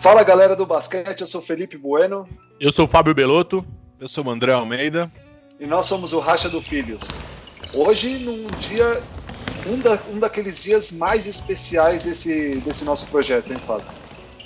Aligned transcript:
Fala 0.00 0.22
galera 0.22 0.54
do 0.54 0.64
basquete, 0.64 1.20
eu 1.20 1.26
sou 1.26 1.42
Felipe 1.42 1.76
Bueno. 1.76 2.28
Eu 2.60 2.70
sou 2.70 2.86
Fábio 2.86 3.12
Belotto. 3.12 3.66
Eu 3.98 4.06
sou 4.06 4.24
o 4.24 4.30
André 4.30 4.52
Almeida. 4.52 5.10
E 5.58 5.66
nós 5.66 5.86
somos 5.86 6.12
o 6.12 6.20
Racha 6.20 6.48
do 6.48 6.62
Filhos. 6.62 7.00
Hoje, 7.74 8.16
num 8.18 8.46
dia, 8.60 9.02
um, 9.66 9.80
da, 9.80 9.98
um 10.08 10.20
daqueles 10.20 10.62
dias 10.62 10.92
mais 10.92 11.26
especiais 11.26 12.04
desse, 12.04 12.60
desse 12.60 12.84
nosso 12.84 13.08
projeto, 13.08 13.52
hein, 13.52 13.58
Fábio? 13.66 13.88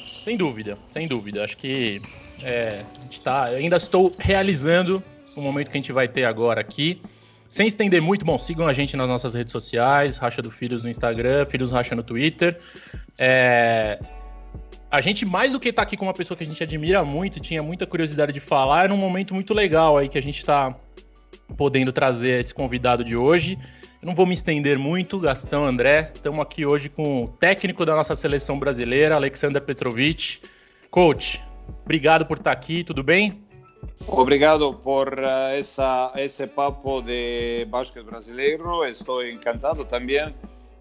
Sem 0.07 0.39
dúvida, 0.39 0.79
sem 0.91 1.07
dúvida. 1.07 1.45
Acho 1.45 1.59
que 1.59 2.01
é, 2.43 2.87
a 2.99 3.03
gente 3.03 3.21
tá, 3.21 3.45
ainda 3.45 3.77
estou 3.77 4.11
realizando 4.19 5.03
o 5.37 5.43
momento 5.43 5.71
que 5.71 5.77
a 5.77 5.81
gente 5.81 5.93
vai 5.93 6.09
ter 6.09 6.25
agora 6.25 6.63
aqui. 6.63 7.03
Sem 7.51 7.67
estender 7.67 8.01
muito, 8.01 8.25
bom, 8.25 8.39
sigam 8.39 8.67
a 8.67 8.73
gente 8.73 8.97
nas 8.97 9.07
nossas 9.07 9.35
redes 9.35 9.53
sociais, 9.53 10.17
Racha 10.17 10.41
do 10.41 10.51
Filhos 10.51 10.83
no 10.83 10.89
Instagram, 10.89 11.45
Filhos 11.45 11.71
Racha 11.71 11.95
no 11.95 12.03
Twitter. 12.03 12.59
É, 13.19 13.99
a 14.93 15.01
gente, 15.01 15.25
mais 15.25 15.53
do 15.53 15.59
que 15.59 15.71
estar 15.71 15.81
tá 15.81 15.87
aqui 15.87 15.97
com 15.97 16.05
uma 16.05 16.13
pessoa 16.13 16.37
que 16.37 16.45
a 16.45 16.47
gente 16.47 16.63
admira 16.63 17.03
muito, 17.03 17.41
tinha 17.41 17.63
muita 17.63 17.87
curiosidade 17.87 18.31
de 18.31 18.41
falar, 18.41 18.91
é 18.91 18.93
um 18.93 18.99
momento 18.99 19.33
muito 19.33 19.55
legal 19.55 19.97
aí 19.97 20.07
que 20.07 20.19
a 20.19 20.23
gente 20.23 20.37
está 20.37 20.77
podendo 21.57 21.91
trazer 21.95 22.39
esse 22.39 22.53
convidado 22.53 23.03
de 23.03 23.17
hoje. 23.17 23.59
Eu 24.03 24.07
não 24.07 24.15
vou 24.15 24.27
me 24.27 24.35
estender 24.35 24.79
muito, 24.79 25.19
Gastão, 25.19 25.65
André. 25.65 26.11
Estamos 26.15 26.41
aqui 26.41 26.67
hoje 26.67 26.91
com 26.91 27.25
o 27.25 27.29
técnico 27.29 27.87
da 27.87 27.97
nossa 27.97 28.15
seleção 28.15 28.59
brasileira, 28.59 29.15
Alexander 29.15 29.63
Petrovic. 29.63 30.43
Coach, 30.91 31.43
obrigado 31.85 32.27
por 32.27 32.37
estar 32.37 32.53
aqui, 32.53 32.85
tudo 32.85 33.03
bem? 33.03 33.43
Obrigado 34.07 34.75
por 34.75 35.19
uh, 35.19 35.55
essa, 35.55 36.13
esse 36.17 36.47
papo 36.47 37.01
de 37.01 37.65
basquete 37.71 38.05
brasileiro. 38.05 38.85
Estou 38.85 39.27
encantado 39.27 39.87
também. 39.87 40.35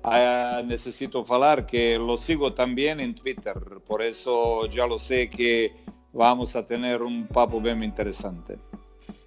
Uh, 0.03 0.65
necesito 0.65 1.23
falar 1.23 1.65
que 1.67 1.95
lo 1.95 2.17
sigo 2.17 2.49
também 2.49 2.99
em 2.99 3.13
Twitter, 3.13 3.53
por 3.85 4.01
isso 4.01 4.67
já 4.71 4.83
lo 4.83 4.97
sei 4.97 5.27
que 5.27 5.71
vamos 6.11 6.55
a 6.55 6.63
ter 6.63 7.03
um 7.03 7.23
papo 7.27 7.61
bem 7.61 7.83
interessante. 7.83 8.57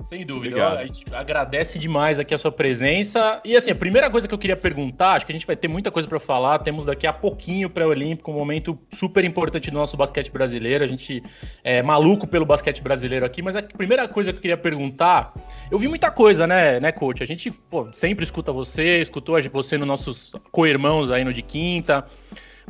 Sem 0.04 0.24
dúvida. 0.24 0.56
Obrigado. 0.56 0.78
A 0.78 0.86
gente 0.86 1.04
agradece 1.12 1.78
demais 1.78 2.18
aqui 2.18 2.34
a 2.34 2.38
sua 2.38 2.52
presença. 2.52 3.40
E 3.44 3.56
assim, 3.56 3.70
a 3.70 3.74
primeira 3.74 4.10
coisa 4.10 4.28
que 4.28 4.34
eu 4.34 4.38
queria 4.38 4.56
perguntar, 4.56 5.14
acho 5.14 5.24
que 5.24 5.32
a 5.32 5.34
gente 5.34 5.46
vai 5.46 5.56
ter 5.56 5.66
muita 5.66 5.90
coisa 5.90 6.06
para 6.06 6.20
falar. 6.20 6.58
Temos 6.58 6.86
daqui 6.86 7.06
a 7.06 7.12
pouquinho 7.12 7.70
pré-olímpico, 7.70 8.30
um 8.30 8.34
momento 8.34 8.78
super 8.90 9.24
importante 9.24 9.70
do 9.70 9.78
nosso 9.78 9.96
basquete 9.96 10.30
brasileiro. 10.30 10.84
A 10.84 10.88
gente 10.88 11.22
é 11.62 11.82
maluco 11.82 12.26
pelo 12.26 12.44
basquete 12.44 12.82
brasileiro 12.82 13.24
aqui, 13.24 13.40
mas 13.40 13.56
a 13.56 13.62
primeira 13.62 14.06
coisa 14.06 14.30
que 14.30 14.38
eu 14.38 14.42
queria 14.42 14.58
perguntar, 14.58 15.32
eu 15.70 15.78
vi 15.78 15.88
muita 15.88 16.10
coisa, 16.10 16.46
né, 16.46 16.78
né, 16.78 16.92
coach? 16.92 17.22
A 17.22 17.26
gente 17.26 17.50
pô, 17.50 17.88
sempre 17.92 18.24
escuta 18.24 18.52
você, 18.52 19.00
escutou 19.00 19.34
você 19.50 19.78
nos 19.78 19.88
nossos 19.88 20.32
co-irmãos 20.52 21.10
aí 21.10 21.24
no 21.24 21.32
de 21.32 21.42
quinta. 21.42 22.04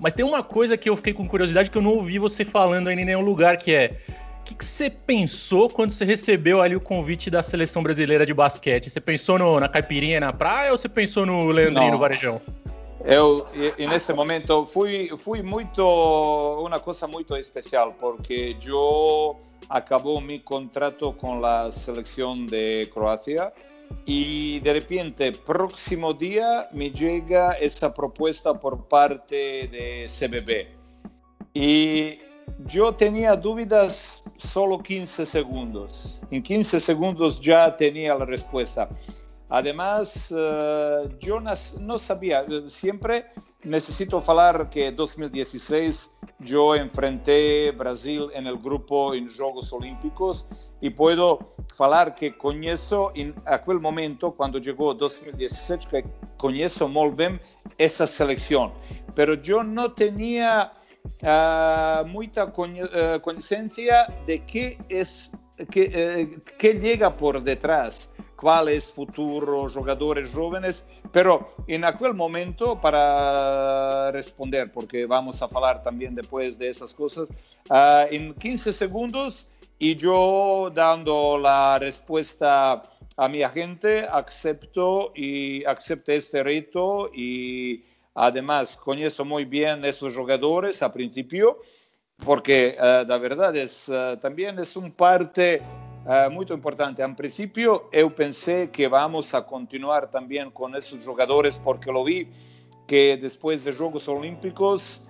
Mas 0.00 0.12
tem 0.12 0.24
uma 0.24 0.42
coisa 0.42 0.76
que 0.76 0.88
eu 0.88 0.96
fiquei 0.96 1.12
com 1.12 1.26
curiosidade 1.26 1.70
que 1.70 1.78
eu 1.78 1.82
não 1.82 1.92
ouvi 1.92 2.18
você 2.18 2.44
falando 2.44 2.88
aí 2.88 2.96
em 2.96 3.04
nenhum 3.04 3.20
lugar, 3.20 3.56
que 3.56 3.72
é 3.72 3.96
o 4.23 4.23
que, 4.44 4.54
que, 4.54 4.64
você 4.64 4.90
pensou 4.90 5.68
quando 5.68 5.90
você 5.90 6.04
recebeu 6.04 6.60
ali 6.60 6.76
o 6.76 6.80
convite 6.80 7.30
da 7.30 7.42
seleção 7.42 7.82
brasileira 7.82 8.26
de 8.26 8.34
basquete? 8.34 8.90
Você 8.90 9.00
pensou 9.00 9.38
no, 9.38 9.58
na 9.58 9.68
caipirinha 9.68 10.20
na 10.20 10.32
praia 10.32 10.70
ou 10.70 10.78
você 10.78 10.88
pensou 10.88 11.24
no 11.24 11.46
Leandrinho 11.46 11.92
no 11.92 11.98
Varejão? 11.98 12.40
Eu, 13.04 13.46
e 13.76 13.86
nesse 13.86 14.12
momento, 14.14 14.64
fui, 14.64 15.10
fui 15.18 15.42
muito, 15.42 15.82
uma 16.64 16.80
coisa 16.80 17.06
muito 17.06 17.36
especial, 17.36 17.92
porque 17.92 18.56
eu 18.66 19.36
acabou 19.68 20.20
meu 20.22 20.40
contrato 20.40 21.12
com 21.12 21.44
a 21.44 21.70
seleção 21.70 22.46
de 22.46 22.86
Croácia 22.86 23.52
e 24.06 24.58
de 24.62 24.72
repente, 24.72 25.32
próximo 25.32 26.14
dia, 26.14 26.66
me 26.72 26.90
chega 26.94 27.56
essa 27.60 27.90
proposta 27.90 28.54
por 28.54 28.78
parte 28.78 29.68
de 29.68 30.06
CBB. 30.08 30.68
E 31.54 32.18
eu 32.74 32.92
tinha 32.92 33.34
dúvidas 33.34 34.23
solo 34.36 34.78
15 34.78 35.26
segundos. 35.26 36.20
En 36.30 36.42
15 36.42 36.80
segundos 36.80 37.40
ya 37.40 37.76
tenía 37.76 38.14
la 38.14 38.24
respuesta. 38.24 38.88
Además, 39.48 40.30
uh, 40.32 41.08
yo 41.18 41.40
no 41.40 41.98
sabía, 41.98 42.44
siempre 42.68 43.26
necesito 43.62 44.22
hablar 44.26 44.68
que 44.68 44.92
2016 44.92 46.10
yo 46.40 46.74
enfrenté 46.74 47.70
Brasil 47.70 48.28
en 48.34 48.46
el 48.46 48.58
grupo 48.58 49.14
en 49.14 49.28
Juegos 49.28 49.72
Olímpicos 49.72 50.46
y 50.80 50.90
puedo 50.90 51.54
hablar 51.78 52.14
que 52.14 52.36
conozco 52.36 53.12
en 53.14 53.34
aquel 53.46 53.80
momento, 53.80 54.32
cuando 54.32 54.58
llegó 54.58 54.92
2016, 54.92 55.86
que 55.86 56.04
conozco 56.36 56.88
muy 56.88 57.10
bien 57.10 57.40
esa 57.78 58.06
selección. 58.06 58.72
Pero 59.14 59.34
yo 59.34 59.62
no 59.62 59.92
tenía 59.92 60.72
uh, 61.22 62.06
muita 62.06 62.46
consciência 63.20 64.08
de 64.26 64.38
que 64.38 64.78
é 64.90 65.02
que, 65.70 65.82
uh, 65.82 66.40
que 66.58 66.82
chega 66.82 67.10
por 67.10 67.40
detrás, 67.40 68.08
qual 68.36 68.68
é 68.68 68.76
o 68.76 68.82
futuro, 68.82 69.68
jogadores 69.68 70.30
jovens, 70.30 70.84
pero 71.12 71.54
em 71.68 71.82
aquele 71.84 72.12
momento, 72.12 72.76
para 72.76 74.10
responder, 74.12 74.70
porque 74.70 75.06
vamos 75.06 75.40
a 75.40 75.48
falar 75.48 75.78
também 75.78 76.12
depois 76.12 76.56
de 76.56 76.68
essas 76.68 76.92
coisas, 76.92 77.28
uh, 77.28 78.06
em 78.10 78.32
15 78.32 78.74
segundos, 78.74 79.46
e 79.80 79.96
eu 80.02 80.70
dando 80.72 81.46
a 81.46 81.78
resposta 81.78 82.82
a 83.16 83.28
minha 83.28 83.48
gente, 83.48 84.06
acepto 84.10 85.12
e 85.14 85.64
acepto 85.66 86.10
este 86.10 86.42
reto 86.42 87.10
e 87.14 87.84
Además, 88.14 88.76
conozco 88.76 89.24
muy 89.24 89.44
bien 89.44 89.84
esos 89.84 90.14
jugadores 90.14 90.82
a 90.82 90.92
principio, 90.92 91.58
porque 92.24 92.76
uh, 92.78 93.06
la 93.08 93.18
verdad 93.18 93.56
es, 93.56 93.88
uh, 93.88 94.16
también 94.20 94.56
es 94.60 94.76
un 94.76 94.92
parte 94.92 95.60
uh, 96.06 96.30
muy 96.30 96.46
importante. 96.48 97.02
A 97.02 97.16
principio, 97.16 97.90
yo 97.92 98.14
pensé 98.14 98.70
que 98.70 98.86
vamos 98.86 99.34
a 99.34 99.44
continuar 99.44 100.08
también 100.08 100.52
con 100.52 100.76
esos 100.76 101.04
jugadores, 101.04 101.60
porque 101.62 101.90
lo 101.90 102.04
vi 102.04 102.30
que 102.86 103.16
después 103.20 103.64
de 103.64 103.72
Juegos 103.72 104.06
Olímpicos, 104.08 105.00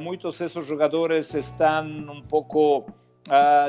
muchos 0.00 0.38
de 0.38 0.46
esos 0.46 0.66
jugadores 0.66 1.34
están 1.34 2.08
un 2.08 2.26
poco 2.26 2.86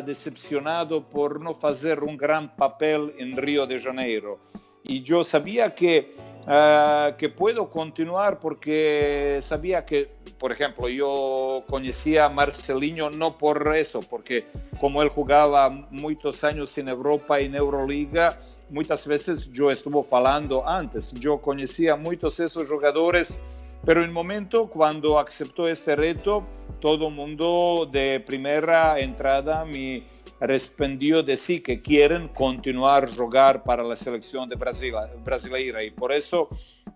decepcionados 0.05 1.03
por 1.11 1.41
no 1.41 1.51
hacer 1.61 2.03
un 2.03 2.15
gran 2.15 2.55
papel 2.55 3.13
en 3.19 3.35
Río 3.35 3.67
de 3.67 3.79
Janeiro. 3.81 4.39
Y 4.83 5.01
yo 5.01 5.23
sabía 5.23 5.73
que 5.73 6.13
Uh, 6.45 7.15
que 7.17 7.29
puedo 7.29 7.69
continuar 7.69 8.37
porque 8.41 9.39
sabía 9.41 9.85
que, 9.85 10.11
por 10.37 10.51
ejemplo, 10.51 10.89
yo 10.89 11.63
conocía 11.69 12.25
a 12.25 12.29
Marcelinho 12.29 13.09
no 13.09 13.37
por 13.37 13.73
eso, 13.77 14.01
porque 14.01 14.45
como 14.77 15.01
él 15.01 15.07
jugaba 15.07 15.69
muchos 15.69 16.43
años 16.43 16.77
en 16.77 16.89
Europa 16.89 17.39
y 17.39 17.45
en 17.45 17.55
Euroliga, 17.55 18.37
muchas 18.69 19.07
veces 19.07 19.49
yo 19.53 19.71
estuve 19.71 20.01
hablando 20.11 20.67
antes, 20.67 21.13
yo 21.13 21.39
conocía 21.39 21.95
muchos 21.95 22.35
de 22.35 22.47
esos 22.47 22.69
jugadores, 22.69 23.39
pero 23.85 24.01
en 24.01 24.07
el 24.07 24.13
momento 24.13 24.67
cuando 24.67 25.17
aceptó 25.17 25.69
este 25.69 25.95
reto, 25.95 26.43
todo 26.81 27.07
el 27.07 27.13
mundo 27.13 27.87
de 27.89 28.19
primera 28.19 28.99
entrada 28.99 29.63
me 29.63 30.03
respondió 30.43 31.23
de 31.23 31.37
sí 31.37 31.59
que 31.61 31.81
quieren 31.81 32.27
continuar 32.29 33.05
a 33.05 33.15
jugar 33.15 33.63
para 33.63 33.83
la 33.83 33.95
selección 33.95 34.47
de 34.49 34.55
Brasil, 34.55 34.93
brasileira. 35.23 35.83
Y 35.83 35.91
por 35.91 36.11
eso 36.11 36.49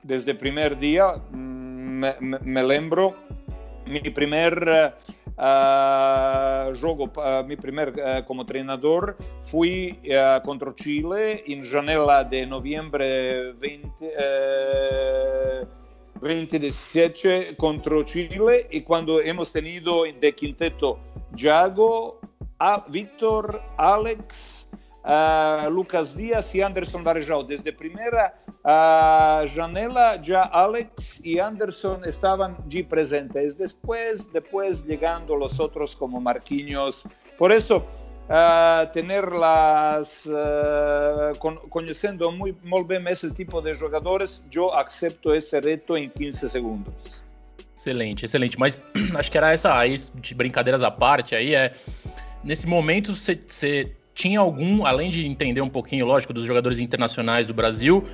desde 0.03 0.31
el 0.31 0.37
primer 0.37 0.77
día 0.77 1.13
mm, 1.31 1.35
me, 1.35 2.15
me, 2.19 2.39
me 2.39 2.63
lembro 2.63 3.15
mi 3.87 4.01
primer 4.01 4.93
uh, 5.37 6.75
juego, 6.79 7.11
uh, 7.15 7.43
mi 7.45 7.55
primer 7.55 7.89
uh, 7.89 8.25
como 8.25 8.45
treinador 8.45 9.17
fui 9.41 9.99
contra 10.43 10.73
Chile 10.75 11.43
en 11.47 11.63
janela 11.63 12.23
de 12.23 12.45
noviembre 12.45 13.53
20, 13.53 14.13
2017 16.19 17.55
contra 17.57 18.03
Chile. 18.03 18.67
Y 18.71 18.81
cuando 18.81 19.21
hemos 19.21 19.51
tenido 19.51 20.03
de 20.03 20.33
quinteto 20.33 20.99
Jago, 21.35 22.19
a 22.59 22.79
Víctor, 22.89 23.61
Alex, 23.77 24.67
uh, 25.03 25.69
Lucas 25.69 26.13
Dias 26.13 26.53
e 26.53 26.61
Anderson 26.61 27.03
Varejão. 27.03 27.43
Desde 27.43 27.69
a 27.69 27.73
primeira 27.73 28.33
uh, 28.65 29.47
janela, 29.47 30.19
já 30.21 30.49
Alex 30.51 31.21
e 31.23 31.39
Anderson 31.39 32.01
estavam 32.05 32.55
de 32.65 32.83
presentes. 32.83 33.55
Depois, 33.55 34.25
depois 34.25 34.79
chegando 34.81 35.35
os 35.35 35.59
outros 35.59 35.93
como 35.93 36.19
Marquinhos. 36.19 37.05
Por 37.37 37.51
isso, 37.51 37.77
uh, 37.77 38.91
tenerlas, 38.91 40.25
uh, 40.25 41.37
con 41.39 41.55
conhecendo 41.69 42.31
muito, 42.31 42.59
bem 42.85 43.03
esse 43.09 43.31
tipo 43.31 43.61
de 43.61 43.73
jogadores, 43.73 44.43
eu 44.53 44.71
accepto 44.73 45.33
esse 45.33 45.59
reto 45.59 45.95
em 45.95 46.09
15 46.09 46.49
segundos. 46.49 46.93
Excelente, 47.75 48.25
excelente. 48.25 48.59
Mas 48.59 48.81
acho 49.15 49.31
que 49.31 49.37
era 49.37 49.53
essa 49.53 49.77
aí, 49.77 49.97
de 50.15 50.33
brincadeiras 50.33 50.81
à 50.81 50.89
parte, 50.89 51.35
aí 51.35 51.53
é 51.53 51.75
nesse 52.47 52.65
momento 52.65 53.13
você 53.13 53.91
tinha 54.15 54.39
algum, 54.39 54.85
além 54.85 55.09
de 55.09 55.27
entender 55.27 55.61
um 55.61 55.69
pouquinho, 55.69 56.05
lógico, 56.05 56.33
dos 56.33 56.45
jogadores 56.45 56.79
internacionais 56.79 57.45
do 57.45 57.53
Brasil, 57.53 58.07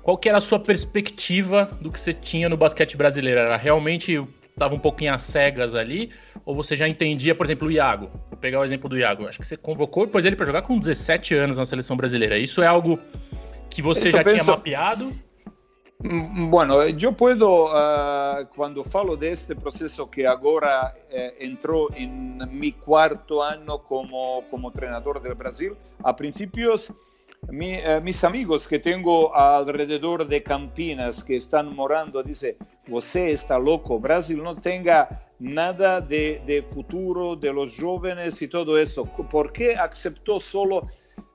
qual 0.00 0.16
que 0.16 0.28
era 0.28 0.38
a 0.38 0.40
sua 0.40 0.60
perspectiva 0.60 1.76
do 1.80 1.90
que 1.90 1.98
você 1.98 2.14
tinha 2.14 2.48
no 2.48 2.56
basquete 2.56 2.96
brasileiro? 2.96 3.40
Era 3.40 3.56
realmente 3.56 4.22
estava 4.48 4.74
um 4.74 4.78
pouquinho 4.78 5.12
às 5.12 5.24
cegas 5.24 5.74
ali? 5.74 6.10
Ou 6.46 6.54
você 6.54 6.76
já 6.76 6.86
entendia, 6.86 7.34
por 7.34 7.46
exemplo, 7.46 7.66
o 7.66 7.70
Iago? 7.70 8.10
Vou 8.30 8.38
pegar 8.38 8.60
o 8.60 8.64
exemplo 8.64 8.88
do 8.88 8.96
Iago. 8.96 9.26
Acho 9.26 9.40
que 9.40 9.46
você 9.46 9.56
convocou 9.56 10.06
depois 10.06 10.24
ele 10.24 10.36
para 10.36 10.46
jogar 10.46 10.62
com 10.62 10.78
17 10.78 11.34
anos 11.34 11.58
na 11.58 11.66
seleção 11.66 11.96
brasileira. 11.96 12.38
Isso 12.38 12.62
é 12.62 12.66
algo 12.66 12.98
que 13.68 13.82
você 13.82 14.10
já 14.10 14.22
penso... 14.22 14.36
tinha 14.36 14.44
mapeado? 14.44 15.12
Mm, 16.00 16.50
bueno, 16.50 16.86
yo 16.88 17.12
puedo, 17.12 17.66
uh, 17.66 18.46
cuando 18.54 18.84
falo 18.84 19.16
de 19.16 19.32
este 19.32 19.54
proceso 19.54 20.10
que 20.10 20.26
ahora 20.26 20.94
eh, 21.08 21.36
entró 21.38 21.88
en 21.94 22.38
mi 22.58 22.72
cuarto 22.72 23.42
año 23.42 23.78
como, 23.78 24.42
como 24.50 24.68
entrenador 24.68 25.22
del 25.22 25.34
Brasil, 25.34 25.74
a 26.02 26.14
principios 26.14 26.92
mi, 27.48 27.74
eh, 27.74 28.00
mis 28.02 28.22
amigos 28.24 28.66
que 28.66 28.78
tengo 28.78 29.34
alrededor 29.34 30.26
de 30.26 30.42
Campinas 30.42 31.22
que 31.22 31.36
están 31.36 31.74
morando 31.74 32.22
dicen, 32.22 32.56
você 32.86 33.32
está 33.32 33.58
loco, 33.58 33.98
Brasil 33.98 34.42
no 34.42 34.56
tenga 34.56 35.08
nada 35.38 36.00
de, 36.00 36.42
de 36.46 36.62
futuro 36.62 37.36
de 37.36 37.52
los 37.52 37.76
jóvenes 37.78 38.40
y 38.42 38.48
todo 38.48 38.78
eso, 38.78 39.04
¿por 39.04 39.52
qué 39.52 39.76
aceptó 39.76 40.40
solo? 40.40 40.88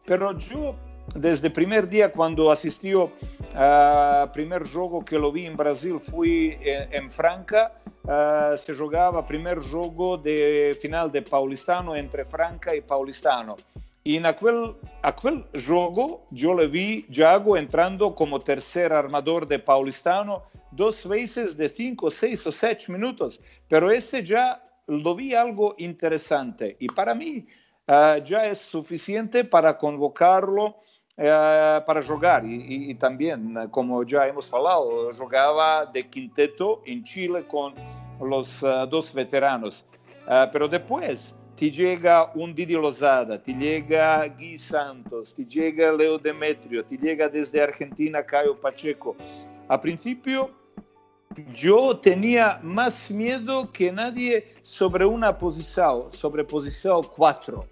Pero 0.05 0.37
yo 0.37 0.75
desde 1.15 1.47
el 1.47 1.53
primer 1.53 1.87
día 1.87 2.11
cuando 2.11 2.51
asistió 2.51 3.11
al 3.55 4.31
primer 4.31 4.67
juego 4.67 5.03
que 5.03 5.17
lo 5.17 5.31
vi 5.31 5.45
en 5.45 5.57
Brasil 5.57 5.99
fui 5.99 6.57
en, 6.61 7.09
Franca, 7.09 7.73
uh, 8.03 8.57
se 8.57 8.75
jugaba 8.75 9.25
primer 9.25 9.59
juego 9.59 10.17
de 10.17 10.77
final 10.79 11.11
de 11.11 11.21
Paulistano 11.21 11.95
entre 11.95 12.25
Franca 12.25 12.75
y 12.75 12.81
Paulistano. 12.81 13.57
Y 14.03 14.17
en 14.17 14.25
aquel, 14.25 14.75
aquel 15.01 15.45
juego 15.65 16.25
yo 16.31 16.53
le 16.53 16.67
vi 16.67 17.05
Jago 17.11 17.57
entrando 17.57 18.15
como 18.15 18.39
tercer 18.39 18.93
armador 18.93 19.47
de 19.47 19.59
Paulistano 19.59 20.43
dos 20.71 21.07
veces 21.07 21.57
de 21.57 21.67
cinco, 21.67 22.11
seis 22.11 22.45
o 22.45 22.51
siete 22.51 22.91
minutos, 22.91 23.41
pero 23.67 23.91
ese 23.91 24.23
ya 24.23 24.63
lo 24.87 25.15
vi 25.15 25.33
algo 25.33 25.75
interesante 25.77 26.77
y 26.79 26.87
para 26.87 27.13
mí 27.13 27.45
uh, 27.87 28.23
ya 28.23 28.45
es 28.45 28.59
suficiente 28.59 29.43
para 29.43 29.77
convocarlo 29.77 30.77
eh, 31.21 31.81
para 31.85 32.01
jugar. 32.01 32.45
Y, 32.45 32.95
también, 32.95 33.67
como 33.71 34.03
ya 34.03 34.25
hemos 34.25 34.53
hablado, 34.53 35.11
jugaba 35.11 35.85
de 35.85 36.07
quinteto 36.07 36.81
en 36.85 37.03
Chile 37.03 37.45
con 37.45 37.73
los 38.21 38.63
eh, 38.63 38.85
dos 38.89 39.13
veteranos. 39.13 39.85
Eh, 40.29 40.47
pero 40.53 40.69
después 40.69 41.35
te 41.57 41.69
llega 41.69 42.31
un 42.35 42.55
Didi 42.55 42.75
Lozada, 42.75 43.41
te 43.43 43.53
llega 43.53 44.27
Gui 44.29 44.57
Santos, 44.57 45.35
te 45.35 45.43
llega 45.45 45.91
Leo 45.91 46.17
Demetrio, 46.17 46.85
te 46.85 46.97
llega 46.97 47.27
desde 47.27 47.61
Argentina 47.61 48.23
Caio 48.23 48.57
Pacheco. 48.57 49.17
A 49.67 49.79
principio 49.81 50.51
yo 51.53 51.97
tenía 51.97 52.61
más 52.63 53.11
miedo 53.11 53.69
que 53.73 53.91
nadie 53.91 54.53
sobre 54.61 55.05
una 55.05 55.37
posición, 55.37 56.13
sobre 56.13 56.45
posición 56.45 57.01
4, 57.13 57.65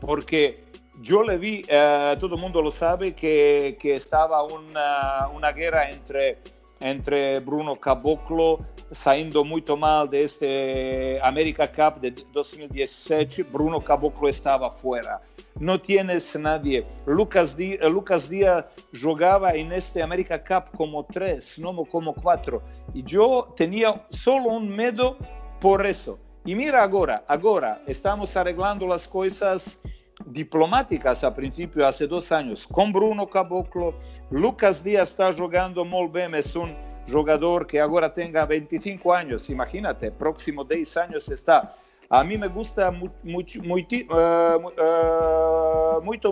porque 0.00 0.63
yo 1.00 1.22
le 1.22 1.36
vi, 1.36 1.62
eh, 1.68 2.16
todo 2.18 2.34
el 2.34 2.40
mundo 2.40 2.62
lo 2.62 2.70
sabe, 2.70 3.14
que, 3.14 3.76
que 3.80 3.94
estaba 3.94 4.42
una, 4.42 5.28
una, 5.34 5.52
guerra 5.52 5.90
entre, 5.90 6.38
entre 6.80 7.40
Bruno 7.40 7.76
Caboclo, 7.76 8.60
saliendo 8.90 9.44
muy 9.44 9.64
mal 9.78 10.08
de 10.08 10.22
este 10.22 11.20
America 11.22 11.70
Cup 11.70 12.00
de 12.00 12.14
2017. 12.32 13.42
Bruno 13.44 13.80
Caboclo 13.80 14.28
estaba 14.28 14.70
fuera. 14.70 15.20
No 15.58 15.80
tienes 15.80 16.34
nadie. 16.36 16.86
Lucas, 17.06 17.56
Díaz, 17.56 17.90
Lucas 17.90 18.28
Díaz 18.28 18.64
jugaba 19.00 19.54
en 19.54 19.72
este 19.72 20.02
America 20.02 20.42
Cup 20.42 20.76
como 20.76 21.04
tres, 21.04 21.58
no 21.58 21.84
como 21.84 22.14
cuatro. 22.14 22.62
Y 22.92 23.02
yo 23.02 23.52
tenía 23.56 24.04
solo 24.10 24.50
un 24.50 24.74
miedo 24.74 25.16
por 25.60 25.86
eso. 25.86 26.18
Y 26.44 26.54
mira 26.54 26.82
ahora, 26.82 27.24
ahora 27.26 27.80
estamos 27.86 28.36
arreglando 28.36 28.86
las 28.86 29.08
cosas 29.08 29.80
diplomáticas 30.26 31.24
a 31.24 31.34
principio, 31.34 31.86
hace 31.86 32.06
dos 32.06 32.30
años, 32.32 32.66
con 32.66 32.92
Bruno 32.92 33.26
Caboclo. 33.28 33.94
Lucas 34.30 34.82
Díaz 34.82 35.10
está 35.10 35.32
jugando 35.32 35.84
muy 35.84 36.08
bien, 36.08 36.34
es 36.34 36.54
un 36.56 36.74
jugador 37.10 37.66
que 37.66 37.80
ahora 37.80 38.12
tenga 38.12 38.46
25 38.46 39.12
años, 39.12 39.50
imagínate, 39.50 40.10
próximo 40.10 40.64
10 40.64 40.96
años 40.96 41.28
está. 41.28 41.70
A 42.10 42.22
mí 42.22 42.36
me 42.36 42.48
gusta 42.48 42.90
mucho, 42.90 43.62
mucho, 43.62 43.98
uh, 44.10 44.62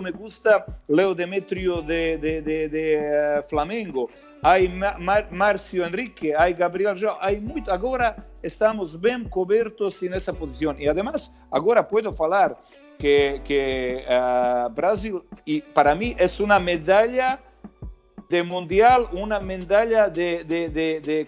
me 0.01 0.11
gusta 0.11 0.65
Leo 0.87 1.15
Demetrio 1.15 1.81
de, 1.81 2.17
de, 2.17 2.41
de, 2.41 2.69
de 2.69 3.39
uh, 3.39 3.43
Flamengo. 3.43 4.09
Hay 4.43 4.69
Mar 4.69 5.27
Marcio 5.31 5.85
Enrique, 5.85 6.35
hay 6.37 6.53
Gabriel 6.53 6.95
João, 6.95 7.17
hay 7.19 7.39
muito. 7.39 7.71
Agora 7.71 8.15
estamos 8.43 8.95
bem 8.95 9.23
cobertos 9.23 10.01
nessa 10.03 10.31
posição. 10.33 10.75
E 10.77 10.87
además, 10.87 11.31
agora 11.51 11.83
puedo 11.83 12.13
falar 12.13 12.55
que, 12.97 13.41
que 13.43 14.05
uh, 14.07 14.69
Brasil, 14.73 15.21
y 15.45 15.61
para 15.61 15.95
mí 15.95 16.15
es 16.17 16.39
una 16.39 16.59
medalla 16.59 17.39
de 18.29 18.41
mundial, 18.43 19.07
una 19.11 19.39
medalla 19.39 20.07
de, 20.07 20.43
de, 20.43 20.69
de, 20.69 21.01
de 21.01 21.27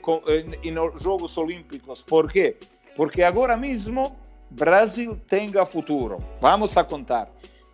Olímpicos. 1.37 2.03
¿Por 2.03 2.31
qué? 2.31 2.57
Porque 2.95 3.23
ahora 3.23 3.55
mismo 3.55 4.15
Brasil 4.49 5.21
tenga 5.27 5.65
futuro. 5.65 6.17
Vamos 6.41 6.77
a 6.77 6.87
contar. 6.87 7.31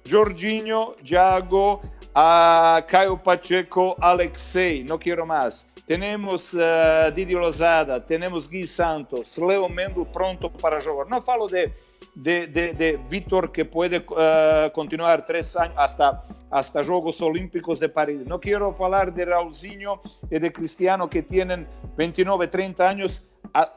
Jorginho, 0.09 0.95
Jago, 1.05 1.81
a 2.13 2.83
Caio 2.87 3.21
Pacheco, 3.21 3.95
Alexei, 4.01 4.83
no 4.83 4.99
quiero 4.99 5.25
más. 5.25 5.65
Tenemos 5.85 6.53
uh, 6.53 7.11
Didi 7.13 7.33
Lozada, 7.33 8.05
tenemos 8.05 8.49
Gui 8.49 8.65
Santos, 8.65 9.37
Leo 9.37 9.69
Mendo 9.69 10.03
pronto 10.05 10.51
para 10.51 10.81
jugar. 10.81 11.07
No 11.07 11.21
falo 11.21 11.47
de 11.47 11.73
de, 12.15 12.99
Víctor 13.09 13.51
que 13.51 13.65
puede 13.65 13.99
uh, 13.99 14.71
continuar 14.73 15.25
tres 15.25 15.55
años 15.55 15.75
hasta, 15.77 16.23
hasta 16.49 16.83
Juegos 16.83 17.21
Olímpicos 17.21 17.79
de 17.79 17.89
París. 17.89 18.21
No 18.25 18.39
quiero 18.39 18.75
hablar 18.79 19.13
de 19.13 19.25
Raulzinho 19.25 20.01
y 20.29 20.39
de 20.39 20.51
Cristiano 20.51 21.09
que 21.09 21.21
tienen 21.21 21.67
29, 21.97 22.47
30 22.47 22.89
años, 22.89 23.25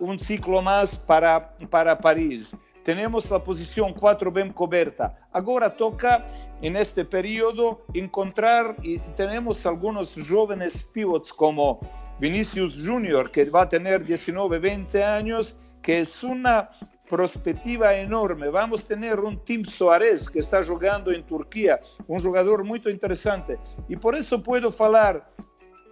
un 0.00 0.18
ciclo 0.18 0.62
más 0.62 0.96
para, 0.96 1.56
para 1.70 1.98
París. 1.98 2.56
Tenemos 2.84 3.30
la 3.30 3.42
posición 3.42 3.94
4 3.94 4.30
bien 4.30 4.52
coberta. 4.52 5.18
Ahora 5.32 5.74
toca 5.74 6.26
en 6.60 6.76
este 6.76 7.04
periodo 7.04 7.82
encontrar 7.94 8.76
y 8.82 8.98
tenemos 9.16 9.64
algunos 9.64 10.14
jóvenes 10.28 10.84
pivots 10.92 11.32
como 11.32 11.80
Vinicius 12.20 12.86
Junior 12.86 13.30
que 13.30 13.46
va 13.46 13.62
a 13.62 13.68
tener 13.68 14.04
19, 14.04 14.58
20 14.58 15.02
años 15.02 15.56
que 15.80 16.00
es 16.00 16.22
una 16.22 16.70
perspectiva 17.08 17.94
enorme. 17.94 18.48
Vamos 18.48 18.84
a 18.84 18.88
tener 18.88 19.20
un 19.20 19.38
Tim 19.44 19.64
Soares 19.64 20.28
que 20.30 20.38
está 20.38 20.62
jugando 20.64 21.10
en 21.10 21.22
Turquía, 21.24 21.80
un 22.06 22.18
jugador 22.18 22.64
muy 22.64 22.80
interesante. 22.86 23.58
Y 23.88 23.96
por 23.96 24.14
eso 24.14 24.42
puedo 24.42 24.72
hablar, 24.78 25.28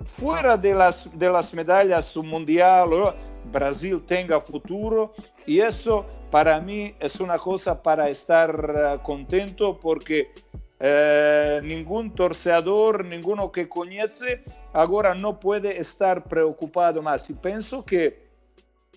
fuera 0.05 0.57
de 0.57 0.75
las, 0.75 1.09
de 1.19 1.31
las 1.31 1.53
medallas 1.55 2.17
mundial, 2.17 3.15
Brasil 3.51 4.03
tenga 4.07 4.41
futuro 4.41 5.13
y 5.47 5.61
eso 5.61 6.07
para 6.31 6.61
mí 6.61 6.95
es 7.01 7.21
una 7.21 7.37
cosa 7.37 7.83
para 7.83 8.09
estar 8.09 8.51
eh, 8.75 8.99
contento 9.03 9.79
porque 9.79 10.31
eh, 10.81 11.61
ningún 11.63 12.15
torcedor, 12.15 13.05
ninguno 13.05 13.53
que 13.53 13.69
conoce, 13.69 14.43
ahora 14.73 15.15
no 15.15 15.39
puede 15.39 15.79
estar 15.79 16.25
preocupado 16.25 17.03
más. 17.03 17.29
Y 17.31 17.35
pienso 17.35 17.85
que 17.85 18.27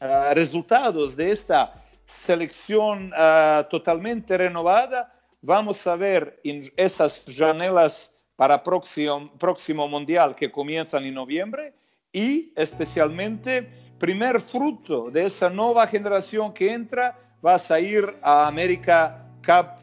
uh, 0.01 0.33
resultados 0.33 1.15
de 1.15 1.29
esta 1.29 1.73
selección 2.05 3.11
uh, 3.13 3.63
totalmente 3.69 4.37
renovada. 4.37 5.13
Vamos 5.41 5.85
a 5.87 5.95
ver 5.95 6.39
en 6.43 6.71
esas 6.75 7.21
janelas 7.27 8.11
para 8.35 8.63
próximo, 8.63 9.31
próximo 9.37 9.87
mundial 9.87 10.35
que 10.35 10.51
comienzan 10.51 11.05
en 11.05 11.13
noviembre 11.13 11.73
y 12.11 12.53
especialmente 12.55 13.69
primer 13.97 14.39
fruto 14.41 15.09
de 15.09 15.25
esa 15.25 15.49
nueva 15.49 15.87
generación 15.87 16.53
que 16.53 16.71
entra 16.71 17.17
va 17.45 17.55
a 17.55 17.59
salir 17.59 18.17
a 18.21 18.47
América 18.47 19.25
Cup 19.45 19.79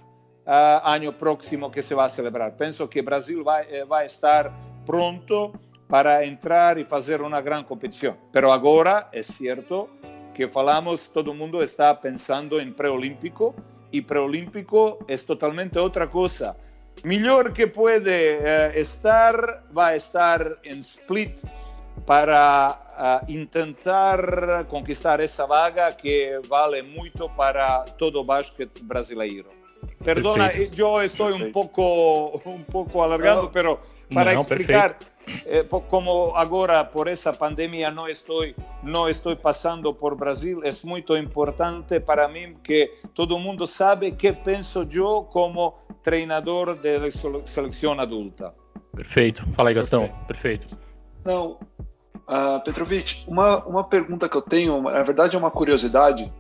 uh, 0.47 0.81
año 0.85 1.17
próximo 1.17 1.71
que 1.71 1.83
se 1.83 1.95
va 1.95 2.07
a 2.07 2.09
celebrar. 2.09 2.57
Pienso 2.57 2.89
que 2.89 3.03
Brasil 3.03 3.47
va, 3.47 3.63
eh, 3.63 3.85
va 3.85 4.01
a 4.01 4.05
estar 4.05 4.53
pronto 4.85 5.53
para 5.89 6.25
entrar 6.25 6.79
y 6.79 6.87
hacer 6.91 7.23
una 7.23 7.41
gran 7.41 7.65
competición. 7.65 8.17
Pero 8.33 8.53
ahora 8.53 9.11
es 9.13 9.27
cierto 9.27 9.91
que 10.35 10.49
falamos, 10.49 11.11
todo 11.13 11.33
el 11.33 11.39
mundo 11.39 11.63
está 11.63 12.01
pensando 12.01 12.59
en 12.61 12.75
preolímpico 12.75 13.55
y 13.91 14.01
preolímpico 14.01 14.99
es 15.09 15.25
totalmente 15.27 15.79
otra 15.79 16.09
cosa. 16.09 16.57
Mejor 17.05 17.53
que 17.53 17.67
puede 17.67 18.39
eh, 18.41 18.73
estar, 18.81 19.65
va 19.77 19.89
a 19.89 19.95
estar 19.97 20.59
en 20.63 20.81
Split 20.81 21.41
para 22.07 23.21
uh, 23.27 23.31
intentar 23.31 24.67
conquistar 24.69 25.21
esa 25.21 25.47
vaga 25.47 25.97
que 25.97 26.41
vale 26.49 26.83
mucho 26.83 27.29
para 27.37 27.85
todo 27.99 28.25
básquet 28.25 28.71
brasileiro. 28.83 29.51
Perdona, 30.05 30.49
perfecto, 30.49 30.75
yo 30.75 31.03
estoy 31.03 31.33
perfecto. 31.33 31.47
un 31.47 31.53
poco, 31.53 32.31
un 32.45 32.65
poco 32.65 33.05
alargando, 33.05 33.45
no, 33.45 33.53
pero 33.53 33.81
para 34.13 34.35
no, 34.35 34.41
explicar, 34.41 34.97
eh, 35.01 35.07
como 35.89 36.37
ahora 36.37 36.91
por 36.91 37.09
esa 37.09 37.33
pandemia 37.33 37.91
no 37.91 38.09
estoy, 38.09 38.55
no 38.83 39.09
estoy 39.09 39.37
pasando 39.37 39.95
por 39.95 40.17
Brasil, 40.17 40.61
es 40.65 40.85
muy 40.85 41.05
importante 41.19 42.01
para 42.01 42.29
mí 42.29 42.55
que 42.63 42.91
todo 43.15 43.39
mundo 43.39 43.67
sabe 43.67 44.17
qué 44.17 44.33
pienso 44.33 44.85
yo 44.85 45.29
como 45.31 45.79
treinador 46.03 46.81
de 46.81 46.99
la 46.99 47.11
selección 47.45 48.01
adulta. 48.01 48.55
Perfeito. 48.95 49.43
Fala 49.53 49.71
aí, 49.71 49.75
Gastão. 49.75 50.09
Perfeito. 50.27 50.77
Não, 51.25 51.59
uh, 52.29 52.63
Petrovic, 52.65 53.25
uma, 53.27 53.65
uma 53.65 53.85
pergunta 53.85 54.29
que 54.29 54.37
eu 54.37 54.43
tenho, 54.43 54.83
na 54.83 55.03
verdade 55.03 55.37
é 55.37 55.39
uma 55.39 55.51
curiosidade. 55.51 56.31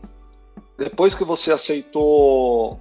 Depois 0.79 1.15
que 1.15 1.25
você 1.25 1.53
aceitou 1.53 2.81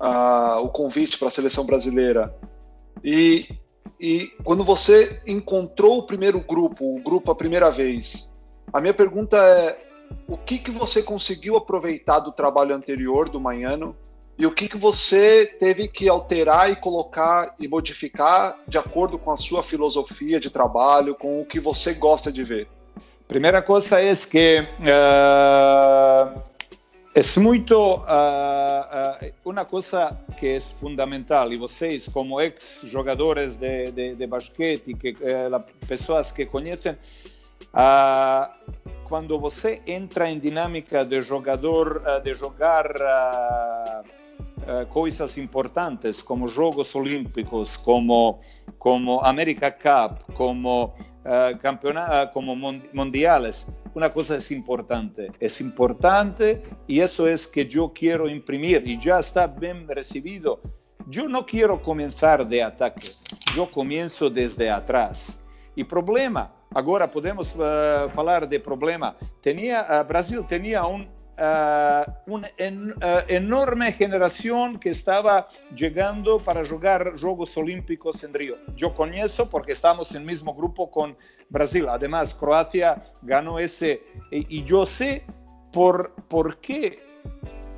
uh, 0.00 0.58
o 0.62 0.68
convite 0.68 1.18
para 1.18 1.28
a 1.28 1.30
seleção 1.30 1.66
brasileira 1.66 2.34
e, 3.02 3.46
e 4.00 4.32
quando 4.44 4.64
você 4.64 5.20
encontrou 5.26 5.98
o 5.98 6.02
primeiro 6.02 6.40
grupo, 6.40 6.96
o 6.96 7.00
grupo 7.00 7.30
a 7.30 7.34
primeira 7.34 7.70
vez, 7.70 8.34
a 8.72 8.80
minha 8.80 8.94
pergunta 8.94 9.36
é 9.36 9.78
o 10.26 10.36
que, 10.36 10.58
que 10.58 10.70
você 10.70 11.02
conseguiu 11.02 11.56
aproveitar 11.56 12.20
do 12.20 12.32
trabalho 12.32 12.74
anterior 12.74 13.28
do 13.28 13.40
Manhano 13.40 13.96
e 14.38 14.46
o 14.46 14.50
que, 14.50 14.68
que 14.68 14.76
você 14.78 15.44
teve 15.44 15.86
que 15.86 16.08
alterar 16.08 16.70
e 16.70 16.76
colocar 16.76 17.54
e 17.58 17.68
modificar 17.68 18.58
de 18.66 18.78
acordo 18.78 19.18
com 19.18 19.30
a 19.30 19.36
sua 19.36 19.62
filosofia 19.62 20.40
de 20.40 20.48
trabalho, 20.48 21.14
com 21.14 21.42
o 21.42 21.44
que 21.44 21.60
você 21.60 21.92
gosta 21.92 22.32
de 22.32 22.42
ver? 22.42 22.66
Primeira 23.28 23.60
coisa 23.60 24.00
é 24.00 24.12
que 24.14 24.66
uh, 24.80 26.40
é 27.12 27.40
muito 27.40 27.74
uh, 27.74 28.02
uh, 29.44 30.34
que 30.38 30.46
é 30.46 30.60
fundamental. 30.60 31.52
E 31.52 31.56
vocês 31.56 32.08
como 32.08 32.40
ex-jogadores 32.40 33.56
de, 33.56 33.90
de, 33.90 34.14
de, 34.14 34.26
basquete, 34.26 34.94
que 34.94 35.16
pessoas 35.88 36.30
que 36.30 36.46
conhecem, 36.46 36.96
quando 39.04 39.38
você 39.40 39.82
entra 39.86 40.30
em 40.30 40.38
dinâmica 40.38 41.04
de 41.04 41.20
jogador, 41.20 42.02
de 42.22 42.32
jogar 42.34 42.86
coisas 44.90 45.36
importantes 45.36 46.22
como 46.22 46.46
Jogos 46.46 46.94
Olímpicos, 46.94 47.76
como, 47.76 48.40
como 48.78 49.20
America 49.20 49.70
Cup, 49.70 50.32
como, 50.34 50.94
uh, 51.24 51.58
campeonato, 51.58 52.32
como 52.32 52.54
mundiales, 52.56 53.66
una 53.94 54.12
cosa 54.12 54.36
es 54.36 54.50
importante, 54.50 55.32
es 55.40 55.60
importante 55.60 56.62
y 56.86 57.00
eso 57.00 57.26
es 57.26 57.46
que 57.46 57.66
yo 57.66 57.92
quiero 57.92 58.28
imprimir 58.28 58.86
y 58.86 58.98
ya 58.98 59.18
está 59.18 59.46
bien 59.46 59.88
recibido. 59.88 60.60
Yo 61.06 61.28
no 61.28 61.44
quiero 61.44 61.82
comenzar 61.82 62.46
de 62.46 62.62
ataque, 62.62 63.08
yo 63.52 63.70
comienzo 63.70 64.30
desde 64.30 64.70
atrás. 64.70 65.38
Y 65.74 65.84
problema, 65.84 66.54
ahora 66.72 67.10
podemos 67.10 67.54
uh, 67.56 67.62
hablar 68.16 68.48
de 68.48 68.60
problema. 68.60 69.16
Tenía, 69.40 69.86
uh, 69.90 70.06
Brasil 70.06 70.44
tenía 70.46 70.84
un 70.84 71.08
uh, 71.40 72.10
una 72.26 72.48
en, 72.58 72.90
uh, 72.90 73.24
enorme 73.28 73.92
generación 73.92 74.78
que 74.78 74.90
estaba 74.90 75.48
llegando 75.74 76.38
para 76.38 76.66
jugar 76.66 77.18
Juegos 77.18 77.56
Olímpicos 77.56 78.22
en 78.22 78.34
Río. 78.34 78.56
Yo 78.76 78.94
conozco 78.94 79.46
porque 79.46 79.72
estamos 79.72 80.10
en 80.12 80.18
el 80.18 80.24
mismo 80.24 80.54
grupo 80.54 80.90
con 80.90 81.16
Brasil. 81.48 81.86
Además, 81.88 82.34
Croacia 82.34 83.02
ganó 83.22 83.58
ese. 83.58 84.02
Y, 84.30 84.58
y 84.58 84.64
yo 84.64 84.86
sé 84.86 85.24
por, 85.72 86.12
por 86.28 86.58
qué 86.58 87.02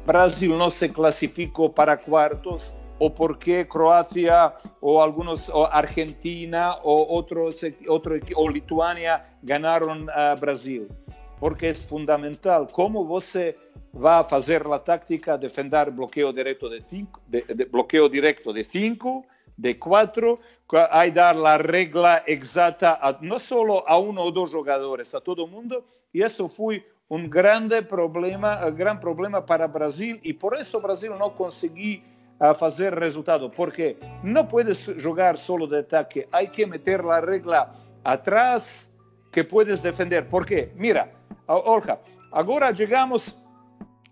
Brasil 0.06 0.56
no 0.56 0.70
se 0.70 0.92
clasificó 0.92 1.72
para 1.72 1.96
cuartos 1.96 2.74
o 2.98 3.12
por 3.12 3.38
qué 3.38 3.66
Croacia 3.66 4.54
o 4.80 5.02
algunos 5.02 5.48
o 5.48 5.66
Argentina 5.72 6.74
o 6.82 7.16
otros 7.16 7.64
otro, 7.88 8.16
o 8.36 8.48
Lituania 8.48 9.24
ganaron 9.42 10.08
a 10.10 10.34
Brasil 10.34 10.88
porque 11.42 11.66
é 11.66 11.74
fundamental. 11.74 12.68
Como 12.68 13.04
você 13.04 13.56
vai 13.92 14.22
a 14.22 14.78
táctica, 14.78 15.36
defender 15.36 15.90
bloqueio 15.90 16.32
direto 16.32 16.70
de 16.70 16.80
5, 16.80 17.20
de, 17.26 17.42
de, 17.42 17.64
bloqueio 17.64 18.08
direto 18.08 18.52
de 18.52 18.62
5, 18.62 19.26
de 19.58 19.74
4, 19.74 20.38
aí 20.88 21.10
dar 21.10 21.36
a 21.36 21.56
regra 21.56 22.22
exata 22.28 22.96
a, 23.02 23.18
não 23.20 23.40
só 23.40 23.82
a 23.84 23.98
um 23.98 24.16
ou 24.20 24.30
dois 24.30 24.52
jogadores, 24.52 25.12
a 25.16 25.20
todo 25.20 25.44
mundo, 25.48 25.82
e 26.14 26.22
isso 26.22 26.48
foi 26.48 26.86
um 27.10 27.28
grande 27.28 27.82
problema, 27.82 28.70
grande 28.70 29.00
problema 29.00 29.42
para 29.42 29.66
o 29.66 29.68
Brasil, 29.68 30.20
e 30.22 30.32
por 30.32 30.56
isso 30.56 30.78
o 30.78 30.80
Brasil 30.80 31.18
não 31.18 31.30
conseguiu 31.30 32.02
a 32.38 32.54
fazer 32.54 32.94
resultado, 32.94 33.50
porque 33.50 33.96
não 34.22 34.46
puedes 34.46 34.78
jogar 34.96 35.36
solo 35.36 35.66
de 35.66 35.78
ataque, 35.78 36.24
há 36.30 36.46
que 36.46 36.64
meter 36.64 37.00
a 37.00 37.18
regra 37.18 37.68
atrás 38.04 38.88
que 39.32 39.42
puedes 39.42 39.80
defender, 39.80 40.28
porque, 40.28 40.70
mira, 40.76 41.10
Olga, 41.56 42.00
agora 42.30 42.74
chegamos 42.74 43.36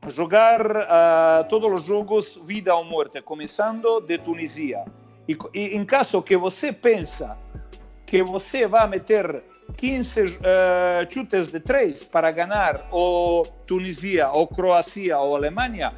a 0.03 0.11
jogar 0.11 0.61
uh, 0.61 1.49
todos 1.49 1.81
os 1.81 1.87
jogos 1.87 2.39
vida 2.45 2.75
ou 2.75 2.85
morte, 2.85 3.23
começando 3.23 4.01
de 4.01 4.19
Tunísia. 4.19 4.85
E, 5.27 5.37
e, 5.55 5.77
em 5.77 5.85
caso 5.85 6.23
que 6.23 6.37
você 6.37 6.73
pensa 6.73 7.39
que 8.05 8.23
você 8.23 8.67
vai 8.67 8.87
meter 8.89 9.43
15 9.77 10.23
uh, 10.23 10.37
chutes 11.09 11.49
de 11.49 11.61
três 11.61 12.05
para 12.05 12.31
ganhar 12.31 12.87
ou 12.91 13.47
Tunísia, 13.67 14.29
ou 14.31 14.47
Croácia, 14.47 15.19
ou 15.19 15.37
Alemanha, 15.37 15.95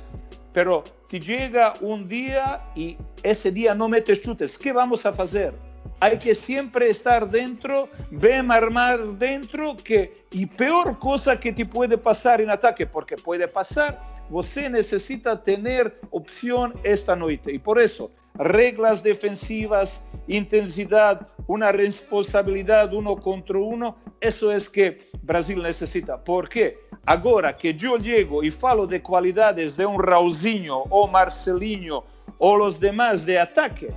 pero 0.52 0.84
te 1.08 1.20
chega 1.20 1.74
um 1.82 2.04
dia 2.04 2.60
e 2.76 2.96
esse 3.24 3.50
dia 3.50 3.74
não 3.74 3.88
metes 3.88 4.18
chutes, 4.18 4.56
que 4.56 4.72
vamos 4.72 5.04
a 5.06 5.12
fazer? 5.12 5.52
Hay 6.02 6.18
que 6.18 6.34
siempre 6.34 6.90
estar 6.90 7.30
dentro, 7.30 7.88
ven 8.10 8.50
armar 8.50 8.98
dentro, 9.20 9.76
que, 9.76 10.26
y 10.32 10.46
peor 10.46 10.98
cosa 10.98 11.38
que 11.38 11.52
te 11.52 11.64
puede 11.64 11.96
pasar 11.96 12.40
en 12.40 12.50
ataque, 12.50 12.88
porque 12.88 13.14
puede 13.14 13.46
pasar, 13.46 14.02
você 14.28 14.68
necesita 14.68 15.40
tener 15.40 16.00
opción 16.10 16.74
esta 16.82 17.14
noche. 17.14 17.52
Y 17.52 17.60
por 17.60 17.80
eso, 17.80 18.10
reglas 18.34 19.00
defensivas, 19.04 20.02
intensidad, 20.26 21.28
una 21.46 21.70
responsabilidad 21.70 22.92
uno 22.92 23.14
contra 23.14 23.60
uno, 23.60 23.96
eso 24.20 24.50
es 24.50 24.68
que 24.68 24.98
Brasil 25.22 25.62
necesita. 25.62 26.18
¿Por 26.18 26.48
qué? 26.48 26.80
Ahora 27.06 27.56
que 27.56 27.74
yo 27.74 27.96
llego 27.96 28.42
y 28.42 28.50
falo 28.50 28.88
de 28.88 29.00
cualidades 29.00 29.76
de 29.76 29.86
un 29.86 30.02
Raulzinho 30.02 30.78
o 30.90 31.06
Marcelinho 31.06 32.02
o 32.38 32.56
los 32.56 32.80
demás 32.80 33.24
de 33.24 33.38
ataque, 33.38 33.94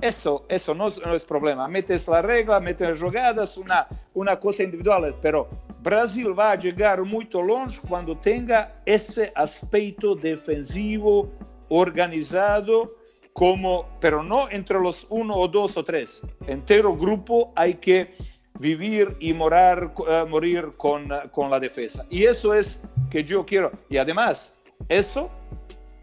eso, 0.00 0.44
eso 0.48 0.74
no, 0.74 0.88
es 0.88 1.24
problema. 1.24 1.68
Metes 1.68 2.08
la 2.08 2.22
regla, 2.22 2.60
metes 2.60 3.00
jugadas, 3.00 3.56
una, 3.56 3.86
una 4.14 4.38
cosa 4.38 4.62
individual, 4.62 5.14
pero 5.20 5.48
Brasil 5.82 6.38
va 6.38 6.52
a 6.52 6.56
llegar 6.56 7.02
muy 7.04 7.28
longe 7.32 7.80
cuando 7.88 8.16
tenga 8.16 8.80
ese 8.86 9.32
aspecto 9.34 10.14
defensivo 10.14 11.30
organizado, 11.68 12.94
como, 13.32 13.86
pero 14.00 14.22
no 14.22 14.50
entre 14.50 14.80
los 14.80 15.06
uno 15.08 15.36
o 15.36 15.48
dos 15.48 15.76
o 15.76 15.84
tres. 15.84 16.20
Entero 16.46 16.96
grupo 16.96 17.52
hay 17.54 17.74
que 17.74 18.12
vivir 18.58 19.16
y 19.20 19.32
morar, 19.32 19.92
uh, 19.96 20.26
morir 20.28 20.72
con, 20.76 21.08
con 21.32 21.50
la 21.50 21.58
defensa. 21.58 22.04
Y 22.10 22.24
eso 22.24 22.52
es 22.52 22.80
que 23.10 23.24
yo 23.24 23.44
quiero. 23.46 23.72
Y 23.88 23.96
además, 23.96 24.52
eso, 24.88 25.30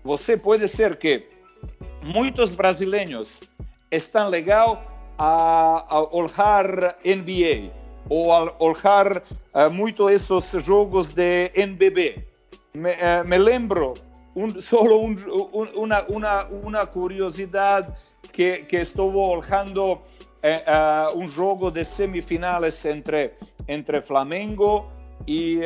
você 0.04 0.38
puede 0.38 0.68
ser 0.68 0.98
que 0.98 1.30
muchos 2.02 2.56
brasileños 2.56 3.40
estão 3.92 4.30
legal 4.30 4.84
a, 5.18 6.08
olhar 6.12 6.98
NBA 7.04 7.72
ou 8.10 8.32
a 8.32 8.54
olhar 8.60 9.18
uh, 9.18 9.72
muito 9.72 10.10
esses 10.10 10.52
jogos 10.64 11.14
de 11.14 11.52
NBB. 11.56 12.24
Me, 12.74 12.92
uh, 12.92 13.28
me 13.28 13.38
lembro 13.38 13.96
um, 14.36 14.50
solo 14.62 15.16
uma 16.50 16.86
curiosidade 16.86 17.92
que, 18.32 18.66
estou 18.72 19.14
olhando 19.16 19.94
uh, 19.94 20.00
um 21.18 21.28
jogo 21.28 21.72
de 21.72 21.84
semifinais 21.84 22.86
entre, 22.86 23.32
entre 23.68 24.02
Flamengo 24.02 24.86
e 25.28 25.62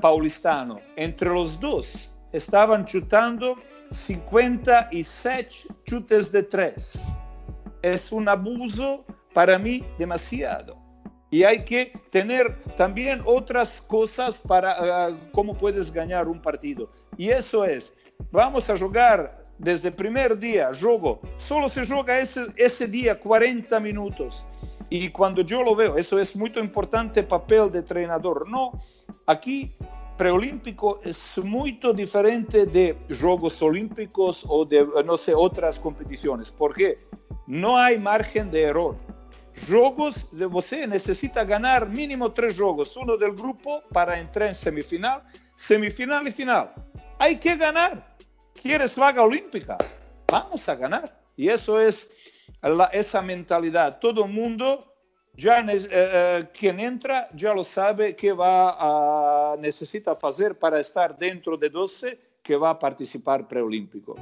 Paulistano. 0.00 0.80
Entre 0.96 1.28
os 1.28 1.56
dois 1.56 2.10
estavam 2.32 2.84
chutando 2.86 3.56
57 3.92 5.68
chutes 5.86 6.28
de 6.28 6.42
três 6.42 6.96
es 7.82 8.12
un 8.12 8.28
abuso 8.28 9.04
para 9.32 9.58
mí 9.58 9.84
demasiado. 9.98 10.76
Y 11.30 11.42
hay 11.42 11.64
que 11.64 11.92
tener 12.10 12.58
también 12.76 13.22
otras 13.24 13.82
cosas 13.82 14.40
para 14.40 15.10
uh, 15.10 15.16
cómo 15.32 15.54
puedes 15.54 15.92
ganar 15.92 16.26
un 16.26 16.40
partido. 16.40 16.90
Y 17.18 17.28
eso 17.28 17.64
es, 17.64 17.92
vamos 18.30 18.70
a 18.70 18.78
jugar 18.78 19.46
desde 19.58 19.88
el 19.88 19.94
primer 19.94 20.38
día, 20.38 20.70
juego, 20.78 21.20
solo 21.36 21.68
se 21.68 21.84
juega 21.84 22.20
ese, 22.20 22.46
ese 22.56 22.86
día 22.86 23.18
40 23.18 23.78
minutos. 23.80 24.46
Y 24.88 25.10
cuando 25.10 25.42
yo 25.42 25.62
lo 25.62 25.76
veo, 25.76 25.98
eso 25.98 26.18
es 26.18 26.34
muy 26.34 26.50
importante 26.56 27.22
papel 27.22 27.70
de 27.70 27.80
entrenador. 27.80 28.48
No, 28.48 28.80
aquí 29.26 29.76
preolímpico 30.18 31.00
es 31.02 31.38
muy 31.38 31.80
diferente 31.94 32.66
de 32.66 32.98
Juegos 33.18 33.62
Olímpicos 33.62 34.44
o 34.46 34.66
de, 34.66 34.86
no 35.06 35.16
sé, 35.16 35.32
otras 35.34 35.80
competiciones. 35.80 36.50
¿Por 36.50 36.74
qué? 36.74 37.08
no 37.48 37.78
hay 37.78 37.98
margen 37.98 38.50
de 38.50 38.62
error. 38.62 38.96
jogos, 39.66 40.26
você 40.50 40.86
necessita 40.86 41.42
ganhar 41.42 41.88
mínimo 41.88 42.30
três 42.30 42.54
jogos, 42.54 42.96
um 42.96 43.06
do 43.06 43.18
grupo 43.34 43.82
para 43.92 44.20
entrar 44.20 44.50
em 44.50 44.54
semifinal, 44.54 45.22
semifinal 45.56 46.24
e 46.26 46.30
final. 46.30 46.74
Hay 47.18 47.38
que 47.38 47.56
ganhar. 47.56 48.16
¿Quieres 48.54 48.96
vaga 48.96 49.22
olímpica? 49.22 49.78
Vamos 50.30 50.68
a 50.68 50.74
ganar. 50.74 51.20
Y 51.36 51.48
eso 51.48 51.80
es 51.80 52.06
la, 52.62 52.84
esa 52.92 53.22
mentalidad. 53.22 53.98
Todo 53.98 54.28
mundo, 54.28 54.87
ya 55.38 55.60
eh, 55.60 55.88
eh, 55.90 56.48
quien 56.52 56.80
entra, 56.80 57.28
ya 57.34 57.54
lo 57.54 57.62
sabe 57.62 58.14
que 58.16 58.32
va 58.32 58.76
a 58.78 59.56
necesita 59.56 60.12
hacer 60.12 60.56
para 60.56 60.80
estar 60.80 61.16
dentro 61.16 61.56
de 61.56 61.70
12 61.70 62.18
que 62.42 62.56
vai 62.56 62.74
participar 62.74 63.44
pré-olímpico. 63.44 64.16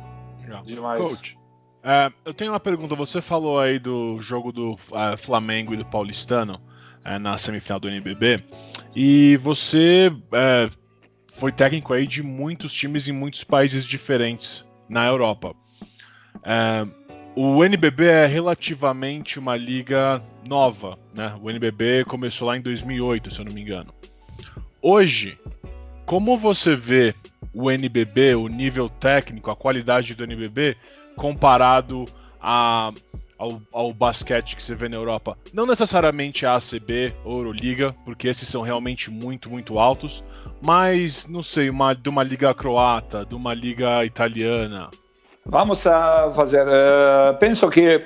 Demais. 0.65 1.01
Coach, 1.01 1.39
uh, 1.83 2.13
eu 2.25 2.35
tenho 2.35 2.53
uma 2.53 2.61
pergunta. 2.61 2.95
Você 2.95 3.21
falou 3.21 3.59
aí 3.59 3.79
do 3.79 4.21
jogo 4.21 4.53
do 4.53 4.75
uh, 4.75 5.17
Flamengo 5.17 5.73
e 5.75 5.77
do 5.77 5.87
Paulistano 5.87 6.61
uh, 7.05 7.19
na 7.19 7.39
semifinal 7.39 7.81
do 7.81 7.89
NBB 7.89 8.45
e 8.95 9.37
você 9.39 10.13
foi 11.33 11.51
técnico 11.51 11.93
aí 11.93 12.07
de 12.07 12.23
muitos 12.23 12.73
times 12.73 13.09
em 13.09 13.13
muitos 13.13 13.43
países 13.43 13.85
diferentes 13.85 14.65
na 14.89 15.07
Europa. 15.07 15.55
É, 16.43 16.87
o 17.37 17.63
NBB 17.63 18.07
é 18.07 18.27
relativamente 18.27 19.39
uma 19.39 19.55
liga 19.55 20.23
nova, 20.49 20.99
né? 21.13 21.39
O 21.43 21.51
NBB 21.51 22.07
começou 22.07 22.49
lá 22.49 22.57
em 22.57 22.63
2008, 22.63 23.31
se 23.31 23.41
eu 23.41 23.45
não 23.45 23.53
me 23.53 23.61
engano. 23.61 23.93
Hoje, 24.81 25.39
como 26.07 26.35
você 26.39 26.75
vê 26.75 27.15
o 27.53 27.71
NBB, 27.71 28.37
o 28.37 28.49
nível 28.49 28.89
técnico, 28.89 29.51
a 29.51 29.57
qualidade 29.57 30.15
do 30.15 30.25
NBB 30.25 30.79
comparado 31.15 32.07
a 32.41 32.91
ao, 33.39 33.61
ao, 33.71 33.93
basquete 33.93 34.57
que 34.57 34.63
você 34.63 34.75
vê 34.75 34.89
na 34.89 34.97
Europa. 34.97 35.37
Não 35.53 35.67
necessariamente 35.67 36.47
a 36.47 36.57
ACB 36.57 37.15
ou 37.23 37.41
Euroliga, 37.41 37.95
porque 38.03 38.29
esses 38.29 38.49
são 38.49 38.63
realmente 38.63 39.11
muito, 39.11 39.51
muito 39.51 39.79
altos, 39.79 40.25
mas, 40.63 41.27
não 41.29 41.43
sei, 41.43 41.69
uma, 41.69 41.93
de 41.93 42.09
uma 42.09 42.23
liga 42.23 42.55
croata, 42.55 43.27
de 43.27 43.35
uma 43.35 43.53
liga 43.53 44.03
italiana. 44.07 44.89
Vamos 45.49 45.87
a 45.87 46.33
fazer. 46.33 46.67
Uh, 46.67 47.39
penso 47.39 47.71
que 47.71 47.97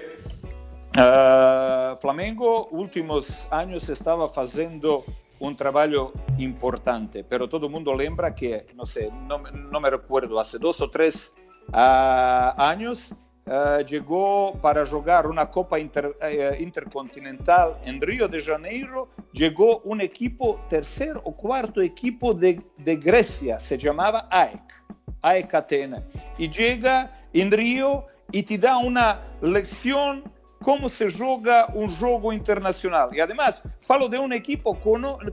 uh, 0.96 1.96
Flamengo, 1.98 2.68
últimos 2.70 3.46
anos, 3.50 3.88
estava 3.88 4.28
fazendo 4.28 5.04
um 5.40 5.54
trabalho 5.54 6.12
importante, 6.38 7.22
pero 7.22 7.48
todo 7.48 7.70
mundo 7.70 7.92
lembra 7.92 8.30
que, 8.30 8.66
não 8.76 8.84
sei, 8.84 9.10
não, 9.26 9.38
não 9.38 9.80
me 9.80 9.88
recordo, 9.88 10.38
há 10.38 10.42
dois 10.60 10.80
ou 10.80 10.88
três 10.88 11.32
uh, 11.68 12.54
anos 12.56 13.10
Uh, 13.46 13.82
llegó 13.84 14.52
para 14.62 14.86
jugar 14.86 15.26
una 15.26 15.50
Copa 15.50 15.80
inter, 15.80 16.06
uh, 16.06 16.62
Intercontinental 16.62 17.76
en 17.84 18.00
Río 18.00 18.28
de 18.28 18.40
Janeiro, 18.40 19.08
llegó 19.32 19.80
un 19.80 20.00
equipo, 20.00 20.60
tercer 20.68 21.16
o 21.24 21.34
cuarto 21.34 21.80
equipo 21.80 22.32
de, 22.32 22.60
de 22.76 22.96
Grecia, 22.96 23.58
se 23.58 23.76
llamaba 23.76 24.28
AEK, 24.30 24.84
AEK 25.22 25.54
Atena, 25.54 26.04
y 26.38 26.48
llega 26.48 27.19
en 27.32 27.50
Río 27.50 28.06
y 28.32 28.42
te 28.42 28.58
da 28.58 28.78
una 28.78 29.20
lección 29.42 30.24
cómo 30.62 30.88
se 30.88 31.10
juega 31.10 31.66
un 31.74 31.94
juego 31.96 32.32
internacional. 32.32 33.10
Y 33.12 33.20
además, 33.20 33.62
falo 33.80 34.08
de 34.08 34.18
un 34.18 34.32
equipo 34.32 34.78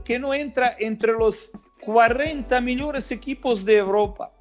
que 0.04 0.18
no 0.18 0.34
entra 0.34 0.76
entre 0.78 1.12
los 1.12 1.50
40 1.80 2.60
mejores 2.60 3.10
equipos 3.10 3.64
de 3.64 3.76
Europa. 3.76 4.32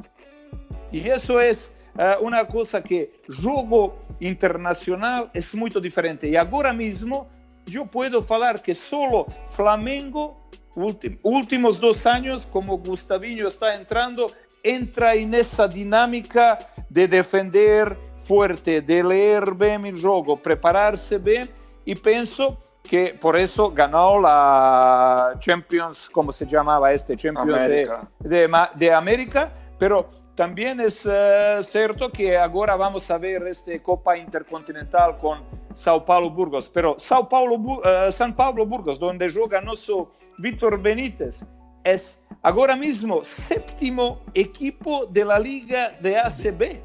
Y 0.91 1.09
eso 1.09 1.41
es 1.41 1.71
uh, 1.95 2.23
uma 2.23 2.45
coisa 2.45 2.81
que 2.81 3.11
jogo 3.27 3.97
internacional 4.19 5.29
é 5.33 5.55
muito 5.55 5.79
diferente. 5.81 6.27
E 6.27 6.37
agora 6.37 6.73
mesmo 6.73 7.27
eu 7.71 7.85
posso 7.85 8.21
falar 8.23 8.59
que 8.61 8.73
solo 8.73 9.27
Flamengo, 9.49 10.37
últimos 11.23 11.79
dois 11.79 12.05
anos, 12.05 12.45
como 12.45 12.77
Gustavinho 12.77 13.47
está 13.47 13.75
entrando, 13.75 14.31
entra 14.63 15.15
nessa 15.15 15.67
dinâmica 15.67 16.59
de 16.89 17.07
defender 17.07 17.97
forte, 18.17 18.81
de 18.81 19.03
ler 19.03 19.53
bem 19.53 19.91
o 19.91 19.95
jogo, 19.95 20.37
preparar-se 20.37 21.17
bem 21.17 21.49
e 21.85 21.95
penso 21.95 22.57
que 22.83 23.13
por 23.13 23.37
isso 23.37 23.69
ganhou 23.69 24.25
a 24.25 25.35
Champions, 25.39 26.09
como 26.09 26.31
se 26.31 26.45
chamava 26.45 26.93
este 26.93 27.15
Champions 27.15 27.53
América. 27.53 28.07
De, 28.19 28.47
de, 28.47 28.49
de 28.75 28.91
América, 28.93 29.51
pero 29.77 30.09
También 30.37 30.79
es 30.79 31.03
uh, 31.03 31.63
cierto 31.63 32.11
que 32.11 32.37
ahora 32.37 32.75
vamos 32.75 33.09
a 33.09 33.17
ver 33.17 33.47
este 33.47 33.81
Copa 33.81 34.15
Intercontinental 34.15 35.17
con 35.17 35.39
Sao 35.73 36.05
Paulo 36.05 36.29
Burgos, 36.29 36.69
pero 36.69 36.95
Sao 36.99 37.27
Paulo, 37.27 37.55
uh, 37.55 38.11
San 38.11 38.35
Pablo 38.35 38.63
Burgos, 38.63 38.99
donde 38.99 39.31
juega 39.31 39.59
nuestro 39.61 40.11
Víctor 40.37 40.79
Benítez, 40.79 41.43
es 41.83 42.19
ahora 42.41 42.75
mismo 42.75 43.23
séptimo 43.23 44.21
equipo 44.33 45.05
de 45.05 45.25
la 45.25 45.39
Liga 45.39 45.91
de 46.01 46.17
ACB, 46.17 46.79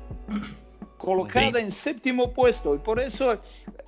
colocada 0.99 1.59
sí. 1.59 1.65
en 1.65 1.71
séptimo 1.71 2.33
puesto. 2.33 2.75
Y 2.75 2.79
por 2.79 3.01
eso, 3.01 3.39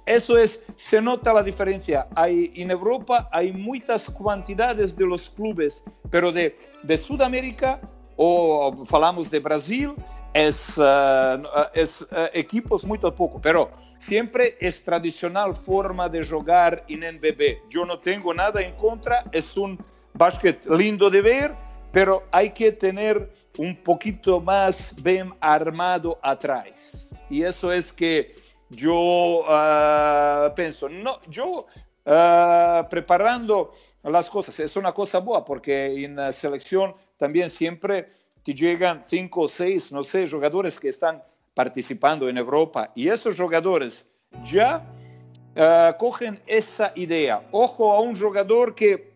eso 0.06 0.36
es, 0.36 0.60
se 0.76 1.00
nota 1.00 1.32
la 1.32 1.42
diferencia. 1.42 2.06
Hay, 2.14 2.52
en 2.54 2.70
Europa 2.70 3.28
hay 3.32 3.52
muchas 3.52 4.10
cantidades 4.10 4.96
de 4.96 5.06
los 5.06 5.30
clubes, 5.30 5.82
pero 6.10 6.32
de, 6.32 6.56
de 6.82 6.98
Sudamérica 6.98 7.80
ou 8.16 8.84
falamos 8.84 9.30
de 9.30 9.40
Brasil, 9.40 9.94
es, 10.34 10.76
uh, 10.78 11.70
es 11.72 12.00
uh, 12.02 12.28
equipos 12.32 12.84
muito 12.84 13.10
pouco, 13.12 13.40
pero 13.40 13.70
sempre 13.98 14.56
é 14.60 14.70
tradicional 14.70 15.54
forma 15.54 16.08
de 16.08 16.22
jogar 16.22 16.82
em 16.88 16.98
NBB. 16.98 17.62
Eu 17.72 17.86
não 17.86 17.96
tenho 17.96 18.34
nada 18.34 18.62
em 18.62 18.72
contra, 18.72 19.24
é 19.32 19.40
um 19.58 19.78
basquete 20.14 20.68
lindo 20.68 21.10
de 21.10 21.20
ver, 21.20 21.54
pero 21.92 22.22
hay 22.32 22.50
que 22.50 22.72
ter 22.72 23.28
um 23.58 23.74
poquito 23.74 24.40
mais 24.40 24.92
bem 24.92 25.30
armado 25.40 26.16
atrás. 26.22 27.10
E 27.30 27.42
isso 27.42 27.70
é 27.70 27.80
que 27.82 28.32
eu 28.80 29.44
uh, 29.44 30.54
penso. 30.54 30.88
No, 30.88 31.18
eu 31.34 31.66
preparando 32.90 33.70
as 34.02 34.28
coisas, 34.28 34.58
é 34.58 34.78
uma 34.78 34.92
coisa 34.92 35.20
boa, 35.20 35.42
porque 35.42 35.72
em 35.72 36.32
seleção 36.32 36.94
también 37.18 37.48
siempre 37.48 38.08
te 38.42 38.52
llegan 38.52 39.02
cinco 39.02 39.44
o 39.44 39.48
seis, 39.48 39.90
no 39.90 40.04
sé, 40.04 40.26
jugadores 40.26 40.78
que 40.78 40.88
están 40.88 41.22
participando 41.54 42.28
en 42.28 42.36
Europa 42.36 42.90
y 42.94 43.08
esos 43.08 43.38
jugadores 43.38 44.04
ya 44.42 44.84
uh, 45.56 45.96
cogen 45.96 46.38
esa 46.46 46.92
idea. 46.94 47.40
Ojo 47.52 47.92
a 47.92 48.00
un 48.00 48.14
jugador 48.14 48.74
que 48.74 49.13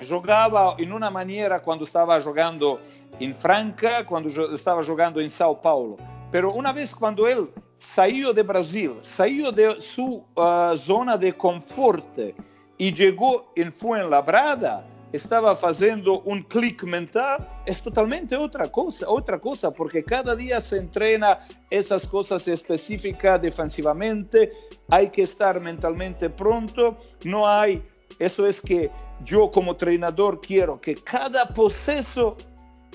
jugaba 0.00 0.74
en 0.78 0.92
una 0.92 1.10
manera 1.10 1.60
cuando 1.60 1.84
estaba 1.84 2.20
jugando 2.20 2.80
en 3.18 3.34
Franca, 3.34 4.04
cuando 4.04 4.28
estaba 4.54 4.82
jugando 4.84 5.20
en 5.20 5.30
Sao 5.30 5.60
Paulo, 5.60 5.96
pero 6.30 6.52
una 6.52 6.72
vez 6.72 6.94
cuando 6.94 7.26
él 7.26 7.48
salió 7.78 8.32
de 8.32 8.42
Brasil, 8.42 8.94
salió 9.02 9.52
de 9.52 9.80
su 9.80 10.24
uh, 10.34 10.76
zona 10.76 11.16
de 11.16 11.32
confort 11.32 12.18
y 12.78 12.92
llegó 12.92 13.52
en 13.56 13.72
Fuenlabrada, 13.72 14.84
estava 15.12 15.54
fazendo 15.56 16.22
um 16.26 16.42
clique 16.42 16.84
mental, 16.84 17.40
é 17.64 17.72
totalmente 17.72 18.34
outra 18.36 18.68
coisa, 18.68 19.08
outra 19.08 19.38
coisa, 19.38 19.70
porque 19.70 20.02
cada 20.02 20.36
dia 20.36 20.60
se 20.60 20.78
entrena 20.78 21.38
essas 21.70 22.04
coisas 22.04 22.46
específicas 22.46 23.40
defensivamente, 23.40 24.52
há 24.90 25.04
que 25.06 25.22
estar 25.22 25.58
mentalmente 25.60 26.28
pronto, 26.28 26.96
não 27.24 27.46
há, 27.46 27.68
isso 28.20 28.44
é 28.44 28.52
que 28.52 28.90
eu 29.28 29.48
como 29.48 29.74
treinador 29.74 30.38
quero 30.38 30.78
que 30.78 30.94
cada 30.94 31.46
processo 31.46 32.36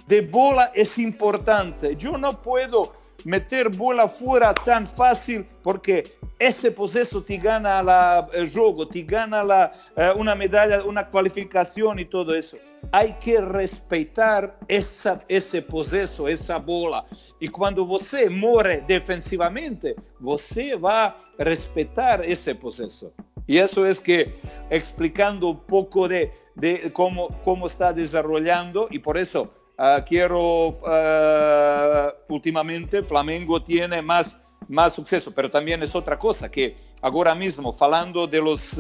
de 0.08 0.22
bola 0.22 0.72
é 0.76 0.84
importante. 1.02 1.98
Eu 2.02 2.18
não 2.18 2.34
posso 2.34 2.92
meter 3.26 3.70
bola 3.70 4.08
fora 4.08 4.54
tão 4.54 4.86
fácil 4.86 5.46
porque 5.64 6.04
ese 6.40 6.72
proceso 6.72 7.22
te 7.22 7.38
gana 7.38 7.82
la, 7.82 8.28
el 8.34 8.50
juego, 8.50 8.88
te 8.88 9.04
gana 9.04 9.72
eh, 9.96 10.12
una 10.16 10.34
medalla, 10.36 10.84
una 10.84 11.08
cualificación 11.08 12.00
y 12.00 12.06
todo 12.06 12.34
eso. 12.34 12.58
Hay 12.92 13.14
que 13.20 13.40
respetar 13.40 14.58
essa, 14.68 15.24
esse 15.30 15.62
processo, 15.62 16.28
essa 16.28 16.58
bola. 16.58 17.06
E 17.40 17.48
quando 17.48 17.86
você 17.86 18.28
morre 18.28 18.82
defensivamente, 18.82 19.96
você 20.20 20.76
vai 20.76 21.14
respeitar 21.38 22.28
esse 22.28 22.56
processo. 22.56 23.14
E 23.52 23.60
isso 23.60 23.86
é 23.86 23.94
que, 23.94 24.30
explicando 24.70 25.50
um 25.50 25.56
pouco 25.56 26.08
de, 26.08 26.32
de 26.56 26.90
como, 26.92 27.28
como 27.44 27.68
está 27.68 27.92
desenvolvendo, 27.92 28.88
e 28.90 28.98
por 28.98 29.18
isso 29.18 29.42
uh, 29.42 30.02
quero, 30.06 30.70
uh, 30.70 32.14
últimamente, 32.30 33.04
Flamengo 33.04 33.62
tiene 33.62 34.02
mais 34.02 34.38
más 34.70 34.94
suceso, 34.94 35.34
pero 35.34 35.52
también 35.52 35.84
es 35.84 35.94
otra 35.94 36.18
cosa 36.18 36.50
que 36.50 36.78
ahora 37.02 37.36
mismo, 37.36 37.74
falando 37.74 38.26
de 38.26 38.40
los 38.40 38.74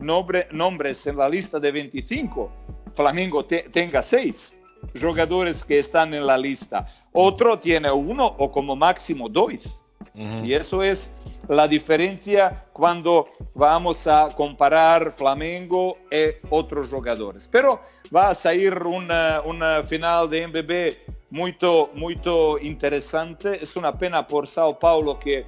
nombre, 0.00 0.48
nombres 0.52 1.06
en 1.06 1.18
la 1.18 1.28
lista 1.28 1.60
de 1.60 1.70
25, 1.70 2.50
Flamengo 2.94 3.44
te, 3.44 3.64
tenga 3.64 4.02
seis 4.02 4.54
jugadores 4.98 5.62
que 5.62 5.80
están 5.80 6.14
en 6.14 6.26
la 6.26 6.38
lista. 6.38 6.86
Otro 7.12 7.58
tiene 7.58 7.90
uno 7.90 8.24
o 8.38 8.50
como 8.50 8.74
máximo 8.74 9.28
dos. 9.28 9.78
Y 10.14 10.52
eso 10.52 10.82
es 10.82 11.10
la 11.48 11.68
diferencia 11.68 12.64
cuando 12.72 13.28
vamos 13.54 14.06
a 14.06 14.28
comparar 14.36 15.12
Flamengo 15.12 15.96
y 16.10 16.34
otros 16.50 16.88
jugadores. 16.88 17.48
Pero 17.48 17.80
va 18.14 18.30
a 18.30 18.34
salir 18.34 18.74
una, 18.82 19.40
una 19.44 19.82
final 19.82 20.28
de 20.28 20.48
MBB 20.48 21.18
muy, 21.30 21.56
muy 21.94 22.18
interesante. 22.62 23.62
Es 23.62 23.76
una 23.76 23.96
pena 23.96 24.26
por 24.26 24.48
Sao 24.48 24.78
Paulo 24.78 25.18
que 25.18 25.46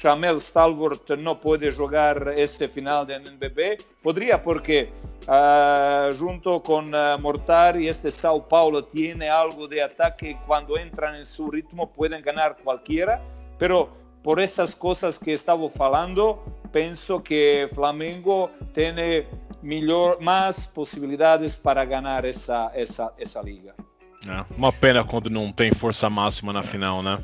Chamel 0.00 0.40
Stalwart 0.40 1.08
no 1.16 1.40
puede 1.40 1.72
jugar 1.72 2.34
este 2.36 2.68
final 2.68 3.06
de 3.06 3.18
NBB. 3.18 3.82
Podría 4.02 4.42
porque 4.42 4.90
uh, 5.28 6.14
junto 6.18 6.62
con 6.62 6.94
uh, 6.94 7.18
Mortari 7.18 7.88
este 7.88 8.10
Sao 8.10 8.46
Paulo 8.46 8.84
tiene 8.84 9.28
algo 9.28 9.66
de 9.66 9.82
ataque. 9.82 10.38
Cuando 10.46 10.76
entran 10.76 11.14
en 11.14 11.26
su 11.26 11.50
ritmo 11.50 11.90
pueden 11.92 12.22
ganar 12.22 12.56
cualquiera. 12.62 13.22
Pero 13.58 13.90
por 14.22 14.40
esas 14.40 14.74
cosas 14.74 15.18
que 15.18 15.32
estaba 15.34 15.68
falando, 15.70 16.42
pienso 16.72 17.22
que 17.22 17.68
Flamengo 17.72 18.50
tiene 18.74 19.26
mejor, 19.62 20.20
más 20.20 20.68
posibilidades 20.68 21.56
para 21.56 21.84
ganar 21.84 22.26
esa, 22.26 22.70
esa, 22.74 23.12
esa 23.18 23.42
liga. 23.42 23.74
É, 24.26 24.44
uma 24.56 24.72
pena 24.72 25.04
quando 25.04 25.30
não 25.30 25.52
tem 25.52 25.72
força 25.72 26.10
máxima 26.10 26.52
na 26.52 26.62
final, 26.62 27.02
né? 27.02 27.18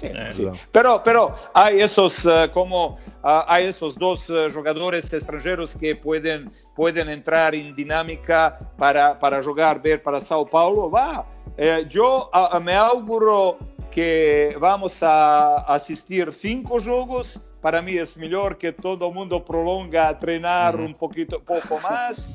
Sí, 0.00 0.06
eh, 0.06 0.32
sí. 0.32 0.50
Pero, 0.72 1.02
pero 1.02 1.34
hay 1.52 1.82
esos, 1.82 2.24
uh, 2.24 2.48
como 2.54 2.96
hay 3.22 3.66
esos 3.66 3.94
dos 3.94 4.30
uh, 4.30 4.50
jugadores 4.50 5.12
extranjeros 5.12 5.76
que 5.76 5.94
pueden, 5.94 6.50
pueden 6.74 7.10
entrar 7.10 7.54
en 7.54 7.74
dinámica 7.74 8.58
para, 8.78 9.18
para 9.18 9.42
jugar, 9.42 9.82
ver 9.82 10.02
para 10.02 10.18
Sao 10.18 10.46
Paulo. 10.46 10.90
Va, 10.90 11.26
eh, 11.58 11.84
yo 11.86 12.30
me 12.62 12.74
auguro 12.74 13.58
que 13.90 14.56
vamos 14.58 15.02
a 15.02 15.56
asistir 15.74 16.32
cinco 16.32 16.80
juegos. 16.80 17.40
Para 17.60 17.82
mí 17.82 17.98
es 17.98 18.16
mejor 18.16 18.56
que 18.56 18.72
todo 18.72 19.08
el 19.08 19.14
mundo 19.14 19.44
prolonga 19.44 20.08
a 20.08 20.18
treinar 20.18 20.76
un 20.76 20.94
poquito, 20.94 21.40
poco 21.40 21.78
más 21.90 22.28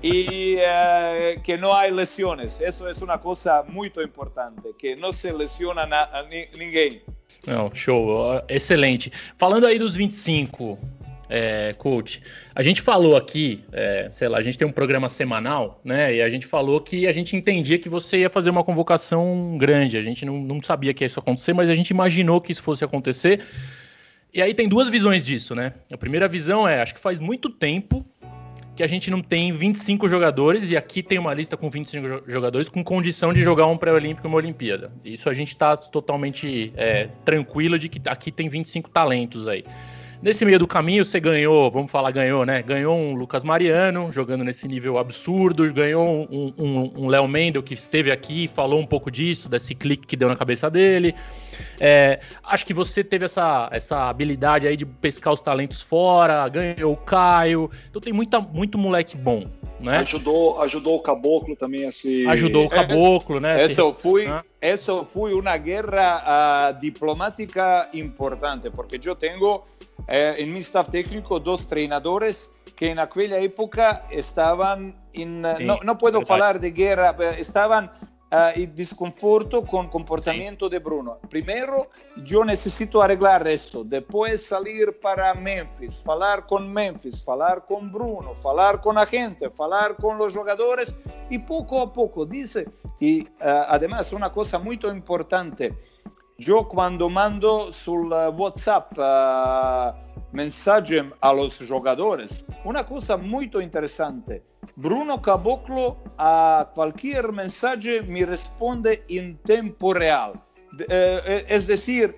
y 0.00 0.56
eh, 0.58 1.40
que 1.44 1.56
no 1.56 1.74
hay 1.74 1.92
lesiones. 1.92 2.60
Eso 2.60 2.88
es 2.88 3.00
una 3.00 3.20
cosa 3.20 3.62
muy 3.68 3.92
importante, 4.02 4.70
que 4.78 4.96
não 4.96 5.12
se 5.12 5.32
lesiona 5.32 5.86
na, 5.86 6.02
a 6.12 6.22
ninguém. 6.24 7.02
Não, 7.46 7.70
show, 7.74 8.40
excelente. 8.48 9.12
Falando 9.36 9.66
aí 9.66 9.78
dos 9.78 9.94
25, 9.96 10.78
é, 11.34 11.72
coach, 11.78 12.20
a 12.54 12.62
gente 12.62 12.82
falou 12.82 13.16
aqui, 13.16 13.64
é, 13.72 14.06
sei 14.10 14.28
lá, 14.28 14.36
a 14.36 14.42
gente 14.42 14.58
tem 14.58 14.68
um 14.68 14.72
programa 14.72 15.08
semanal, 15.08 15.80
né? 15.82 16.16
E 16.16 16.20
a 16.20 16.28
gente 16.28 16.46
falou 16.46 16.78
que 16.78 17.06
a 17.06 17.12
gente 17.12 17.34
entendia 17.34 17.78
que 17.78 17.88
você 17.88 18.18
ia 18.18 18.28
fazer 18.28 18.50
uma 18.50 18.62
convocação 18.62 19.56
grande. 19.56 19.96
A 19.96 20.02
gente 20.02 20.26
não, 20.26 20.38
não 20.38 20.62
sabia 20.62 20.92
que 20.92 21.02
ia 21.02 21.06
isso 21.06 21.18
acontecer, 21.18 21.54
mas 21.54 21.70
a 21.70 21.74
gente 21.74 21.88
imaginou 21.88 22.38
que 22.38 22.52
isso 22.52 22.62
fosse 22.62 22.84
acontecer. 22.84 23.40
E 24.34 24.42
aí 24.42 24.52
tem 24.52 24.68
duas 24.68 24.90
visões 24.90 25.24
disso, 25.24 25.54
né? 25.54 25.72
A 25.90 25.96
primeira 25.96 26.28
visão 26.28 26.68
é, 26.68 26.82
acho 26.82 26.92
que 26.92 27.00
faz 27.00 27.18
muito 27.18 27.48
tempo 27.48 28.04
que 28.76 28.82
a 28.82 28.86
gente 28.86 29.10
não 29.10 29.22
tem 29.22 29.52
25 29.52 30.06
jogadores, 30.08 30.70
e 30.70 30.76
aqui 30.76 31.02
tem 31.02 31.18
uma 31.18 31.32
lista 31.32 31.56
com 31.56 31.70
25 31.70 32.24
jogadores 32.26 32.68
com 32.68 32.84
condição 32.84 33.32
de 33.32 33.42
jogar 33.42 33.66
um 33.66 33.76
pré-olímpico 33.78 34.26
e 34.26 34.28
uma 34.28 34.36
Olimpíada. 34.36 34.92
Isso 35.02 35.30
a 35.30 35.34
gente 35.34 35.48
está 35.48 35.76
totalmente 35.78 36.72
é, 36.76 37.08
tranquilo 37.24 37.78
de 37.78 37.88
que 37.88 38.00
aqui 38.06 38.30
tem 38.30 38.50
25 38.50 38.90
talentos 38.90 39.46
aí. 39.46 39.64
Nesse 40.22 40.44
meio 40.44 40.56
do 40.56 40.68
caminho, 40.68 41.04
você 41.04 41.18
ganhou, 41.18 41.68
vamos 41.68 41.90
falar, 41.90 42.12
ganhou, 42.12 42.46
né? 42.46 42.62
Ganhou 42.62 42.96
um 42.96 43.12
Lucas 43.12 43.42
Mariano, 43.42 44.12
jogando 44.12 44.44
nesse 44.44 44.68
nível 44.68 44.96
absurdo, 44.96 45.74
ganhou 45.74 46.28
um, 46.30 46.54
um, 46.56 46.92
um 46.96 47.08
Léo 47.08 47.26
Mendel, 47.26 47.60
que 47.60 47.74
esteve 47.74 48.12
aqui, 48.12 48.48
falou 48.54 48.78
um 48.78 48.86
pouco 48.86 49.10
disso, 49.10 49.48
desse 49.48 49.74
clique 49.74 50.06
que 50.06 50.14
deu 50.16 50.28
na 50.28 50.36
cabeça 50.36 50.70
dele. 50.70 51.12
É, 51.80 52.20
acho 52.44 52.64
que 52.64 52.74
você 52.74 53.02
teve 53.02 53.24
essa, 53.24 53.68
essa 53.72 54.08
habilidade 54.08 54.66
aí 54.66 54.76
de 54.76 54.86
pescar 54.86 55.32
os 55.32 55.40
talentos 55.40 55.82
fora, 55.82 56.48
ganhou 56.48 56.92
o 56.92 56.96
Caio. 56.96 57.70
Então 57.88 58.00
tem 58.00 58.12
muita, 58.12 58.40
muito 58.40 58.78
moleque 58.78 59.16
bom. 59.16 59.44
Né? 59.80 59.98
Ajudou, 59.98 60.62
ajudou 60.62 60.96
o 60.96 61.00
Caboclo 61.00 61.56
também 61.56 61.86
a 61.86 61.92
se. 61.92 62.26
Ajudou 62.28 62.66
o 62.66 62.68
Caboclo, 62.68 63.40
né? 63.40 63.66
Isso 63.66 63.92
foi, 63.94 64.26
isso 64.60 65.04
foi 65.04 65.34
uma 65.34 65.56
guerra 65.56 66.70
uh, 66.70 66.80
diplomática 66.80 67.88
importante, 67.92 68.70
porque 68.70 69.00
eu 69.04 69.16
tenho 69.16 69.64
eh, 70.06 70.34
en 70.38 70.52
mi 70.52 70.60
staff 70.60 70.90
técnico 70.90 71.40
dos 71.40 71.66
treinadores 71.66 72.50
que 72.76 72.88
en 72.88 72.98
aquella 72.98 73.38
época 73.38 74.04
estaban 74.10 74.96
en, 75.12 75.44
sí, 75.58 75.64
no, 75.64 75.78
no, 75.82 75.98
puedo 75.98 76.20
hablar 76.28 76.58
de 76.60 76.70
guerra, 76.70 77.14
estaban 77.38 77.90
uh, 78.32 78.58
en 78.58 78.74
desconforto 78.74 79.64
con 79.64 79.88
comportamiento 79.88 80.68
de 80.68 80.78
Bruno. 80.78 81.18
Primero, 81.28 81.90
yo 82.24 82.44
necesito 82.44 83.02
arreglar 83.02 83.46
eso, 83.46 83.84
después 83.84 84.46
salir 84.46 84.98
para 85.00 85.34
Memphis, 85.34 86.02
hablar 86.06 86.46
con 86.46 86.72
Memphis, 86.72 87.26
hablar 87.28 87.64
con 87.66 87.92
Bruno, 87.92 88.32
hablar 88.44 88.80
con 88.80 88.96
la 88.96 89.06
gente, 89.06 89.50
hablar 89.58 89.96
con 89.96 90.18
los 90.18 90.34
jugadores. 90.34 90.94
Y 91.30 91.38
poco 91.38 91.80
a 91.80 91.92
poco, 91.92 92.26
dice, 92.26 92.68
y 92.98 93.22
uh, 93.22 93.28
además 93.68 94.12
una 94.12 94.32
cosa 94.32 94.58
muy 94.58 94.78
importante, 94.82 95.74
yo 96.42 96.68
cuando 96.68 97.08
mando 97.08 97.72
sul 97.72 98.12
WhatsApp 98.12 98.98
uh, 98.98 99.94
a 101.20 101.32
los 101.32 101.58
jugadores, 101.68 102.44
una 102.64 102.84
cosa 102.84 103.16
muy 103.16 103.50
interesante, 103.60 104.42
Bruno 104.74 105.20
Caboclo 105.20 105.98
a 106.18 106.68
cualquier 106.74 107.30
mensaje 107.30 108.02
me 108.02 108.24
responde 108.24 109.04
en 109.08 109.36
tiempo 109.38 109.94
real. 109.94 110.32
Uh, 110.72 111.44
es 111.48 111.66
decir, 111.66 112.16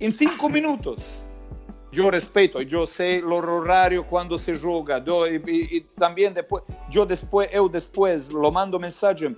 en 0.00 0.12
cinco 0.12 0.48
minutos. 0.48 1.27
Yo 1.90 2.10
respeto, 2.10 2.60
yo 2.60 2.86
sé 2.86 3.16
el 3.16 3.32
horario 3.32 4.06
cuando 4.06 4.38
se 4.38 4.56
juega, 4.56 5.02
y, 5.48 5.80
también 5.96 6.34
después, 6.34 6.64
yo 6.90 7.06
después, 7.06 7.48
después 7.70 8.32
lo 8.32 8.50
mando 8.52 8.78
mensaje 8.78 9.26
uh, 9.26 9.34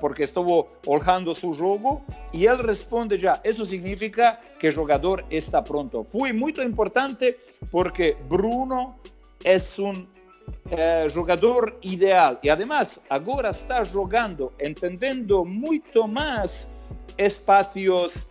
porque 0.00 0.24
estuvo 0.24 0.68
holgando 0.86 1.34
su 1.34 1.54
juego 1.56 2.02
y 2.32 2.46
él 2.46 2.58
responde 2.58 3.18
ya, 3.18 3.40
eso 3.42 3.64
significa 3.64 4.40
que 4.58 4.68
el 4.68 4.74
jugador 4.74 5.24
está 5.30 5.64
pronto. 5.64 6.04
Fue 6.04 6.32
muy 6.32 6.54
importante 6.58 7.38
porque 7.70 8.16
Bruno 8.28 8.98
es 9.42 9.78
un 9.78 10.08
uh, 10.70 11.10
jugador 11.12 11.78
ideal 11.82 12.38
y 12.42 12.50
además 12.50 13.00
ahora 13.08 13.50
está 13.50 13.84
jugando, 13.86 14.52
entendiendo 14.58 15.44
mucho 15.44 16.06
más 16.06 16.68
espacios 17.16 18.25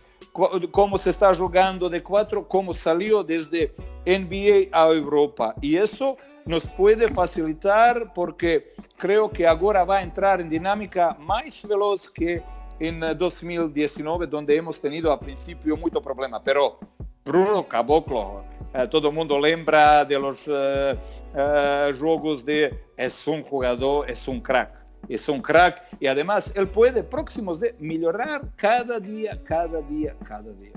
como 0.70 0.98
se 0.98 1.10
está 1.10 1.34
jugando 1.34 1.88
de 1.88 2.02
cuatro, 2.02 2.46
como 2.46 2.74
salió 2.74 3.22
desde 3.24 3.74
NBA 4.04 4.68
a 4.72 4.88
Europa. 4.88 5.54
Y 5.60 5.76
eso 5.76 6.16
nos 6.44 6.68
puede 6.68 7.08
facilitar 7.08 8.12
porque 8.14 8.74
creo 8.96 9.30
que 9.30 9.46
ahora 9.46 9.84
va 9.84 9.98
a 9.98 10.02
entrar 10.02 10.40
en 10.40 10.48
dinámica 10.48 11.16
más 11.18 11.66
veloz 11.66 12.08
que 12.10 12.42
en 12.78 13.00
2019, 13.00 14.26
donde 14.26 14.54
hemos 14.54 14.80
tenido 14.80 15.10
a 15.10 15.18
principio 15.18 15.76
mucho 15.76 16.00
problema. 16.00 16.42
Pero 16.42 16.78
Bruno 17.24 17.66
Caboclo, 17.66 18.44
eh, 18.74 18.86
todo 18.90 19.08
el 19.08 19.14
mundo 19.14 19.40
lembra 19.40 20.04
de 20.04 20.18
los 20.18 20.38
eh, 20.46 20.96
eh, 21.34 21.94
juegos 21.98 22.44
de 22.44 22.78
es 22.96 23.26
un 23.26 23.42
jugador, 23.42 24.10
es 24.10 24.28
un 24.28 24.40
crack 24.40 24.85
es 25.08 25.28
un 25.28 25.40
crack 25.40 25.82
y 26.00 26.06
además 26.06 26.52
él 26.54 26.68
puede 26.68 27.02
próximos 27.02 27.60
de 27.60 27.74
melhorar 27.78 28.42
cada 28.56 28.98
dia, 28.98 29.40
cada 29.44 29.80
dia, 29.82 30.16
cada 30.26 30.52
dia. 30.54 30.72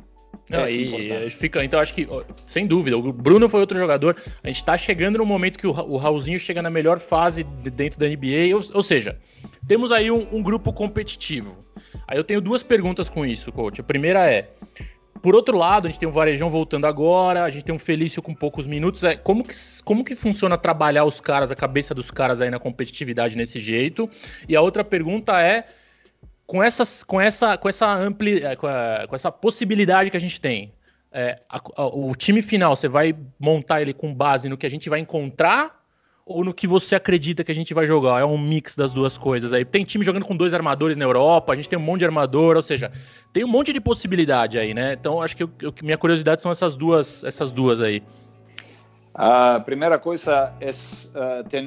Não, 0.50 0.68
e 0.68 1.30
fica, 1.30 1.64
então 1.64 1.80
acho 1.80 1.94
que, 1.94 2.08
sem 2.48 2.66
dúvida, 2.66 2.98
o 2.98 3.14
Bruno 3.14 3.48
foi 3.48 3.60
outro 3.60 3.78
jogador. 3.78 4.18
A 4.44 4.48
gente 4.48 4.66
tá 4.66 4.76
chegando 4.76 5.20
no 5.20 5.26
momento 5.26 5.60
que 5.60 5.68
o, 5.68 5.70
o 5.70 5.96
Raulzinho 5.96 6.40
chega 6.40 6.60
na 6.60 6.72
melhor 6.72 7.00
fase 7.00 7.44
de, 7.44 7.70
dentro 7.70 8.00
da 8.00 8.08
NBA, 8.08 8.56
ou, 8.56 8.64
ou 8.74 8.82
seja, 8.82 9.20
temos 9.68 9.92
aí 9.92 10.10
um, 10.10 10.28
um 10.32 10.42
grupo 10.42 10.74
competitivo. 10.74 11.64
Aí 12.08 12.18
eu 12.18 12.24
tenho 12.24 12.42
duas 12.42 12.64
perguntas 12.64 13.08
com 13.08 13.24
isso, 13.24 13.52
coach. 13.52 13.80
A 13.80 13.84
primeira 13.84 14.26
é: 14.26 14.50
por 15.22 15.36
outro 15.36 15.58
lado, 15.58 15.88
a 15.88 15.90
gente 15.90 16.00
tem 16.00 16.08
o 16.08 16.12
Varejão 16.12 16.50
voltando 16.50 16.86
agora, 16.86 17.44
a 17.44 17.50
gente 17.50 17.64
tem 17.64 17.74
um 17.76 17.80
Felício 17.80 18.22
com 18.22 18.34
poucos 18.34 18.66
minutos. 18.66 19.04
É, 19.04 19.16
como, 19.16 19.44
que, 19.44 19.54
como 19.84 20.04
que 20.04 20.16
funciona 20.16 20.58
trabalhar 20.58 21.06
os 21.06 21.20
caras, 21.22 21.52
a 21.52 21.56
cabeça 21.56 21.94
dos 21.94 22.12
caras 22.12 22.42
aí 22.42 22.50
na 22.50 22.60
competitividade 22.60 23.36
nesse 23.36 23.60
jeito? 23.60 24.10
E 24.48 24.56
a 24.56 24.62
outra 24.62 24.84
pergunta 24.84 25.42
é, 25.42 25.66
com, 26.46 26.64
essas, 26.64 27.04
com 27.04 27.20
essa, 27.20 27.58
com 27.58 27.70
essa 27.70 27.88
ampli, 27.88 28.44
é, 28.44 28.56
com, 28.56 28.68
a, 28.68 29.06
com 29.08 29.16
essa 29.16 29.32
possibilidade 29.32 30.10
que 30.10 30.18
a 30.18 30.22
gente 30.22 30.40
tem, 30.40 30.74
é, 31.12 31.40
a, 31.50 31.60
a, 31.76 31.88
o 31.88 32.14
time 32.16 32.42
final, 32.42 32.76
você 32.76 32.88
vai 32.88 33.16
montar 33.40 33.82
ele 33.82 33.94
com 33.94 34.14
base 34.14 34.48
no 34.48 34.58
que 34.58 34.66
a 34.66 34.72
gente 34.72 34.90
vai 34.90 35.00
encontrar 35.00 35.79
ou 36.30 36.46
no 36.46 36.54
que 36.54 36.68
você 36.68 36.94
acredita 36.96 37.44
que 37.44 37.52
a 37.52 37.56
gente 37.56 37.74
vai 37.74 37.88
jogar? 37.88 38.22
É 38.22 38.24
um 38.24 38.38
mix 38.38 38.76
das 38.76 38.94
duas 38.94 39.18
coisas 39.18 39.52
aí. 39.52 39.66
Tem 39.66 39.84
time 39.84 40.06
jogando 40.06 40.26
com 40.26 40.38
dois 40.38 40.54
armadores 40.54 40.96
na 40.96 41.04
Europa, 41.04 41.52
a 41.52 41.56
gente 41.56 41.68
tem 41.68 41.78
um 41.78 41.82
monte 41.82 42.00
de 42.00 42.06
armador, 42.06 42.56
ou 42.56 42.62
seja, 42.62 42.92
tem 43.34 43.44
um 43.44 43.48
monte 43.48 43.74
de 43.74 43.82
possibilidade 43.82 44.60
aí, 44.60 44.72
né? 44.72 44.94
Então 44.94 45.22
acho 45.24 45.36
que 45.36 45.42
eu, 45.42 45.50
eu, 45.60 45.74
minha 45.82 45.98
curiosidade 45.98 46.40
são 46.40 46.52
essas 46.52 46.76
duas, 46.76 47.24
essas 47.24 47.52
duas 47.52 47.82
aí. 47.82 48.04
A 49.14 49.60
primeira 49.60 49.98
coisa 49.98 50.54
é 50.62 50.70
uh, 50.70 51.44
ter 51.50 51.66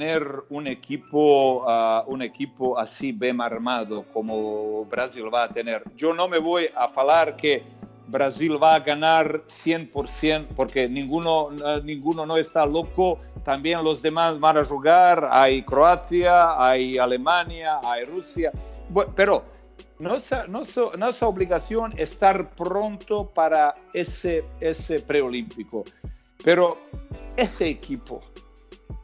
um 0.48 0.62
equipo, 0.62 1.64
uh, 1.64 2.04
um 2.06 2.22
equipo 2.22 2.76
assim 2.76 3.12
bem 3.12 3.34
armado 3.40 4.06
como 4.12 4.32
o 4.80 4.86
Brasil 4.88 5.28
vai 5.28 5.48
ter. 5.48 5.82
Eu 6.00 6.14
não 6.14 6.28
me 6.28 6.40
vou 6.40 6.60
a 6.74 6.86
falar 6.86 7.32
que 7.32 7.62
Brasil 8.08 8.62
va 8.62 8.74
a 8.74 8.80
ganar 8.80 9.42
100% 9.46 10.48
porque 10.56 10.88
ninguno, 10.88 11.50
ninguno 11.82 12.26
no 12.26 12.36
está 12.36 12.66
loco. 12.66 13.18
También 13.44 13.82
los 13.82 14.02
demás 14.02 14.38
van 14.38 14.58
a 14.58 14.64
jugar. 14.64 15.28
Hay 15.30 15.62
Croacia, 15.62 16.62
hay 16.62 16.98
Alemania, 16.98 17.80
hay 17.84 18.04
Rusia. 18.04 18.52
pero 19.14 19.44
nuestra, 19.98 20.46
nuestra, 20.46 21.28
obligación 21.28 21.94
estar 21.96 22.54
pronto 22.54 23.28
para 23.32 23.74
ese, 23.94 24.44
ese 24.60 25.00
preolímpico. 25.00 25.84
Pero 26.44 26.78
ese 27.36 27.68
equipo 27.68 28.20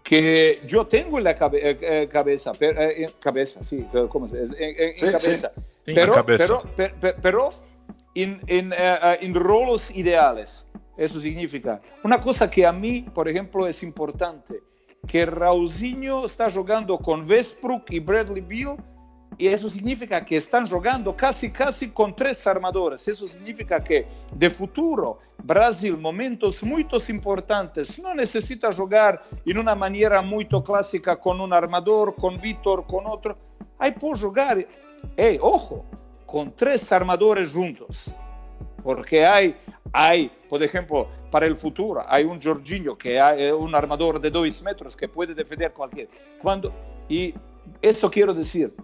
que 0.08 0.62
yo 0.66 0.87
tengo 0.87 1.18
en 1.18 1.24
la 1.24 1.32
eh, 1.32 1.37
eh, 1.52 2.08
cabeza, 2.11 2.52
eh, 2.61 3.06
cabeza, 3.20 3.62
sí, 3.62 3.87
¿cómo 4.08 4.26
se 4.26 4.42
En, 4.42 5.12
cabeza. 5.12 5.52
Pero, 5.84 6.24
pero, 6.24 6.62
pero, 7.20 7.52
en, 8.22 8.40
en, 8.46 8.72
en 8.76 9.35
roles 9.35 9.90
ideales. 9.90 10.66
Eso 10.96 11.20
significa 11.20 11.81
una 12.02 12.20
cosa 12.20 12.50
que 12.50 12.66
a 12.66 12.72
mí, 12.72 13.02
por 13.14 13.28
ejemplo, 13.28 13.66
es 13.66 13.83
importante, 13.83 14.61
que 15.07 15.24
Raulzinho 15.24 16.26
está 16.26 16.50
jugando 16.50 16.98
con 16.98 17.28
Westbrook 17.28 17.85
y 17.90 18.00
Bradley 18.00 18.42
Beal 18.42 18.76
y 19.38 19.46
eso 19.46 19.70
significa 19.70 20.24
que 20.24 20.37
están 20.37 20.68
jugando 20.68 21.16
casi, 21.16 21.50
casi 21.50 21.88
con 21.90 22.14
tres 22.16 22.44
armadores. 22.46 23.07
Eso 23.07 23.28
significa 23.28 23.83
que 23.83 24.09
de 24.35 24.50
futuro 24.50 25.20
Brasil, 25.44 25.96
momentos 25.96 26.62
muy 26.64 26.85
importantes, 27.09 27.96
no 28.00 28.12
necesita 28.14 28.72
jugar 28.72 29.22
en 29.46 29.59
una 29.59 29.76
manera 29.76 30.20
muy 30.20 30.44
clásica 30.46 31.14
con 31.14 31.40
un 31.40 31.52
armador, 31.52 32.16
con 32.16 32.40
Víctor, 32.40 32.85
con 32.87 33.07
otro. 33.07 33.38
Hay 33.78 33.92
por 33.92 34.18
jugar, 34.18 34.66
hey, 35.16 35.38
ojo, 35.40 35.85
con 36.28 36.54
tres 36.54 36.92
armadores 36.92 37.52
juntos. 37.52 38.04
Porque 38.84 39.24
hay, 39.24 39.56
hay, 39.92 40.30
por 40.50 40.62
ejemplo, 40.62 41.08
para 41.30 41.46
el 41.46 41.56
futuro, 41.56 42.04
hay 42.06 42.24
un 42.24 42.40
Jorginho 42.40 42.96
que 42.98 43.18
es 43.38 43.52
un 43.52 43.74
armador 43.74 44.20
de 44.20 44.30
dos 44.30 44.62
metros 44.62 44.94
que 44.94 45.08
puede 45.08 45.34
defender 45.34 45.72
cualquier. 45.72 46.08
Cuando, 46.42 46.70
y 47.08 47.34
eso 47.80 48.10
quiero 48.10 48.34
decir, 48.34 48.74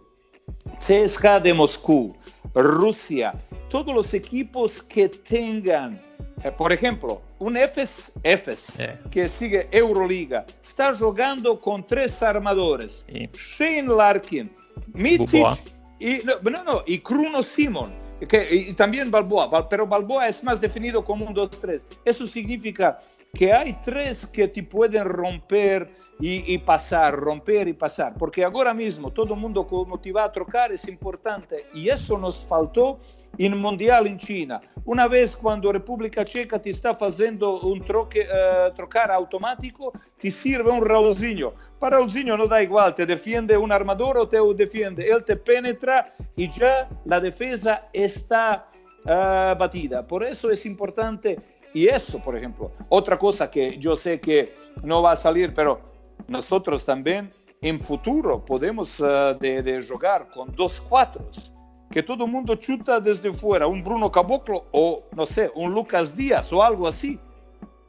CSKA 0.80 1.38
de 1.38 1.52
Moscú, 1.52 2.16
Rusia, 2.54 3.34
todos 3.68 3.94
los 3.94 4.14
equipos 4.14 4.82
que 4.82 5.10
tengan, 5.10 6.00
eh, 6.42 6.50
por 6.50 6.72
ejemplo, 6.72 7.20
un 7.38 7.58
EFES, 7.58 8.10
EFES 8.22 8.72
que 9.10 9.28
sigue 9.28 9.68
Euroliga, 9.70 10.46
está 10.62 10.94
jugando 10.94 11.60
con 11.60 11.86
tres 11.86 12.22
armadores, 12.22 13.04
Shane 13.34 13.94
Larkin, 13.94 14.50
Mitic 14.94 15.73
y, 15.98 16.20
no, 16.24 16.64
no, 16.64 16.82
y 16.86 16.98
Kruno 16.98 17.42
Simon, 17.42 17.92
que, 18.28 18.48
y 18.50 18.72
también 18.74 19.10
Balboa, 19.10 19.68
pero 19.68 19.86
Balboa 19.86 20.28
es 20.28 20.42
más 20.42 20.60
definido 20.60 21.04
como 21.04 21.26
un 21.26 21.34
2-3. 21.34 21.82
Eso 22.04 22.26
significa 22.26 22.98
que 23.34 23.52
hay 23.52 23.76
tres 23.82 24.26
que 24.26 24.48
te 24.48 24.62
pueden 24.62 25.04
romper 25.04 25.92
y, 26.20 26.56
pasar, 26.58 27.14
romper 27.14 27.66
y 27.66 27.72
pasar, 27.72 28.14
porque 28.16 28.44
ahora 28.44 28.72
mismo 28.72 29.10
todo 29.10 29.34
mundo 29.34 29.66
como 29.66 29.98
te 30.00 30.12
va 30.12 30.24
a 30.24 30.32
trocar 30.32 30.72
es 30.72 30.86
importante 30.86 31.66
y 31.74 31.88
eso 31.88 32.16
nos 32.16 32.46
faltó 32.46 33.00
en 33.36 33.58
Mundial 33.58 34.06
en 34.06 34.16
China. 34.16 34.60
Una 34.84 35.08
vez 35.08 35.36
cuando 35.36 35.72
República 35.72 36.24
Checa 36.24 36.62
te 36.62 36.70
está 36.70 36.90
haciendo 36.90 37.60
un 37.60 37.84
troque, 37.84 38.26
uh, 38.28 38.72
trocar 38.74 39.10
automático, 39.10 39.92
te 40.18 40.30
sirve 40.30 40.70
un 40.70 40.84
Raulzinho. 40.84 41.52
Para 41.84 41.98
Raulzinho 41.98 42.38
no 42.38 42.46
da 42.46 42.62
igual, 42.62 42.94
te 42.94 43.04
defiende 43.04 43.58
un 43.58 43.70
armador 43.70 44.16
o 44.16 44.26
te 44.26 44.38
defiende, 44.56 45.06
él 45.06 45.22
te 45.22 45.36
penetra 45.36 46.14
y 46.34 46.48
ya 46.48 46.88
la 47.04 47.20
defensa 47.20 47.90
está 47.92 48.70
uh, 49.04 49.54
batida. 49.58 50.06
Por 50.06 50.24
eso 50.24 50.50
es 50.50 50.64
importante 50.64 51.38
y 51.74 51.86
eso, 51.86 52.20
por 52.20 52.38
ejemplo, 52.38 52.72
otra 52.88 53.18
cosa 53.18 53.50
que 53.50 53.76
yo 53.76 53.98
sé 53.98 54.18
que 54.18 54.54
no 54.82 55.02
va 55.02 55.12
a 55.12 55.16
salir, 55.16 55.52
pero 55.52 55.78
nosotros 56.26 56.86
también 56.86 57.30
en 57.60 57.78
futuro 57.78 58.42
podemos 58.42 58.98
uh, 59.00 59.36
de, 59.38 59.62
de, 59.62 59.86
jugar 59.86 60.30
con 60.30 60.56
dos 60.56 60.80
cuatros, 60.80 61.52
que 61.90 62.02
todo 62.02 62.24
el 62.24 62.30
mundo 62.30 62.54
chuta 62.54 62.98
desde 62.98 63.30
fuera, 63.30 63.66
un 63.66 63.84
Bruno 63.84 64.10
Caboclo 64.10 64.68
o, 64.72 65.04
no 65.14 65.26
sé, 65.26 65.52
un 65.54 65.74
Lucas 65.74 66.16
Díaz 66.16 66.50
o 66.50 66.62
algo 66.62 66.88
así. 66.88 67.20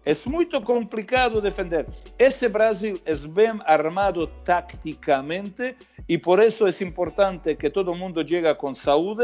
Es 0.05 0.25
muy 0.27 0.47
complicado 0.47 1.41
defender. 1.41 1.87
Ese 2.17 2.47
Brasil 2.47 3.01
es 3.05 3.31
bien 3.33 3.59
armado 3.65 4.29
tácticamente 4.43 5.75
y 6.07 6.17
por 6.17 6.39
eso 6.41 6.67
es 6.67 6.79
importante 6.81 7.57
que 7.57 7.69
todo 7.69 7.91
el 7.91 7.99
mundo 7.99 8.21
llegue 8.21 8.55
con 8.55 8.75
salud, 8.75 9.21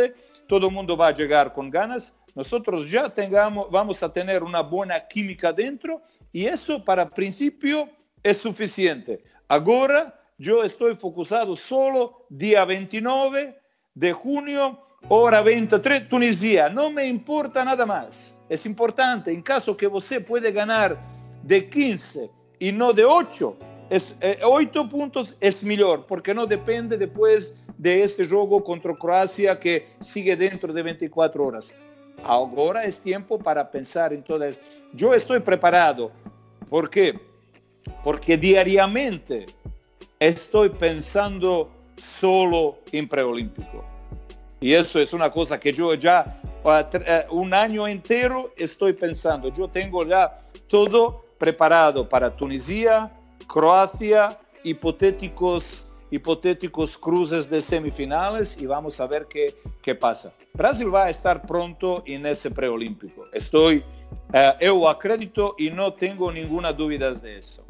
todo 0.48 0.68
el 0.68 0.74
mundo 0.74 0.98
va 0.98 1.08
a 1.08 1.14
llegar 1.14 1.54
con 1.54 1.70
ganas 1.70 2.14
nosotros 2.34 2.90
ya 2.90 3.10
tengamos, 3.10 3.70
vamos 3.70 4.02
a 4.04 4.12
tener 4.12 4.44
una 4.44 4.62
buena 4.62 5.08
química 5.08 5.52
dentro 5.52 6.02
y 6.32 6.46
eso 6.46 6.84
para 6.84 7.10
principio 7.10 7.90
es 8.24 8.38
suficiente. 8.38 9.24
Ahora 9.48 10.18
yo 10.38 10.64
estoy 10.64 10.96
focusado 10.96 11.56
solo 11.56 12.26
día 12.30 12.64
29 12.64 13.60
de 13.94 14.14
junio, 14.14 14.80
hora 15.10 15.42
23, 15.42 16.08
Tunisia. 16.08 16.70
No 16.70 16.90
me 16.90 17.06
importa 17.06 17.66
nada 17.66 17.86
más. 17.86 18.38
Es 18.52 18.66
importante, 18.66 19.32
en 19.32 19.42
caso 19.42 19.78
que 19.78 19.88
usted 19.88 20.26
puede 20.26 20.52
ganar 20.52 21.00
de 21.42 21.70
15 21.70 22.30
y 22.60 22.74
no 22.74 22.92
de 22.92 23.06
8, 23.06 23.56
es, 23.90 24.14
8 24.44 24.82
eh, 24.82 24.88
puntos 24.90 25.34
es 25.40 25.64
mejor, 25.64 26.06
porque 26.06 26.34
no 26.34 26.46
depende 26.46 26.98
después 26.98 27.54
de 27.78 28.04
este 28.04 28.28
juego 28.28 28.62
contra 28.62 28.94
Croacia 28.94 29.58
que 29.58 29.94
sigue 30.02 30.36
dentro 30.36 30.74
de 30.74 30.84
24 30.84 31.46
horas. 31.46 31.74
Ahora 32.26 32.84
es 32.84 33.00
tiempo 33.00 33.40
para 33.40 33.72
pensar 33.72 34.12
en 34.12 34.22
todo 34.22 34.44
eso. 34.44 34.60
Yo 34.92 35.14
estoy 35.14 35.40
preparado. 35.40 36.12
¿Por 36.70 36.90
qué? 36.90 37.18
Porque 38.04 38.36
diariamente 38.36 39.46
estoy 40.20 40.68
pensando 40.68 41.72
solo 41.96 42.80
en 42.92 43.08
preolímpico. 43.08 43.91
Y 44.62 44.74
eso 44.76 45.00
es 45.00 45.12
una 45.12 45.32
cosa 45.32 45.60
que 45.60 45.74
yo 45.74 45.94
ya 45.96 46.40
eh, 46.64 47.26
un 47.32 47.52
año 47.54 47.88
entero 47.88 48.54
estoy 48.56 48.94
pensando. 48.94 49.50
Yo 49.50 49.68
tengo 49.68 50.06
ya 50.06 50.40
todo 50.68 51.26
preparado 51.40 52.08
para 52.08 52.30
Tunisia, 52.30 53.12
Croacia, 53.48 54.38
hipotéticos 54.64 55.86
hipotéticos 56.12 56.98
cruces 56.98 57.50
de 57.50 57.62
semifinales 57.62 58.62
y 58.62 58.66
vamos 58.66 59.00
a 59.00 59.08
ver 59.08 59.28
qué, 59.28 59.56
qué 59.82 59.96
pasa. 59.96 60.34
Brasil 60.54 60.94
va 60.94 61.06
a 61.06 61.10
estar 61.10 61.42
pronto 61.48 62.04
en 62.06 62.26
ese 62.26 62.52
preolímpico. 62.52 63.26
Estoy, 63.32 63.78
uh, 64.34 64.58
eu 64.60 64.88
acredito 64.88 65.56
e 65.58 65.70
não 65.70 65.90
tenho 65.90 66.30
nenhuma 66.30 66.74
dúvida 66.74 67.16
disso. 67.16 67.64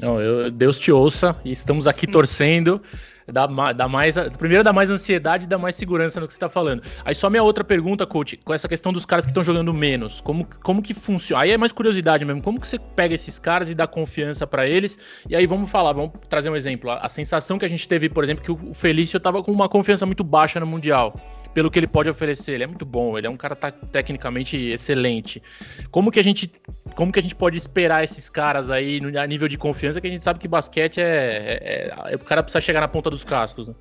Não, 0.00 0.20
eu, 0.20 0.50
Deus 0.50 0.78
te 0.78 0.92
ouça 0.92 1.34
e 1.44 1.52
estamos 1.52 1.86
aqui 1.86 2.06
torcendo. 2.06 2.82
dá, 3.26 3.46
dá 3.72 3.88
mais. 3.88 4.16
Primeiro 4.38 4.62
dá 4.62 4.72
mais 4.72 4.90
ansiedade 4.90 5.44
e 5.44 5.46
dá 5.46 5.56
mais 5.56 5.74
segurança 5.74 6.20
no 6.20 6.26
que 6.26 6.32
você 6.32 6.36
está 6.36 6.48
falando. 6.48 6.82
Aí 7.04 7.14
só 7.14 7.30
minha 7.30 7.42
outra 7.42 7.64
pergunta, 7.64 8.06
coach, 8.06 8.36
com 8.36 8.52
essa 8.52 8.68
questão 8.68 8.92
dos 8.92 9.06
caras 9.06 9.24
que 9.24 9.30
estão 9.30 9.42
jogando 9.42 9.72
menos. 9.72 10.20
Como, 10.20 10.46
como 10.62 10.82
que 10.82 10.92
funciona? 10.92 11.42
Aí 11.42 11.50
é 11.50 11.56
mais 11.56 11.72
curiosidade 11.72 12.24
mesmo. 12.24 12.42
Como 12.42 12.60
que 12.60 12.68
você 12.68 12.78
pega 12.78 13.14
esses 13.14 13.38
caras 13.38 13.70
e 13.70 13.74
dá 13.74 13.86
confiança 13.86 14.46
para 14.46 14.66
eles? 14.66 14.98
E 15.28 15.34
aí 15.34 15.46
vamos 15.46 15.70
falar, 15.70 15.92
vamos 15.92 16.12
trazer 16.28 16.50
um 16.50 16.56
exemplo. 16.56 16.90
A, 16.90 16.98
a 16.98 17.08
sensação 17.08 17.58
que 17.58 17.64
a 17.64 17.68
gente 17.68 17.88
teve, 17.88 18.08
por 18.08 18.22
exemplo, 18.22 18.44
que 18.44 18.52
o 18.52 18.74
Felício 18.74 19.16
estava 19.16 19.42
com 19.42 19.50
uma 19.50 19.68
confiança 19.68 20.04
muito 20.04 20.22
baixa 20.22 20.60
no 20.60 20.66
Mundial 20.66 21.14
pelo 21.56 21.70
que 21.70 21.78
ele 21.78 21.86
pode 21.86 22.10
oferecer. 22.10 22.52
Ele 22.52 22.64
é 22.64 22.66
muito 22.66 22.84
bom, 22.84 23.16
ele 23.16 23.26
é 23.26 23.30
um 23.30 23.36
cara 23.36 23.56
tecnicamente 23.56 24.58
excelente. 24.58 25.42
Como 25.90 26.10
que 26.10 26.20
a 26.20 26.22
gente, 26.22 26.52
como 26.94 27.10
que 27.10 27.18
a 27.18 27.22
gente 27.22 27.34
pode 27.34 27.56
esperar 27.56 28.04
esses 28.04 28.28
caras 28.28 28.68
aí 28.68 29.00
no, 29.00 29.18
a 29.18 29.26
nível 29.26 29.48
de 29.48 29.56
confiança 29.56 29.98
que 29.98 30.06
a 30.06 30.10
gente 30.10 30.22
sabe 30.22 30.38
que 30.38 30.46
basquete 30.46 31.00
é, 31.00 31.94
é, 32.04 32.12
é 32.12 32.14
o 32.14 32.18
cara 32.18 32.42
precisa 32.42 32.60
chegar 32.60 32.82
na 32.82 32.88
ponta 32.88 33.08
dos 33.08 33.24
cascos. 33.24 33.68
Né? 33.68 33.74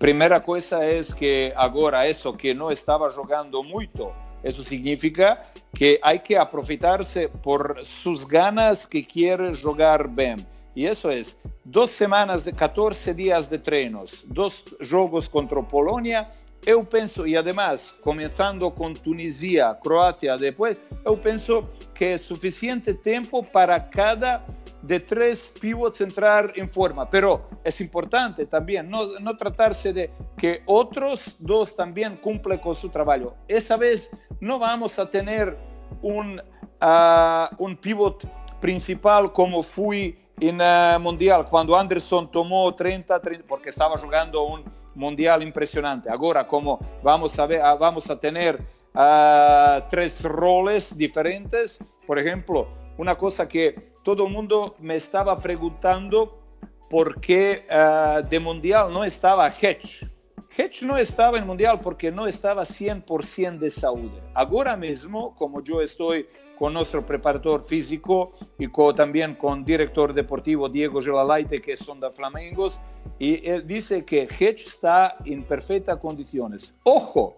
Primeira 0.00 0.40
coisa 0.40 0.84
é 0.84 1.00
que 1.16 1.52
agora 1.54 2.10
isso 2.10 2.32
que 2.32 2.52
não 2.52 2.72
estava 2.72 3.08
jogando 3.08 3.62
muito, 3.62 4.12
isso 4.42 4.64
significa 4.64 5.38
que 5.76 6.00
há 6.02 6.18
que 6.18 6.34
aproveitar-se 6.34 7.28
por 7.40 7.78
suas 7.84 8.24
ganas 8.24 8.84
que 8.84 9.00
quer 9.00 9.54
jogar 9.54 10.08
bem. 10.08 10.38
E 10.74 10.86
isso 10.86 11.08
é 11.08 11.22
duas 11.64 11.92
semanas 11.92 12.44
de 12.44 12.52
14 12.52 13.14
dias 13.14 13.46
de 13.46 13.58
treinos, 13.58 14.24
dois 14.26 14.64
jogos 14.80 15.28
contra 15.28 15.62
Polônia 15.62 16.26
eu 16.64 16.84
penso, 16.84 17.26
e 17.26 17.36
además, 17.36 17.92
começando 18.02 18.70
com 18.70 18.94
Tunísia, 18.94 19.74
Croácia, 19.82 20.36
depois, 20.38 20.76
eu 21.04 21.16
penso 21.16 21.66
que 21.94 22.04
é 22.04 22.18
suficiente 22.18 22.94
tempo 22.94 23.42
para 23.42 23.80
cada 23.80 24.44
de 24.82 24.98
três 25.00 25.50
pivots 25.50 26.00
entrar 26.00 26.56
em 26.56 26.66
forma. 26.66 27.06
Pero 27.06 27.40
é 27.64 27.82
importante 27.82 28.44
também 28.46 28.82
não, 28.82 29.18
não 29.20 29.36
tratar-se 29.36 29.92
de 29.92 30.10
que 30.38 30.62
outros 30.66 31.34
dois 31.38 31.72
também 31.72 32.14
cumplem 32.16 32.58
com 32.58 32.74
seu 32.74 32.88
trabalho. 32.88 33.32
Essa 33.48 33.76
vez 33.76 34.10
não 34.40 34.58
vamos 34.58 34.98
a 34.98 35.06
ter 35.06 35.56
um, 36.02 36.36
uh, 36.36 37.48
um 37.58 37.74
pivot 37.74 38.26
principal 38.60 39.30
como 39.30 39.62
fui 39.62 40.18
em 40.40 40.56
uh, 40.56 40.98
Mundial, 41.00 41.44
quando 41.44 41.74
Anderson 41.74 42.26
tomou 42.26 42.72
30, 42.72 43.18
30, 43.20 43.44
porque 43.44 43.68
estava 43.68 43.96
jogando 43.96 44.44
um 44.44 44.64
mundial 44.94 45.42
impresionante. 45.42 46.10
Ahora, 46.10 46.46
como 46.46 46.78
vamos 47.02 47.38
a, 47.38 47.46
ver, 47.46 47.60
ah, 47.62 47.74
vamos 47.74 48.10
a 48.10 48.18
tener 48.18 48.60
uh, 48.94 49.82
tres 49.90 50.22
roles 50.22 50.96
diferentes. 50.96 51.78
Por 52.06 52.18
ejemplo, 52.18 52.68
una 52.98 53.14
cosa 53.14 53.48
que 53.48 53.92
todo 54.02 54.26
el 54.26 54.32
mundo 54.32 54.76
me 54.80 54.96
estaba 54.96 55.38
preguntando, 55.38 56.38
¿por 56.90 57.20
qué 57.20 57.66
uh, 57.70 58.26
de 58.26 58.40
Mundial 58.40 58.92
no 58.92 59.04
estaba 59.04 59.48
Hedge? 59.48 60.06
Hedge 60.54 60.82
no 60.82 60.98
estaba 60.98 61.38
en 61.38 61.46
Mundial 61.46 61.80
porque 61.80 62.10
no 62.10 62.26
estaba 62.26 62.62
100% 62.62 63.58
de 63.58 63.70
salud. 63.70 64.10
Ahora 64.34 64.76
mismo, 64.76 65.34
como 65.34 65.62
yo 65.62 65.80
estoy 65.80 66.26
con 66.58 66.74
nuestro 66.74 67.04
preparador 67.04 67.62
físico 67.62 68.32
y 68.58 68.68
también 68.94 69.34
con 69.34 69.64
director 69.64 70.12
deportivo 70.12 70.68
Diego 70.68 71.00
Gelalaite, 71.00 71.60
que 71.60 71.76
son 71.76 72.00
de 72.00 72.10
Flamengos, 72.10 72.80
y 73.18 73.46
él 73.48 73.66
dice 73.66 74.04
que 74.04 74.22
Hedge 74.22 74.66
está 74.66 75.16
en 75.24 75.42
perfectas 75.44 75.98
condiciones. 75.98 76.74
Ojo 76.84 77.36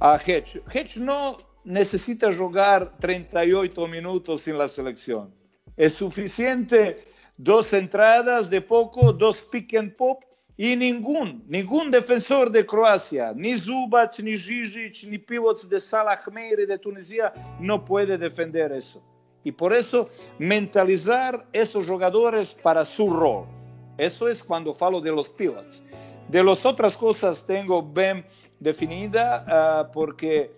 a 0.00 0.16
Hedge. 0.16 0.62
Hedge 0.72 0.98
no 0.98 1.38
necesita 1.64 2.32
jugar 2.32 2.92
38 2.98 3.86
minutos 3.88 4.46
en 4.48 4.58
la 4.58 4.68
selección. 4.68 5.34
Es 5.76 5.94
suficiente 5.94 7.04
dos 7.38 7.72
entradas 7.72 8.50
de 8.50 8.60
poco, 8.60 9.12
dos 9.12 9.42
pick 9.44 9.74
and 9.74 9.96
pop 9.96 10.22
y 10.62 10.76
ningún, 10.76 11.42
ningún 11.48 11.90
defensor 11.90 12.48
de 12.48 12.64
Croacia, 12.64 13.32
ni 13.34 13.58
Zubac, 13.58 14.16
ni 14.20 14.34
Žižić, 14.34 15.08
ni 15.08 15.18
pivots 15.18 15.68
de 15.68 15.80
Salah 15.80 16.22
Meire 16.30 16.66
de 16.66 16.78
Tunisia 16.78 17.32
no 17.58 17.84
puede 17.84 18.16
defender 18.16 18.70
eso. 18.70 19.02
Y 19.42 19.50
por 19.50 19.74
eso 19.74 20.08
mentalizar 20.38 21.44
esos 21.52 21.88
jugadores 21.88 22.54
para 22.54 22.84
su 22.84 23.12
rol. 23.12 23.44
Eso 23.98 24.28
es 24.28 24.40
cuando 24.40 24.72
falo 24.72 25.00
de 25.00 25.10
los 25.10 25.30
pivots. 25.30 25.82
De 26.28 26.44
las 26.44 26.64
otras 26.64 26.96
cosas 26.96 27.44
tengo 27.44 27.82
bien 27.82 28.24
definida 28.60 29.44
uh, 29.48 29.92
porque 29.92 30.52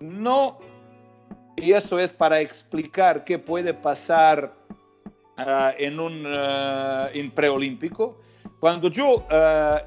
no, 0.00 0.58
y 1.56 1.72
eso 1.72 1.98
es 1.98 2.14
para 2.14 2.40
explicar 2.40 3.24
qué 3.24 3.38
puede 3.38 3.74
pasar 3.74 4.54
uh, 5.36 5.74
en 5.76 6.00
un 6.00 6.24
uh, 6.24 7.08
en 7.12 7.30
preolímpico, 7.30 8.22
cuando 8.60 8.88
yo, 8.88 9.26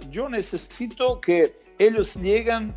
yo 0.10 0.28
necesito 0.28 1.22
que 1.22 1.56
ellos 1.78 2.16
lleguen 2.16 2.76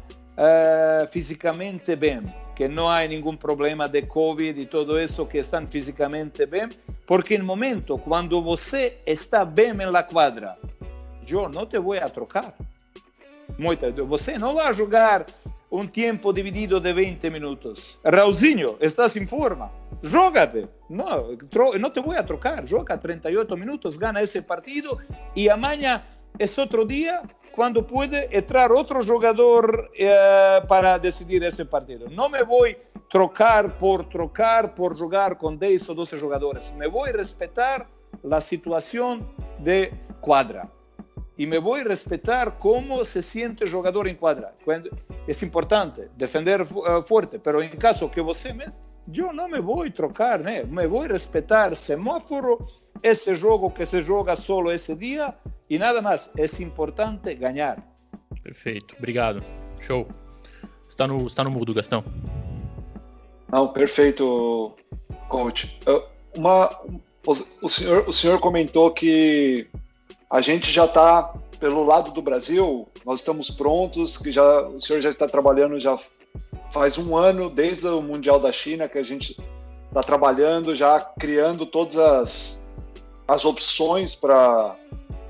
físicamente 1.11 1.97
bien, 1.97 2.33
que 2.55 2.69
no 2.69 2.93
hay 2.93 3.09
ningún 3.09 3.39
problema 3.39 3.89
de 3.89 4.07
COVID 4.07 4.57
y 4.57 4.67
todo 4.67 4.99
eso, 4.99 5.27
que 5.27 5.39
están 5.39 5.67
físicamente 5.67 6.45
bien, 6.47 6.69
porque 7.07 7.35
el 7.35 7.43
momento 7.43 7.97
cuando 7.97 8.43
você 8.43 8.99
está 9.07 9.45
bien 9.45 9.81
en 9.81 9.93
la 9.93 10.07
yo 11.25 11.49
no 11.49 11.67
te 11.67 11.79
voy 11.79 11.99
a 11.99 12.07
trocar. 12.07 12.55
Muita, 13.59 13.91
você 13.91 14.39
não 14.39 14.55
vai 14.55 14.75
jogar 14.75 15.25
um 15.71 15.87
tempo 15.87 16.33
dividido 16.33 16.81
de 16.81 16.93
20 16.93 17.31
minutos. 17.31 17.99
Raulzinho, 18.05 18.77
estás 18.81 19.17
em 19.17 19.27
forma? 19.27 19.71
Jógate. 20.03 20.69
Não, 20.89 21.37
não 21.81 21.91
te 21.91 22.01
vou 22.01 22.13
a 22.13 22.23
trocar. 22.23 22.67
Joga 22.67 22.97
38 22.97 23.57
minutos, 23.57 23.97
gana 23.97 24.23
esse 24.23 24.41
partido 24.43 24.99
e 25.35 25.51
amanhã 25.51 26.03
é 26.39 26.61
outro 26.61 26.87
dia 26.87 27.23
quando 27.53 27.83
pode 27.83 28.17
entrar 28.31 28.71
outro 28.71 29.01
jogador 29.01 29.91
eh, 29.99 30.63
para 30.69 30.99
decidir 30.99 31.43
esse 31.43 31.65
partido. 31.65 32.11
Não 32.11 32.29
me 32.29 32.45
vou 32.45 32.67
trocar 33.11 33.79
por 33.79 34.05
trocar, 34.05 34.75
por 34.75 34.95
jogar 34.95 35.37
com 35.37 35.57
10 35.57 35.89
ou 35.89 35.95
12 35.95 36.19
jogadores. 36.19 36.71
Me 36.73 36.87
respeitar 37.13 37.89
a 38.31 38.41
situação 38.41 39.27
de 39.59 39.91
quadra 40.21 40.76
y 41.37 41.47
me 41.47 41.59
voy 41.59 41.81
a 41.81 41.85
respetar 41.85 42.59
cómo 42.59 43.05
se 43.05 43.23
siente 43.23 43.65
el 43.65 43.71
jugador 43.71 44.09
en 44.09 44.17
cuadra. 44.17 44.55
Es 45.27 45.43
importante 45.43 46.09
defender 46.17 46.63
uh, 46.63 47.03
fuerte, 47.03 47.39
pero 47.39 47.63
en 47.63 47.77
caso 47.77 48.11
que 48.11 48.21
você 48.21 48.55
me, 48.55 48.67
yo 49.07 49.33
no 49.33 49.49
me 49.49 49.61
voy 49.61 49.89
a 49.89 49.93
trocar, 49.93 50.41
né? 50.41 50.65
me 50.65 50.87
voy 50.87 51.07
a 51.07 51.09
respetar 51.09 51.77
semáforo, 51.77 52.67
ese 53.03 53.37
juego 53.37 53.73
que 53.73 53.87
se 53.87 54.03
juega 54.03 54.35
solo 54.35 54.71
ese 54.73 54.97
día 54.97 55.39
y 55.69 55.79
nada 55.79 56.01
más. 56.01 56.31
Es 56.37 56.59
importante 56.61 57.35
ganar. 57.35 57.85
Perfeito, 58.43 58.95
obrigado. 58.99 59.41
Show. 59.81 60.07
Está 60.89 61.07
no, 61.07 61.27
está 61.27 61.45
no 61.45 61.51
mudo, 61.51 61.75
Gastão. 61.75 62.03
Não, 63.53 63.73
perfeito, 63.73 64.75
coach. 65.29 65.81
Uma, 66.37 66.71
o, 67.27 67.69
senhor, 67.69 68.09
o 68.09 68.13
senhor 68.13 68.41
comentou 68.41 68.93
que 68.93 69.69
a 70.31 70.41
gente 70.41 70.71
já 70.71 70.85
está 70.85 71.33
pelo 71.59 71.85
lado 71.85 72.11
do 72.11 72.21
Brasil, 72.21 72.87
nós 73.05 73.21
estamos 73.21 73.51
prontos, 73.51 74.19
que 74.19 74.31
já 74.31 74.63
o 74.63 74.81
senhor 74.81 75.01
já 75.01 75.09
está 75.09 75.27
trabalhando 75.27 75.81
já 75.81 75.97
faz 76.71 76.99
um 76.99 77.17
ano 77.17 77.49
desde 77.49 77.87
o 77.87 78.03
Mundial 78.03 78.39
da 78.39 78.53
China 78.53 78.89
que 78.89 78.99
a 78.99 79.03
gente 79.03 79.37
está 79.89 80.01
trabalhando, 80.03 80.75
já 80.75 81.01
criando 81.01 81.65
todas 81.65 81.97
as, 81.97 82.65
as 83.27 83.45
opções 83.45 84.15
para 84.15 84.77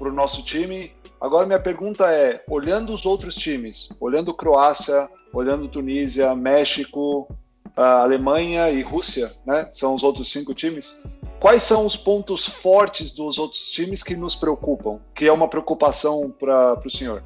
o 0.01 0.11
nosso 0.11 0.43
time. 0.45 0.93
Agora 1.21 1.47
minha 1.47 1.61
pergunta 1.61 2.11
é, 2.11 2.43
olhando 2.49 2.93
os 2.93 3.07
outros 3.07 3.35
times, 3.37 3.89
olhando 4.01 4.35
Croácia, 4.35 5.09
olhando 5.33 5.69
Tunísia, 5.69 6.35
México, 6.35 7.29
Alemanha 7.77 8.71
e 8.71 8.81
Rússia, 8.83 9.33
né? 9.47 9.69
São 9.73 9.95
os 9.95 10.03
outros 10.03 10.33
cinco 10.33 10.55
times. 10.55 11.01
Quais 11.47 11.63
são 11.63 11.87
os 11.87 11.97
pontos 11.97 12.45
fortes 12.45 13.13
dos 13.13 13.39
outros 13.39 13.71
times 13.71 14.03
que 14.03 14.17
nos 14.17 14.35
preocupam, 14.35 14.99
que 15.15 15.29
é 15.29 15.33
uma 15.33 15.47
preocupação 15.47 16.29
para 16.29 16.77
o 16.85 16.91
senhor? 16.91 17.23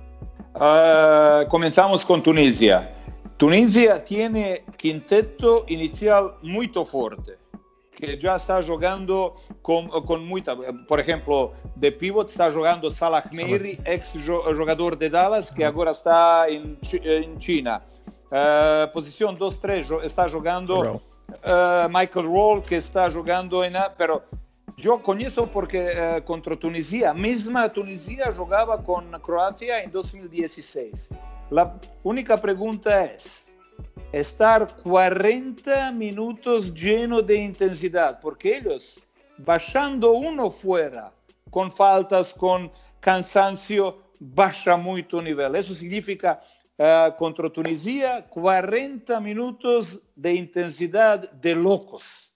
Uh, 0.55 1.49
começamos 1.49 2.05
com 2.05 2.21
Tunísia. 2.21 2.93
Tunísia 3.39 3.99
tem 3.99 4.63
quinteto 4.77 5.65
inicial 5.69 6.39
muito 6.43 6.85
forte, 6.85 7.33
que 7.97 8.21
já 8.21 8.37
está 8.37 8.61
jogando 8.61 9.33
com, 9.63 9.89
com 9.89 10.19
muita. 10.19 10.55
Por 10.55 11.01
exemplo, 11.01 11.55
de 11.75 11.91
pivot 11.91 12.29
está 12.29 12.51
jogando 12.51 12.91
Salah 12.91 13.25
Meiri, 13.33 13.81
ex-jogador 13.87 14.97
de 14.97 15.09
Dallas, 15.09 15.49
que 15.49 15.65
agora 15.65 15.93
está 15.93 16.45
em, 16.51 16.77
em 16.93 17.41
China. 17.41 17.83
Uh, 18.27 18.93
posição 18.93 19.35
2-3 19.35 20.05
está 20.05 20.29
jogando 20.29 21.01
uh, 21.45 21.89
Michael 21.89 22.27
Roll 22.27 22.63
que 22.63 22.77
está 22.77 23.11
jogando 23.11 23.65
en... 23.65 23.75
Pero 23.97 24.25
yo 24.77 25.03
conozco 25.03 25.47
porque 25.47 25.93
uh, 25.95 26.25
contra 26.25 26.57
Tunisia, 26.57 27.13
misma 27.13 27.69
Tunisia 27.69 28.31
jugaba 28.33 28.83
con 28.83 29.11
Croacia 29.21 29.83
en 29.83 29.91
2016. 29.91 31.09
La 31.51 31.75
única 32.03 32.37
pregunta 32.37 33.05
es, 33.05 33.45
estar 34.13 34.69
40 34.83 35.93
minutos 35.93 36.73
lleno 36.73 37.23
de 37.23 37.37
intensidad, 37.37 38.21
porque 38.21 38.57
ellos, 38.57 39.01
bajando 39.39 40.13
uno 40.13 40.51
fuera, 40.51 41.13
con 41.51 41.71
faltas, 41.71 42.33
con 42.35 42.71
cansancio, 43.01 43.99
baja 44.19 44.77
mucho 44.77 45.21
nivel. 45.23 45.57
Eso 45.57 45.75
significa 45.75 46.41
uh, 46.81 47.13
contra 47.13 47.51
Tunisia, 47.51 48.25
40 48.31 49.21
minutos 49.21 50.01
de 50.17 50.35
intensidade 50.35 51.29
de 51.35 51.55
loucos. 51.55 52.31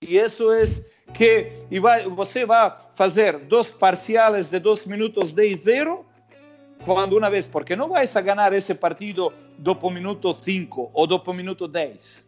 E 0.00 0.16
isso 0.16 0.50
é 0.52 0.64
que 1.12 1.50
e 1.70 1.78
vai, 1.78 2.08
você 2.08 2.46
vai 2.46 2.74
fazer 2.94 3.38
dois 3.40 3.70
parciais 3.70 4.50
de 4.50 4.58
dois 4.58 4.86
minutos 4.86 5.32
de 5.32 5.54
zero 5.54 6.04
quando 6.84 7.16
uma 7.16 7.30
vez, 7.30 7.46
porque 7.46 7.76
não 7.76 7.88
vais 7.88 8.14
a 8.16 8.20
ganhar 8.20 8.52
esse 8.52 8.74
partido 8.74 9.32
dopo 9.58 9.90
minuto 9.90 10.34
5 10.34 10.90
ou 10.92 11.06
dopo 11.06 11.32
minuto 11.32 11.66
10. 11.66 12.24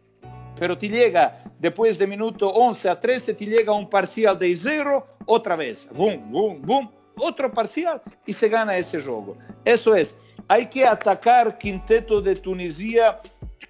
Pero 0.59 0.75
te 0.77 0.89
chega, 0.89 1.35
depois 1.61 1.99
de 1.99 2.07
minuto 2.07 2.47
11 2.47 2.89
a 2.89 2.97
13, 2.97 3.35
te 3.35 3.45
chega 3.45 3.75
um 3.75 3.85
parcial 3.85 4.35
de 4.35 4.55
zero, 4.57 5.03
outra 5.27 5.57
vez, 5.57 5.87
bum, 5.93 6.17
bum, 6.17 6.59
bum, 6.59 6.89
outro 7.21 7.51
parcial 7.51 8.01
e 8.27 8.33
se 8.33 8.49
ganha 8.49 8.79
esse 8.79 8.99
jogo. 8.99 9.37
Isso 9.67 9.95
é 9.95 10.07
hay 10.49 10.67
que 10.67 10.87
atacar 10.87 11.59
quinteto 11.59 12.21
de 12.21 12.37
Tunisia 12.37 13.21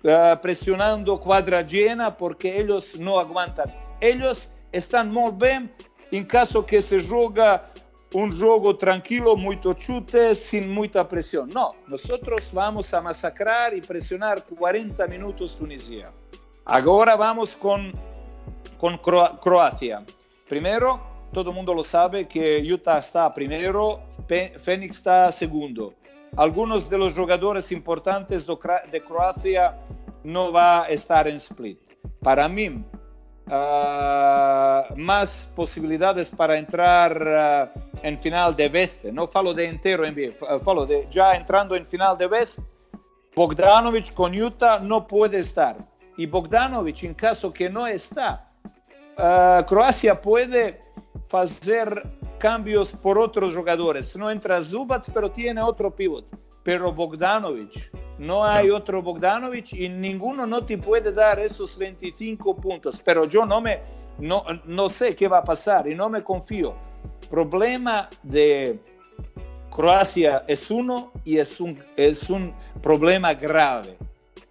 uh, 0.02 0.40
presionando 0.40 1.18
cuadra 1.18 1.62
llena 1.62 2.14
porque 2.14 2.60
ellos 2.60 2.98
no 2.98 3.18
aguantan. 3.18 3.72
Ellos 4.00 4.48
están 4.72 5.12
muy 5.12 5.32
bien 5.32 5.72
en 6.10 6.24
caso 6.24 6.64
que 6.64 6.82
se 6.82 7.00
juega 7.00 7.64
un 8.12 8.38
juego 8.38 8.76
tranquilo, 8.76 9.36
muy 9.36 9.58
chute, 9.60 10.34
sin 10.34 10.72
mucha 10.72 11.06
presión. 11.08 11.50
No, 11.50 11.74
nosotros 11.86 12.48
vamos 12.52 12.92
a 12.94 13.00
masacrar 13.00 13.74
y 13.74 13.80
presionar 13.80 14.44
40 14.44 15.06
minutos 15.06 15.56
Tunisia. 15.56 16.10
Ahora 16.64 17.16
vamos 17.16 17.56
con, 17.56 17.92
con 18.78 18.98
Croacia. 18.98 20.04
Primero, 20.48 21.00
todo 21.32 21.50
el 21.50 21.56
mundo 21.56 21.74
lo 21.74 21.82
sabe 21.82 22.28
que 22.28 22.62
Utah 22.72 22.98
está 22.98 23.32
primero, 23.34 24.00
Phoenix 24.56 24.96
está 24.96 25.32
segundo 25.32 25.94
algunos 26.36 26.90
de 26.90 26.98
los 26.98 27.14
jugadores 27.14 27.72
importantes 27.72 28.46
de 28.46 29.02
Croacia 29.02 29.76
no 30.22 30.52
va 30.52 30.84
a 30.84 30.88
estar 30.88 31.26
en 31.26 31.36
split. 31.36 31.78
Para 32.20 32.48
mí, 32.48 32.84
uh, 33.46 34.96
más 34.96 35.50
posibilidades 35.54 36.30
para 36.30 36.58
entrar 36.58 37.72
uh, 37.74 37.80
en 38.02 38.18
final 38.18 38.54
de 38.54 38.68
veste. 38.68 39.12
No 39.12 39.26
falo 39.26 39.54
de 39.54 39.66
entero 39.66 40.04
NBA, 40.04 40.86
de 40.86 41.06
ya 41.10 41.32
entrando 41.32 41.74
en 41.74 41.86
final 41.86 42.18
de 42.18 42.26
veste. 42.26 42.62
Bogdanovic 43.34 44.12
con 44.14 44.34
Utah 44.34 44.78
no 44.80 45.06
puede 45.06 45.38
estar. 45.40 45.76
Y 46.16 46.26
Bogdanovic, 46.26 47.02
en 47.04 47.14
caso 47.14 47.52
que 47.52 47.68
no 47.68 47.86
está, 47.86 48.45
uh, 49.18 49.64
Croacia 49.66 50.20
puede 50.20 50.80
hacer 51.32 52.02
cambios 52.38 52.92
por 52.92 53.18
otros 53.18 53.54
jugadores. 53.54 54.16
No 54.16 54.30
entra 54.30 54.62
Zubac, 54.62 55.10
pero 55.12 55.30
tiene 55.30 55.60
otro 55.62 55.94
pivot. 55.94 56.26
Pero 56.62 56.92
Bogdanovic, 56.92 57.92
no 58.18 58.44
hay 58.44 58.70
otro 58.70 59.00
Bogdanovic 59.00 59.72
y 59.72 59.88
ninguno 59.88 60.46
no 60.46 60.64
te 60.64 60.76
puede 60.76 61.12
dar 61.12 61.38
esos 61.38 61.78
25 61.78 62.56
puntos. 62.56 63.00
Pero 63.04 63.24
yo 63.24 63.46
no 63.46 63.60
me, 63.60 63.80
no, 64.18 64.44
no 64.64 64.88
sé 64.88 65.14
qué 65.14 65.28
va 65.28 65.38
a 65.38 65.44
pasar 65.44 65.86
y 65.86 65.94
no 65.94 66.08
me 66.08 66.24
confío. 66.24 66.74
Problema 67.30 68.08
de 68.22 68.80
Croacia 69.70 70.44
es 70.48 70.70
uno 70.70 71.12
y 71.24 71.38
es 71.38 71.60
un, 71.60 71.78
es 71.96 72.28
un 72.30 72.52
problema 72.82 73.34
grave. 73.34 73.96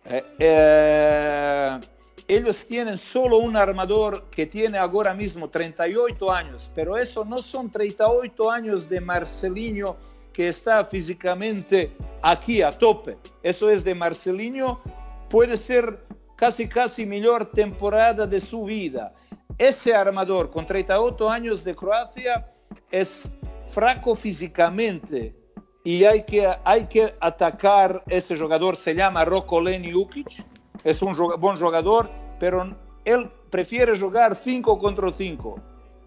Eh, 0.05 0.23
eh, 0.39 1.79
ellos 2.27 2.65
tienen 2.65 2.97
solo 2.97 3.37
un 3.37 3.55
armador 3.55 4.25
que 4.31 4.45
tiene 4.45 4.77
ahora 4.77 5.13
mismo 5.13 5.49
38 5.49 6.31
años, 6.31 6.71
pero 6.73 6.97
eso 6.97 7.23
no 7.23 7.41
son 7.41 7.69
38 7.69 8.51
años 8.51 8.89
de 8.89 8.99
Marcelinho 8.99 9.95
que 10.33 10.49
está 10.49 10.83
físicamente 10.83 11.91
aquí 12.21 12.61
a 12.61 12.71
tope. 12.71 13.17
Eso 13.43 13.69
es 13.69 13.83
de 13.83 13.93
Marcelinho, 13.93 14.81
puede 15.29 15.55
ser 15.55 16.03
casi 16.35 16.67
casi 16.67 17.05
mejor 17.05 17.51
temporada 17.51 18.25
de 18.25 18.39
su 18.39 18.65
vida. 18.65 19.13
Ese 19.57 19.93
armador 19.93 20.51
con 20.51 20.65
38 20.65 21.29
años 21.29 21.63
de 21.63 21.75
Croacia 21.75 22.51
es 22.91 23.23
fraco 23.65 24.15
físicamente 24.15 25.35
y 25.83 26.03
hay 26.03 26.23
que, 26.23 26.51
hay 26.65 26.85
que 26.87 27.13
atacar 27.19 28.03
ese 28.07 28.35
jugador, 28.35 28.75
se 28.75 28.95
llama 28.95 29.23
Roko 29.23 29.61
Leni 29.61 29.93
Ukic, 29.93 30.43
es 30.85 31.01
un 31.01 31.13
buen 31.39 31.57
jugador, 31.57 32.09
pero 32.39 32.75
él 33.03 33.29
prefiere 33.49 33.97
jugar 33.99 34.35
5 34.35 34.77
contra 34.77 35.11
5. 35.11 35.59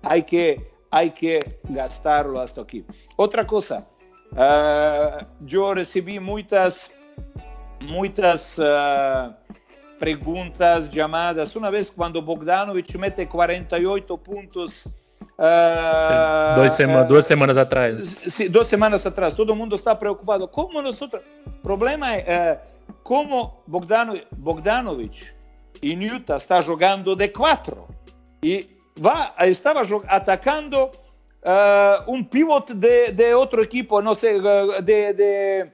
Hay 0.02 0.22
que, 0.22 0.70
hay 0.90 1.10
que 1.10 1.58
gastarlo 1.64 2.40
hasta 2.40 2.62
aquí. 2.62 2.84
Otra 3.16 3.44
cosa, 3.44 3.84
uh, 4.32 5.24
yo 5.40 5.74
recibí 5.74 6.20
muchas, 6.20 6.92
muchas 7.80 8.56
uh, 8.58 9.34
perguntas, 9.98 10.88
llamadas. 10.88 11.56
Uma 11.56 11.70
vez, 11.70 11.90
quando 11.90 12.22
Bogdanovic 12.22 12.94
mete 12.96 13.28
48 13.28 14.16
pontos. 14.18 14.86
Uh, 15.36 16.56
dois 16.56 16.72
sema, 16.72 17.02
uh, 17.02 17.08
duas 17.08 17.24
semanas 17.24 17.56
atrás. 17.56 18.16
Sim, 18.28 18.48
duas 18.48 18.68
semanas 18.68 19.04
atrás. 19.04 19.34
Todo 19.34 19.54
mundo 19.56 19.74
está 19.74 19.96
preocupado. 19.98 20.46
Como 20.48 20.80
nós. 20.80 21.00
O 21.02 21.08
problema 21.62 22.14
é 22.14 22.60
como 23.02 23.62
Bogdano, 23.66 24.14
Bogdanovic 24.36 25.34
em 25.82 26.02
Utah 26.04 26.36
está 26.36 26.60
jogando 26.60 27.14
de 27.14 27.28
quatro 27.28 27.86
e 28.42 28.68
va, 28.98 29.34
estava 29.46 29.82
atacando 30.08 30.90
um 32.06 32.22
pivot 32.24 32.74
de, 32.74 33.34
outro 33.34 33.62
equipo, 33.62 34.00
não 34.02 34.14
sei, 34.14 34.40
de, 34.82 35.12
de 35.12 35.70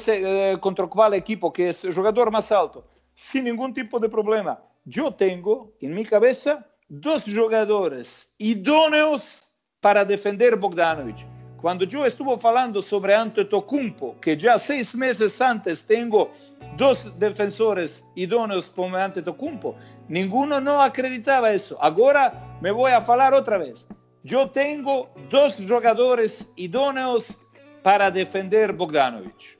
sei 0.00 0.56
contra 0.60 0.86
qual 0.86 1.14
equipo, 1.14 1.50
que 1.50 1.62
é 1.64 1.72
jogador 1.72 2.30
mais 2.30 2.50
alto 2.52 2.84
sin 3.14 3.44
ningún 3.44 3.72
tipo 3.72 3.98
de 3.98 4.08
problema. 4.08 4.60
Yo 4.84 5.12
tengo 5.12 5.72
en 5.80 5.94
mi 5.94 6.04
cabeza 6.04 6.66
dos 6.88 7.24
jugadores 7.24 8.28
idóneos 8.38 9.42
para 9.80 10.04
defender 10.04 10.56
Bogdanovic. 10.56 11.33
Cuando 11.64 11.86
yo 11.86 12.04
estuve 12.04 12.36
hablando 12.46 12.82
sobre 12.82 13.14
Antetokounmpo, 13.14 14.20
que 14.20 14.36
ya 14.36 14.58
seis 14.58 14.94
meses 14.94 15.40
antes 15.40 15.86
tengo 15.86 16.30
dos 16.76 17.10
defensores 17.18 18.04
idóneos 18.14 18.68
como 18.68 18.98
Antetokounmpo, 18.98 19.74
ninguno 20.06 20.60
no 20.60 20.82
acreditaba 20.82 21.50
eso. 21.54 21.78
Ahora 21.80 22.58
me 22.60 22.70
voy 22.70 22.92
a 22.92 22.98
hablar 22.98 23.32
otra 23.32 23.56
vez. 23.56 23.88
Yo 24.24 24.50
tengo 24.50 25.08
dos 25.30 25.56
jugadores 25.56 26.46
idóneos 26.56 27.34
para 27.82 28.10
defender 28.10 28.74
Bogdanovic. 28.74 29.58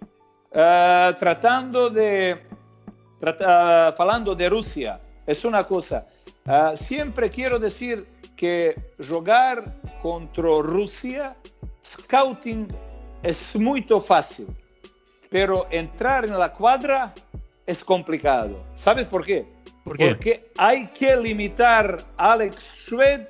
Uh, 0.50 1.16
tratando 1.18 1.88
de 1.88 2.38
Trata, 3.18 3.94
falando 3.96 4.34
de 4.34 4.50
Rusia, 4.50 5.00
es 5.26 5.42
una 5.42 5.64
cosa. 5.66 6.06
Uh, 6.46 6.76
siempre 6.76 7.30
quiero 7.30 7.58
decir 7.58 8.06
que 8.36 8.76
jugar 8.98 9.80
contra 10.02 10.60
Rusia, 10.60 11.34
scouting 11.82 12.68
es 13.22 13.56
muy 13.56 13.80
fácil, 14.06 14.46
pero 15.30 15.66
entrar 15.70 16.26
en 16.26 16.38
la 16.38 16.52
cuadra 16.52 17.14
es 17.64 17.82
complicado. 17.82 18.62
¿Sabes 18.76 19.08
por 19.08 19.24
qué? 19.24 19.46
¿Por 19.84 19.96
qué? 19.96 20.08
Porque 20.08 20.50
hay 20.58 20.86
que 20.88 21.16
limitar 21.16 22.04
a 22.18 22.32
Alex 22.32 22.72
Schwed 22.76 23.22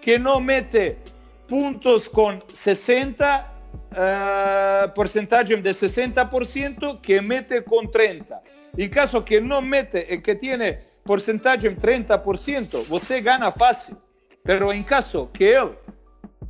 que 0.00 0.18
no 0.18 0.40
mete 0.40 0.98
puntos 1.46 2.08
con 2.08 2.42
60 2.52 3.52
uh, 3.92 4.92
porcentaje 4.92 5.56
de 5.56 5.70
60% 5.70 7.00
que 7.00 7.20
mete 7.20 7.62
con 7.62 7.88
30. 7.88 8.42
En 8.76 8.90
caso 8.90 9.24
que 9.24 9.40
no 9.40 9.62
mete, 9.62 10.20
que 10.20 10.34
tiene 10.34 10.85
porcentaje 11.06 11.68
en 11.68 11.80
30%, 11.80 12.84
usted 12.90 13.24
gana 13.24 13.50
fácil. 13.50 13.96
Pero 14.42 14.72
en 14.72 14.84
caso 14.84 15.30
que 15.32 15.56
él 15.56 15.70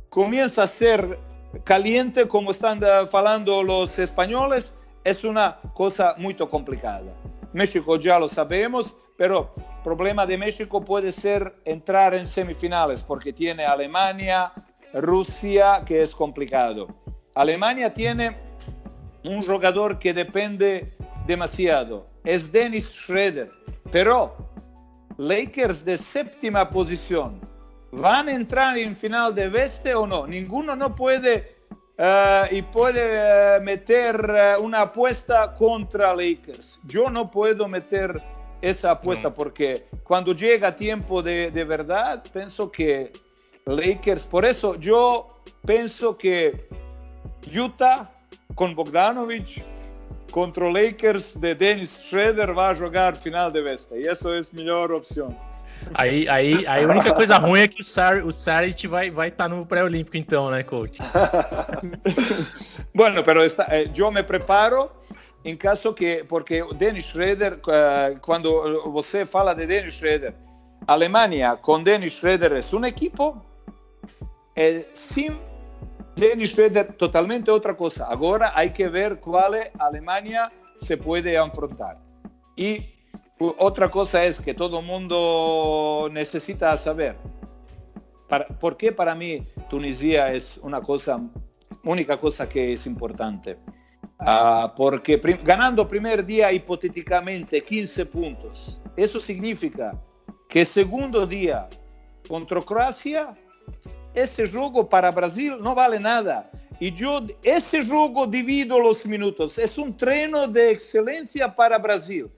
comienza 0.09 0.63
a 0.63 0.67
ser 0.67 1.17
caliente, 1.63 2.27
como 2.27 2.51
están 2.51 2.83
hablando 2.83 3.63
los 3.63 3.97
españoles, 3.97 4.73
es 5.03 5.23
una 5.23 5.59
cosa 5.73 6.15
muy 6.17 6.35
complicada. 6.35 7.13
México 7.53 7.97
ya 7.97 8.19
lo 8.19 8.27
sabemos, 8.27 8.95
pero 9.17 9.53
problema 9.83 10.25
de 10.25 10.37
México 10.37 10.83
puede 10.83 11.11
ser 11.11 11.55
entrar 11.63 12.13
en 12.13 12.27
semifinales, 12.27 13.03
porque 13.03 13.31
tiene 13.31 13.65
Alemania, 13.65 14.51
Rusia, 14.93 15.83
que 15.85 16.01
es 16.01 16.13
complicado. 16.13 16.87
Alemania 17.33 17.93
tiene 17.93 18.37
un 19.23 19.41
jugador 19.43 19.97
que 19.97 20.13
depende 20.13 20.96
demasiado, 21.27 22.07
es 22.23 22.51
Dennis 22.51 22.89
Schroeder, 22.91 23.51
pero 23.91 24.35
Lakers 25.17 25.83
de 25.83 25.97
séptima 25.97 26.69
posición, 26.69 27.41
¿van 27.91 28.29
a 28.29 28.33
entrar 28.33 28.77
en 28.77 28.95
final 28.95 29.35
de 29.35 29.49
veste 29.49 29.93
o 29.93 30.07
no? 30.07 30.25
Ninguno 30.25 30.75
no 30.75 30.95
puede 30.95 31.57
uh, 31.99 32.53
y 32.53 32.61
puede 32.61 33.57
uh, 33.57 33.61
meter 33.61 34.55
uh, 34.57 34.63
una 34.63 34.81
apuesta 34.81 35.53
contra 35.53 36.15
Lakers. 36.15 36.79
Yo 36.85 37.09
no 37.09 37.29
puedo 37.29 37.67
meter 37.67 38.21
esa 38.61 38.91
apuesta 38.91 39.29
no. 39.29 39.33
porque 39.35 39.87
cuando 40.03 40.33
llega 40.33 40.75
tiempo 40.75 41.21
de, 41.21 41.51
de 41.51 41.63
verdad, 41.63 42.23
pienso 42.31 42.71
que 42.71 43.11
Lakers, 43.65 44.25
por 44.25 44.45
eso 44.45 44.75
yo 44.75 45.27
pienso 45.65 46.17
que 46.17 46.67
Utah 47.53 48.09
con 48.55 48.73
Bogdanovich 48.75 49.63
contra 50.31 50.69
Lakers 50.69 51.33
de 51.35 51.55
Dennis 51.55 51.97
Schroeder 51.99 52.53
vai 52.53 52.75
jogar 52.75 53.15
final 53.15 53.51
de 53.51 53.61
vesta. 53.61 53.97
E 53.97 54.07
essa 54.07 54.29
é 54.29 54.39
a 54.39 54.43
melhor 54.53 54.91
opção. 54.91 55.35
Aí, 55.93 56.27
aí, 56.27 56.65
aí 56.67 56.83
a 56.83 56.87
única 56.87 57.13
coisa 57.13 57.37
ruim 57.37 57.61
é 57.61 57.67
que 57.67 57.81
o, 57.81 57.83
Sar, 57.83 58.25
o 58.25 58.31
Saric 58.31 58.87
vai 58.87 59.07
estar 59.07 59.15
vai 59.15 59.31
tá 59.31 59.47
no 59.47 59.65
pré-olímpico, 59.65 60.17
então, 60.17 60.49
né, 60.49 60.63
coach? 60.63 60.99
bueno, 62.93 63.23
pero 63.23 63.43
está, 63.45 63.67
eh, 63.69 63.89
yo 63.93 64.11
me 64.11 64.23
preparo 64.23 64.89
em 65.45 65.55
caso 65.55 65.93
que, 65.93 66.25
porque 66.27 66.61
Dennis 66.75 67.05
Schroeder, 67.05 67.59
quando 68.21 68.91
você 68.91 69.25
fala 69.25 69.53
de 69.53 69.65
Dennis 69.65 69.93
Schroeder, 69.93 70.33
Alemanha 70.87 71.55
com 71.55 71.81
Dennis 71.81 72.13
Schroeder 72.13 72.51
é 72.51 72.75
um 72.75 72.85
equipo, 72.85 73.41
é, 74.55 74.85
sim 74.93 75.39
Dennis 76.17 76.51
Schroeder, 76.53 76.93
totalmente 76.93 77.51
otra 77.51 77.77
cosa. 77.77 78.05
Ahora 78.05 78.51
hay 78.55 78.71
que 78.71 78.89
ver 78.89 79.19
cuál 79.19 79.69
Alemania 79.77 80.51
se 80.75 80.97
puede 80.97 81.37
afrontar. 81.37 81.99
Y 82.55 82.85
otra 83.39 83.89
cosa 83.89 84.25
es 84.25 84.41
que 84.41 84.55
todo 84.55 84.79
el 84.79 84.85
mundo 84.85 86.09
necesita 86.11 86.75
saber. 86.75 87.15
Para, 88.27 88.47
¿Por 88.47 88.75
qué 88.75 88.91
para 88.91 89.13
mí 89.13 89.43
Tunisia 89.69 90.33
es 90.33 90.59
una 90.63 90.81
cosa, 90.81 91.21
única 91.83 92.19
cosa 92.19 92.49
que 92.49 92.73
es 92.73 92.87
importante? 92.87 93.57
Uh, 94.19 94.73
porque 94.75 95.19
prim 95.19 95.37
ganando 95.43 95.87
primer 95.87 96.25
día 96.25 96.51
hipotéticamente 96.51 97.63
15 97.63 98.05
puntos, 98.07 98.81
eso 98.95 99.21
significa 99.21 99.93
que 100.49 100.65
segundo 100.65 101.27
día 101.27 101.69
contra 102.27 102.59
Croacia 102.63 103.37
esse 104.17 104.45
jogo 104.47 104.83
para 104.83 105.11
Brasil 105.11 105.59
não 105.59 105.75
vale 105.75 105.99
nada. 105.99 106.49
E 106.81 106.93
eu, 106.99 107.25
esse 107.43 107.81
jogo 107.83 108.25
divido 108.25 108.75
os 108.75 109.05
minutos. 109.05 109.57
É 109.59 109.65
um 109.79 109.91
treino 109.91 110.47
de 110.47 110.71
excelência 110.71 111.47
para 111.47 111.77
Brasil. 111.77 112.31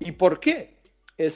E 0.00 0.12
por 0.12 0.38
quê? 0.38 0.70
É 1.18 1.28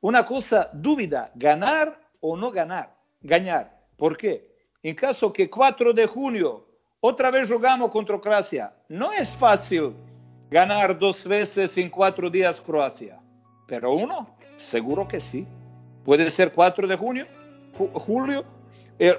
uma 0.00 0.22
coisa 0.22 0.70
dúvida, 0.72 1.30
ganhar 1.34 1.98
ou 2.20 2.36
não 2.36 2.52
ganhar. 2.52 2.96
Ganhar. 3.22 3.72
Por 3.96 4.16
quê? 4.16 4.48
Em 4.82 4.94
caso 4.94 5.30
que 5.30 5.48
4 5.48 5.92
de 5.92 6.06
junho 6.06 6.64
outra 7.00 7.30
vez 7.30 7.48
jogamos 7.48 7.90
contra 7.90 8.14
a 8.14 8.20
Croácia, 8.20 8.72
não 8.88 9.12
é 9.12 9.24
fácil 9.24 9.96
ganar 10.50 10.94
dos 10.94 11.24
veces 11.24 11.76
en 11.78 11.88
cuatro 11.88 12.30
días 12.30 12.60
Croacia. 12.60 13.18
Pero 13.66 13.92
uno, 13.94 14.28
seguro 14.58 15.06
que 15.08 15.18
sí. 15.18 15.46
Puede 16.04 16.30
ser 16.30 16.52
4 16.52 16.86
de 16.86 16.96
junio, 16.96 17.26
julio, 17.94 18.44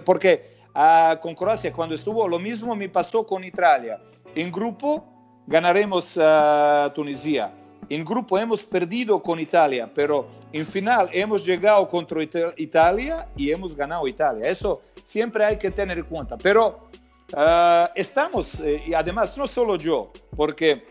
porque 0.05 0.57
ah, 0.74 1.19
con 1.21 1.36
Croacia 1.36 1.71
cuando 1.71 1.95
estuvo 1.95 2.28
lo 2.28 2.39
mismo 2.39 2.76
me 2.76 2.89
pasó 2.89 3.26
con 3.26 3.43
Italia. 3.43 3.99
En 4.36 4.51
grupo 4.51 5.05
ganaremos 5.47 6.17
a 6.19 6.91
Tunisia. 6.95 7.53
En 7.89 8.05
grupo 8.05 8.39
hemos 8.39 8.65
perdido 8.65 9.21
con 9.21 9.39
Italia, 9.39 9.89
pero 9.93 10.28
en 10.53 10.65
final 10.65 11.09
hemos 11.11 11.45
llegado 11.45 11.88
contra 11.88 12.24
Italia 12.57 13.28
y 13.36 13.51
hemos 13.51 13.76
ganado 13.76 14.07
Italia. 14.07 14.49
Eso 14.49 14.82
siempre 15.03 15.43
hay 15.43 15.57
que 15.57 15.69
tener 15.69 15.97
en 15.97 16.05
cuenta. 16.05 16.38
Pero 16.38 16.88
ah, 17.36 17.91
estamos, 17.93 18.59
eh, 18.61 18.84
y 18.88 18.93
además 18.93 19.38
no 19.38 19.47
solo 19.47 19.76
yo, 19.76 20.11
porque 20.36 20.84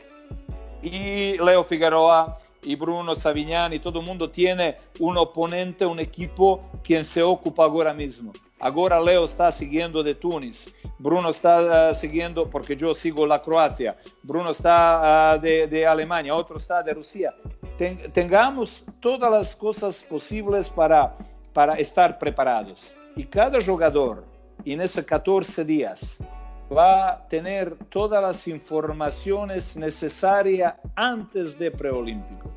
y 0.83 1.39
Leo 1.39 1.65
Figueroa 1.65 2.39
y 2.65 2.75
Bruno 2.75 3.17
Savignani, 3.17 3.79
todo 3.79 4.01
el 4.01 4.07
mundo 4.07 4.31
tiene 4.31 4.77
un 5.01 5.17
oponente, 5.17 5.87
un 5.87 5.99
equipo 5.99 6.63
quien 6.83 7.05
se 7.05 7.23
ocupa 7.23 7.65
ahora 7.65 7.95
mismo. 7.95 8.33
Ahora 8.63 9.01
Leo 9.01 9.25
está 9.25 9.51
siguiendo 9.51 10.05
de 10.05 10.15
Túnez, 10.15 10.73
Bruno 10.97 11.31
está 11.31 11.91
uh, 11.91 11.95
siguiendo, 11.95 12.49
porque 12.49 12.77
yo 12.77 12.95
sigo 12.95 13.27
la 13.27 13.43
Croacia, 13.43 13.97
Bruno 14.23 14.53
está 14.53 15.35
uh, 15.37 15.41
de, 15.43 15.67
de, 15.67 15.85
Alemania, 15.85 16.33
otro 16.33 16.59
está 16.59 16.81
de 16.81 16.95
Rusia. 16.95 17.35
Ten, 17.77 18.13
tengamos 18.13 18.85
todas 19.01 19.29
las 19.33 19.57
cosas 19.57 20.05
posibles 20.05 20.71
para, 20.71 21.13
para 21.53 21.75
estar 21.75 22.21
preparados. 22.21 22.95
Y 23.17 23.25
cada 23.25 23.61
jugador 23.61 24.25
en 24.65 24.81
esos 24.81 25.05
14 25.07 25.65
días 25.65 26.17
va 26.73 27.09
a 27.09 27.27
tener 27.27 27.75
todas 27.91 28.23
las 28.23 28.47
informaciones 28.47 29.77
necesarias 29.77 30.75
antes 30.95 31.59
de 31.59 31.69
preolímpico. 31.73 32.49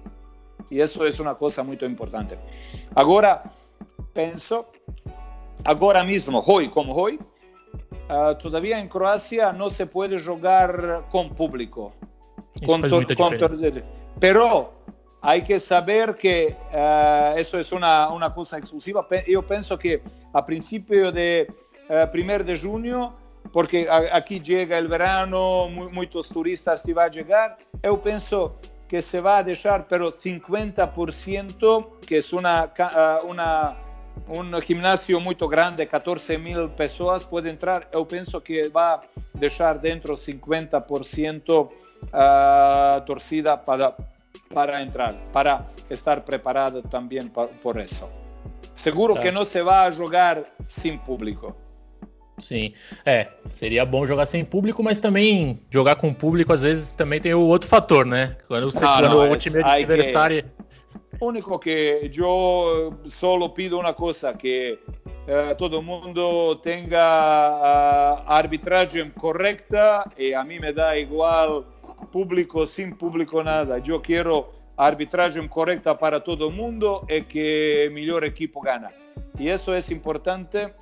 Y 0.69 0.81
eso 0.81 1.03
es 1.07 1.19
una 1.19 1.33
cosa 1.33 1.63
muy 1.63 1.79
importante. 1.81 2.37
Ahora, 2.93 3.51
pienso, 4.13 4.69
ahora 5.65 6.03
mismo, 6.03 6.39
hoy 6.45 6.69
como 6.69 6.93
hoy, 6.93 7.19
uh, 8.09 8.35
todavía 8.35 8.79
en 8.79 8.87
Croacia 8.87 9.51
no 9.51 9.69
se 9.69 9.85
puede 9.85 10.19
jugar 10.19 11.05
con 11.11 11.29
público. 11.29 11.93
Con 12.65 12.81
con 12.89 13.05
pero 14.17 14.71
hay 15.21 15.41
que 15.41 15.59
saber 15.59 16.15
que 16.15 16.55
uh, 16.71 17.37
eso 17.37 17.59
es 17.59 17.71
una, 17.73 18.09
una, 18.09 18.33
cosa 18.33 18.57
exclusiva. 18.57 19.05
Yo 19.27 19.41
pienso 19.41 19.77
que 19.77 20.01
a 20.31 20.45
principio 20.45 21.11
de 21.11 21.47
uh, 21.89 22.09
primer 22.11 22.45
de 22.45 22.57
junio 22.57 23.13
porque 23.51 23.87
aqui 23.89 24.39
chega 24.39 24.79
o 24.79 24.87
verano, 24.87 25.69
muitos 25.69 26.29
turistas 26.29 26.81
te 26.81 26.93
vão 26.93 27.11
chegar. 27.11 27.57
Eu 27.81 27.97
penso 27.97 28.53
que 28.87 29.01
se 29.01 29.21
vai 29.21 29.43
deixar, 29.43 29.83
pero 29.87 30.11
50%, 30.11 31.87
que 32.05 32.15
é 32.17 32.21
uma, 32.33 32.71
uma, 33.23 33.75
um 34.27 34.61
ginásio 34.61 35.19
muito 35.19 35.47
grande, 35.47 35.85
14 35.85 36.37
mil 36.37 36.69
pessoas 36.69 37.23
podem 37.23 37.53
entrar. 37.53 37.87
Eu 37.91 38.05
penso 38.05 38.39
que 38.41 38.69
vai 38.69 38.99
deixar 39.33 39.77
dentro 39.77 40.15
50% 40.15 41.69
a 42.11 43.01
torcida 43.05 43.57
para, 43.57 43.95
para 44.53 44.81
entrar, 44.81 45.13
para 45.31 45.65
estar 45.89 46.21
preparado 46.21 46.81
também 46.83 47.31
por 47.61 47.77
isso. 47.77 48.07
Seguro 48.75 49.15
que 49.15 49.31
não 49.31 49.45
se 49.45 49.61
vai 49.63 49.91
jogar 49.91 50.43
sem 50.69 50.97
público. 50.97 51.55
Sim, 52.37 52.73
é, 53.05 53.27
seria 53.49 53.85
bom 53.85 54.05
jogar 54.05 54.25
sem 54.25 54.43
público, 54.43 54.83
mas 54.83 54.99
também 54.99 55.61
jogar 55.71 55.95
com 55.95 56.13
público 56.13 56.51
às 56.51 56.63
vezes 56.63 56.93
também 56.93 57.21
tem 57.21 57.33
o 57.33 57.39
outro 57.39 57.69
fator, 57.69 58.05
né? 58.05 58.35
Quando, 58.47 58.69
você, 58.69 58.83
ah, 58.83 58.97
quando 58.99 59.31
o 59.31 59.37
time 59.37 59.63
adversário. 59.63 60.43
Que... 60.43 60.54
Único 61.21 61.57
que 61.59 62.11
eu 62.13 62.93
solo 63.09 63.49
pido 63.49 63.79
uma 63.79 63.93
coisa, 63.93 64.33
que 64.33 64.77
eh, 65.27 65.53
todo 65.55 65.81
mundo 65.81 66.55
tenha 66.57 66.99
a 66.99 68.37
arbitragem 68.37 69.09
correta 69.11 70.11
e 70.17 70.33
a 70.33 70.43
mim 70.43 70.59
me 70.59 70.73
dá 70.73 70.97
igual 70.97 71.63
público, 72.11 72.67
sem 72.67 72.91
público, 72.91 73.41
nada. 73.43 73.81
Eu 73.85 74.01
quero 74.01 74.47
arbitragem 74.77 75.47
correta 75.47 75.95
para 75.95 76.19
todo 76.19 76.51
mundo 76.51 77.05
e 77.09 77.21
que 77.21 77.87
o 77.89 77.93
melhor 77.93 78.23
equipo 78.23 78.59
gana. 78.61 78.91
E 79.39 79.49
isso 79.49 79.71
é 79.73 79.79
importante 79.91 80.73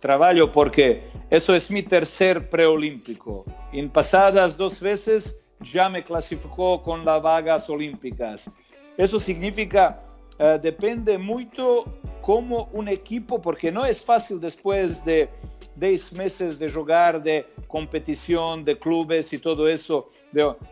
trabajo 0.00 0.48
porque 0.48 1.02
eso 1.30 1.54
es 1.54 1.70
mi 1.70 1.82
tercer 1.82 2.50
preolímpico. 2.50 3.44
En 3.72 3.88
pasadas 3.88 4.56
dos 4.56 4.80
veces 4.80 5.34
ya 5.60 5.88
me 5.88 6.04
clasificó 6.04 6.82
con 6.82 7.04
las 7.04 7.22
vagas 7.22 7.68
olímpicas. 7.70 8.50
Eso 8.96 9.20
significa, 9.20 10.02
uh, 10.38 10.58
depende 10.60 11.18
mucho 11.18 11.84
como 12.22 12.68
un 12.72 12.88
equipo, 12.88 13.40
porque 13.40 13.70
no 13.70 13.84
es 13.84 14.04
fácil 14.04 14.40
después 14.40 15.04
de 15.04 15.28
10 15.76 16.12
meses 16.14 16.58
de 16.58 16.70
jugar, 16.70 17.22
de 17.22 17.46
competición, 17.68 18.64
de 18.64 18.78
clubes 18.78 19.32
y 19.32 19.38
todo 19.38 19.68
eso. 19.68 20.10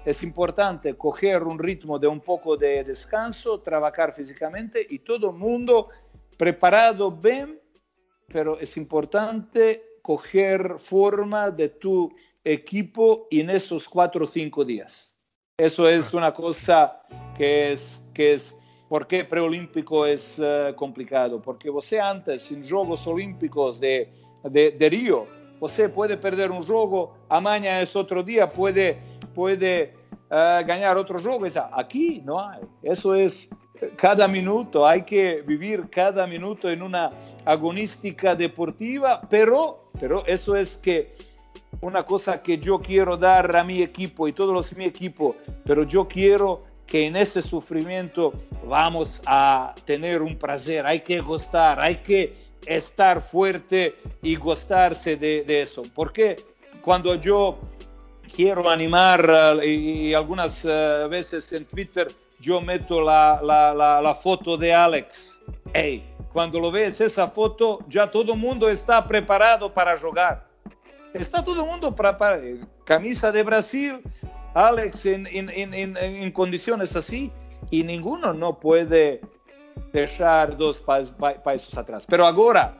Es 0.04 0.22
importante 0.22 0.94
coger 0.94 1.42
un 1.42 1.58
ritmo 1.58 1.98
de 1.98 2.08
un 2.08 2.20
poco 2.20 2.56
de 2.56 2.82
descanso, 2.82 3.60
trabajar 3.60 4.12
físicamente 4.12 4.84
y 4.88 4.98
todo 4.98 5.30
el 5.30 5.36
mundo 5.36 5.88
preparado 6.36 7.10
bien 7.10 7.60
pero 8.28 8.58
es 8.58 8.76
importante 8.76 9.98
coger 10.02 10.74
forma 10.78 11.50
de 11.50 11.68
tu 11.68 12.14
equipo 12.42 13.26
en 13.30 13.50
esos 13.50 13.88
cuatro 13.88 14.24
o 14.24 14.26
cinco 14.26 14.64
días. 14.64 15.14
Eso 15.56 15.88
es 15.88 16.12
una 16.12 16.32
cosa 16.32 17.00
que 17.36 17.72
es, 17.72 18.00
que 18.14 18.34
es 18.34 18.56
¿Por 18.88 19.06
qué 19.06 19.24
preolímpico 19.24 20.06
es 20.06 20.38
uh, 20.38 20.74
complicado? 20.76 21.40
Porque 21.40 21.70
você 21.70 21.98
antes, 21.98 22.52
en 22.52 22.62
Juegos 22.62 23.06
Olímpicos 23.06 23.80
de, 23.80 24.12
de, 24.44 24.70
de, 24.72 24.88
Río, 24.88 25.26
você 25.58 25.88
puede 25.88 26.16
perder 26.16 26.50
un 26.50 26.62
juego, 26.62 27.14
mañana 27.28 27.80
es 27.80 27.96
otro 27.96 28.22
día, 28.22 28.48
puede, 28.48 28.98
puede 29.34 29.94
uh, 30.30 30.64
ganar 30.66 30.98
otro 30.98 31.18
juego. 31.18 31.46
Aquí 31.72 32.22
no 32.24 32.38
hay. 32.38 32.60
Eso 32.82 33.14
es 33.14 33.48
cada 33.96 34.28
minuto, 34.28 34.86
hay 34.86 35.02
que 35.02 35.42
vivir 35.42 35.88
cada 35.90 36.26
minuto 36.26 36.68
en 36.68 36.82
una 36.82 37.10
agonística 37.44 38.36
deportiva, 38.36 39.22
pero, 39.28 39.90
pero 39.98 40.24
eso 40.26 40.54
es 40.56 40.76
que 40.76 41.14
una 41.80 42.02
cosa 42.02 42.42
que 42.42 42.58
yo 42.58 42.78
quiero 42.78 43.16
dar 43.16 43.56
a 43.56 43.64
mi 43.64 43.82
equipo 43.82 44.28
y 44.28 44.32
todos 44.32 44.54
los 44.54 44.76
mi 44.76 44.84
equipo, 44.84 45.34
pero 45.64 45.84
yo 45.84 46.06
quiero 46.06 46.62
que 46.86 47.06
en 47.06 47.16
ese 47.16 47.42
sufrimiento 47.42 48.32
vamos 48.66 49.20
a 49.26 49.74
tener 49.84 50.22
un 50.22 50.36
placer, 50.36 50.86
hay 50.86 51.00
que 51.00 51.20
gustar, 51.20 51.80
hay 51.80 51.96
que 51.96 52.34
estar 52.66 53.20
fuerte 53.20 53.94
y 54.22 54.36
gustarse 54.36 55.16
de, 55.16 55.42
de 55.44 55.62
eso. 55.62 55.82
Porque 55.94 56.36
cuando 56.82 57.14
yo 57.14 57.58
quiero 58.34 58.68
animar 58.68 59.28
uh, 59.28 59.62
y, 59.62 60.08
y, 60.08 60.14
algunas 60.14 60.64
uh, 60.64 61.08
veces 61.08 61.52
en 61.52 61.64
Twitter 61.64 62.08
yo 62.40 62.60
meto 62.60 63.00
la, 63.00 63.40
la, 63.42 63.74
la, 63.74 64.02
la 64.02 64.14
foto 64.14 64.56
de 64.56 64.72
Alex, 64.72 65.38
hey, 65.72 66.04
cuando 66.32 66.58
lo 66.58 66.70
ves 66.70 67.00
esa 67.00 67.28
foto, 67.28 67.78
ya 67.88 68.10
todo 68.10 68.32
el 68.32 68.38
mundo 68.38 68.68
está 68.68 69.06
preparado 69.06 69.72
para 69.72 69.96
jugar. 69.96 70.46
Está 71.14 71.44
todo 71.44 71.62
el 71.62 71.70
mundo 71.70 71.94
para, 71.94 72.18
para 72.18 72.40
camisa 72.84 73.30
de 73.30 73.42
Brasil, 73.44 74.02
Alex 74.54 75.06
en, 75.06 75.26
en, 75.26 75.50
en, 75.50 75.96
en, 75.96 76.30
condiciones 76.32 76.96
así, 76.96 77.30
y 77.70 77.82
ninguno 77.82 78.32
no 78.32 78.58
puede 78.58 79.20
dejar 79.92 80.56
dos 80.56 80.80
pasos 80.80 81.76
atrás. 81.76 82.04
Pero 82.08 82.24
ahora, 82.24 82.76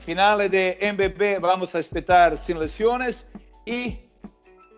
finales 0.00 0.50
de 0.50 0.76
MBB, 0.80 1.40
vamos 1.40 1.74
a 1.74 1.78
esperar 1.78 2.36
sin 2.36 2.58
lesiones 2.58 3.26
y 3.64 3.98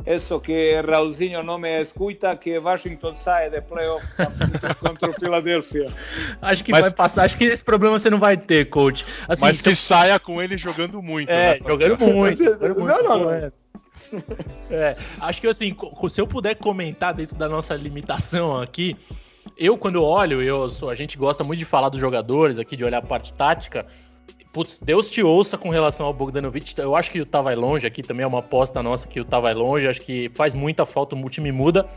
eso 0.06 0.40
que 0.40 0.80
Raulzinho 0.82 1.42
não 1.42 1.58
me 1.58 1.80
escuta, 1.80 2.36
que 2.36 2.58
Washington 2.58 3.16
sai 3.16 3.50
de 3.50 3.60
playoff 3.60 4.04
contra 4.80 5.10
o 5.10 5.14
Philadelphia. 5.14 5.92
Acho 6.40 6.64
que 6.64 6.72
Mas... 6.72 6.82
vai 6.82 6.90
passar, 6.90 7.24
acho 7.24 7.36
que 7.36 7.44
esse 7.44 7.62
problema 7.62 7.98
você 7.98 8.08
não 8.08 8.18
vai 8.18 8.36
ter, 8.36 8.68
coach. 8.70 9.04
Assim, 9.28 9.44
Mas 9.44 9.60
que 9.60 9.70
eu... 9.70 9.76
saia 9.76 10.18
com 10.18 10.40
ele 10.42 10.56
jogando 10.56 11.02
muito. 11.02 11.30
É, 11.30 11.54
né, 11.54 11.60
jogando 11.66 11.98
muito. 11.98 12.42
jogando 12.42 12.80
muito. 12.80 13.02
Não, 13.02 13.02
não, 13.02 13.24
não. 13.24 13.30
É, 13.30 13.52
acho 15.20 15.40
que 15.40 15.46
assim, 15.46 15.76
se 16.08 16.20
eu 16.20 16.26
puder 16.26 16.54
comentar 16.56 17.14
dentro 17.14 17.36
da 17.36 17.48
nossa 17.48 17.74
limitação 17.74 18.60
aqui, 18.60 18.96
eu 19.56 19.76
quando 19.76 20.02
olho, 20.02 20.42
eu 20.42 20.70
sou, 20.70 20.90
a 20.90 20.94
gente 20.94 21.16
gosta 21.16 21.44
muito 21.44 21.58
de 21.58 21.64
falar 21.64 21.88
dos 21.88 22.00
jogadores 22.00 22.58
aqui, 22.58 22.76
de 22.76 22.84
olhar 22.84 22.98
a 22.98 23.06
parte 23.06 23.32
tática. 23.32 23.86
Putz, 24.52 24.80
Deus 24.80 25.08
te 25.08 25.22
ouça 25.22 25.56
com 25.56 25.68
relação 25.68 26.06
ao 26.06 26.12
Bogdanovic. 26.12 26.76
Eu 26.76 26.96
acho 26.96 27.10
que 27.10 27.20
o 27.20 27.26
Tá 27.26 27.40
vai 27.40 27.54
longe 27.54 27.86
aqui 27.86 28.02
também 28.02 28.24
é 28.24 28.26
uma 28.26 28.40
aposta 28.40 28.82
nossa 28.82 29.06
que 29.06 29.20
o 29.20 29.24
Tá 29.24 29.38
vai 29.38 29.54
longe. 29.54 29.86
Acho 29.86 30.00
que 30.00 30.28
faz 30.34 30.54
muita 30.54 30.84
falta, 30.84 31.14
o 31.14 31.30
time 31.30 31.52
muda. 31.52 31.88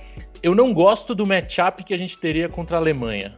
Eu 0.42 0.54
não 0.54 0.72
gosto 0.72 1.16
do 1.16 1.26
matchup 1.26 1.84
que 1.84 1.96
a 1.96 1.98
gente 1.98 2.18
teria 2.20 2.48
contra 2.48 2.78
a 2.78 2.80
Alemanha. 2.80 3.36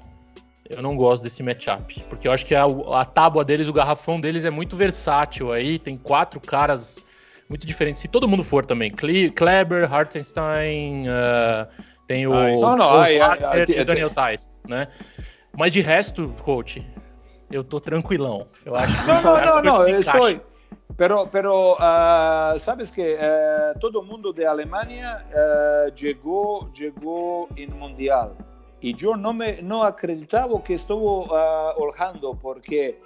Eu 0.70 0.82
não 0.82 0.98
gosto 0.98 1.22
desse 1.22 1.44
matchup, 1.44 2.04
porque 2.10 2.28
eu 2.28 2.32
acho 2.32 2.46
que 2.46 2.56
a, 2.56 2.66
a 2.66 3.06
tábua 3.06 3.46
deles, 3.46 3.70
o 3.70 3.74
garrafão 3.74 4.20
deles 4.20 4.44
é 4.44 4.50
muito 4.50 4.76
versátil 4.76 5.52
aí. 5.52 5.80
Tem 5.80 5.96
quatro 5.96 6.40
caras 6.40 7.02
muito 7.50 7.66
diferente. 7.66 8.00
Se 8.00 8.08
todo 8.08 8.28
mundo 8.28 8.44
for 8.44 8.66
também, 8.66 8.92
Kleber, 8.92 9.92
Hartenstein, 9.92 11.08
uh, 11.08 11.68
tem 12.08 12.28
o, 12.28 12.32
não, 12.32 12.76
não, 12.76 12.86
o, 12.86 12.98
ai, 12.98 13.20
ai, 13.20 13.40
ai, 13.44 13.66
e 13.68 13.82
o 13.82 13.86
Daniel 13.86 14.10
Tais, 14.10 14.52
né? 14.68 14.88
Mas 15.58 15.74
de 15.74 15.82
resto, 15.82 16.34
coach, 16.44 16.86
eu 17.52 17.64
tô 17.64 17.80
tranquilão. 17.80 18.48
Eu 18.66 18.76
acho 18.76 19.00
que 19.02 19.08
não, 19.08 19.22
não, 19.22 19.42
não, 19.46 19.62
não, 19.64 20.00
estou. 20.00 20.42
Pero, 20.98 21.28
pero 21.28 21.74
uh, 21.74 22.60
sabes 22.60 22.90
que 22.90 23.16
uh, 23.16 23.78
todo 23.80 24.02
mundo 24.02 24.32
de 24.32 24.46
Alemania 24.46 25.26
uh, 25.30 25.94
llegó, 25.94 26.72
llegó 26.74 27.50
en 27.58 27.78
mundial 27.78 28.36
y 28.82 28.94
yo 28.94 29.16
no 29.16 29.34
me 29.34 29.62
no 29.62 29.84
acreditaba 29.84 30.64
que 30.64 30.76
estuvo 30.76 31.28
holgando 31.78 32.34
porque 32.36 33.00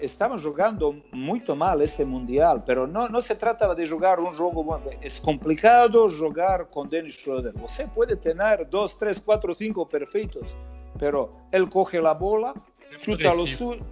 estaban 0.00 0.42
jugando 0.42 0.96
muy 1.12 1.40
mal 1.56 1.80
ese 1.82 2.04
mundial, 2.04 2.64
pero 2.66 2.86
no, 2.86 3.08
no 3.08 3.22
se 3.22 3.34
trata 3.36 3.74
de 3.74 3.88
jugar 3.88 4.18
un 4.18 4.34
juego, 4.34 4.80
es 5.00 5.20
complicado 5.20 6.08
jugar 6.10 6.68
con 6.68 6.88
Dennis 6.88 7.20
Schroeder. 7.20 7.54
Usted 7.62 7.88
puede 7.88 8.16
tener 8.16 8.68
dos, 8.68 8.98
tres, 8.98 9.22
cuatro, 9.24 9.54
cinco 9.54 9.88
perfectos, 9.88 10.56
pero 10.98 11.32
él 11.52 11.68
coge 11.68 12.00
la 12.00 12.14
bola, 12.14 12.54
chuta 13.00 13.34
lo 13.34 13.46
suyo 13.46 13.84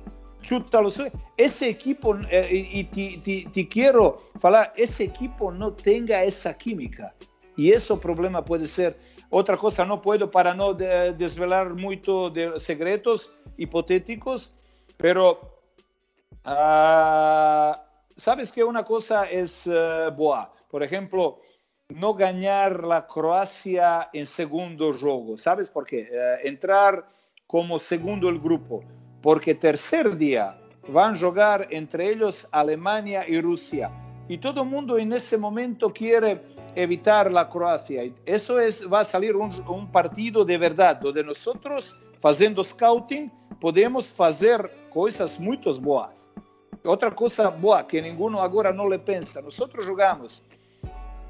chuta 0.43 0.83
lo 0.83 0.91
Ese 1.37 1.69
equipo, 1.69 2.17
eh, 2.31 2.69
y 2.73 2.85
te, 2.85 3.19
te, 3.19 3.49
te, 3.51 3.69
quiero 3.69 4.19
falar, 4.39 4.73
ese 4.77 5.05
equipo 5.05 5.51
no 5.51 5.73
tenga 5.73 6.23
esa 6.23 6.57
química. 6.57 7.15
Y 7.57 7.71
eso 7.71 7.99
problema 7.99 8.45
puede 8.45 8.67
ser. 8.67 8.99
Otra 9.35 9.57
cosa, 9.57 9.87
no 9.87 10.03
puedo 10.03 10.31
para 10.31 10.53
de, 10.75 11.15
desvelar 11.15 11.73
mucho 11.73 12.29
de 12.29 12.61
secretos 12.61 13.33
hipotéticos, 13.57 14.53
pero 14.99 15.41
uh, 16.45 17.73
sabes 18.15 18.53
que 18.53 18.63
una 18.63 18.85
cosa 18.85 19.25
es 19.25 19.67
uh, 19.67 20.15
boa. 20.15 20.53
Por 20.71 20.83
ejemplo, 20.83 21.41
no 21.89 22.13
ganar 22.13 22.85
la 22.85 23.07
Croacia 23.07 24.11
en 24.13 24.27
segundo 24.27 24.93
juego. 24.93 25.39
¿Sabes 25.39 25.71
por 25.71 25.87
qué? 25.87 26.11
Uh, 26.13 26.47
entrar 26.47 27.09
como 27.47 27.79
segundo 27.79 28.29
el 28.29 28.39
grupo 28.39 28.85
porque 29.23 29.55
tercer 29.55 30.15
día 30.15 30.59
van 30.89 31.15
a 31.15 31.19
jugar 31.19 31.69
entre 31.71 32.11
ellos 32.11 32.47
Alemania 32.51 33.27
y 33.27 33.41
Rusia. 33.41 33.91
Y 34.29 34.37
todo 34.37 34.63
el 34.63 34.69
mundo 34.69 34.99
en 34.99 35.15
ese 35.15 35.39
momento 35.39 35.91
quiere 35.91 36.43
evitar 36.75 37.31
la 37.31 37.49
Croacia. 37.49 38.11
Eso 38.27 38.61
es, 38.61 38.87
va 38.91 39.01
a 39.01 39.05
salir 39.05 39.37
un, 39.37 39.53
un 39.69 39.91
partido 39.91 40.45
de 40.45 40.59
verdad, 40.59 40.97
donde 40.97 41.23
nosotros, 41.25 41.97
haciendo 42.23 42.63
scouting, 42.63 43.31
podemos 43.61 44.19
hacer 44.21 44.71
cosas 44.91 45.39
muy 45.39 45.59
boas. 45.81 46.11
Otra 46.85 47.11
cosa 47.13 47.49
boa 47.49 47.87
que 47.87 48.03
ninguno 48.03 48.41
ahora 48.41 48.73
no 48.73 48.89
le 48.89 48.99
piensa, 48.99 49.41
nosotros 49.41 49.87
jugamos 49.87 50.43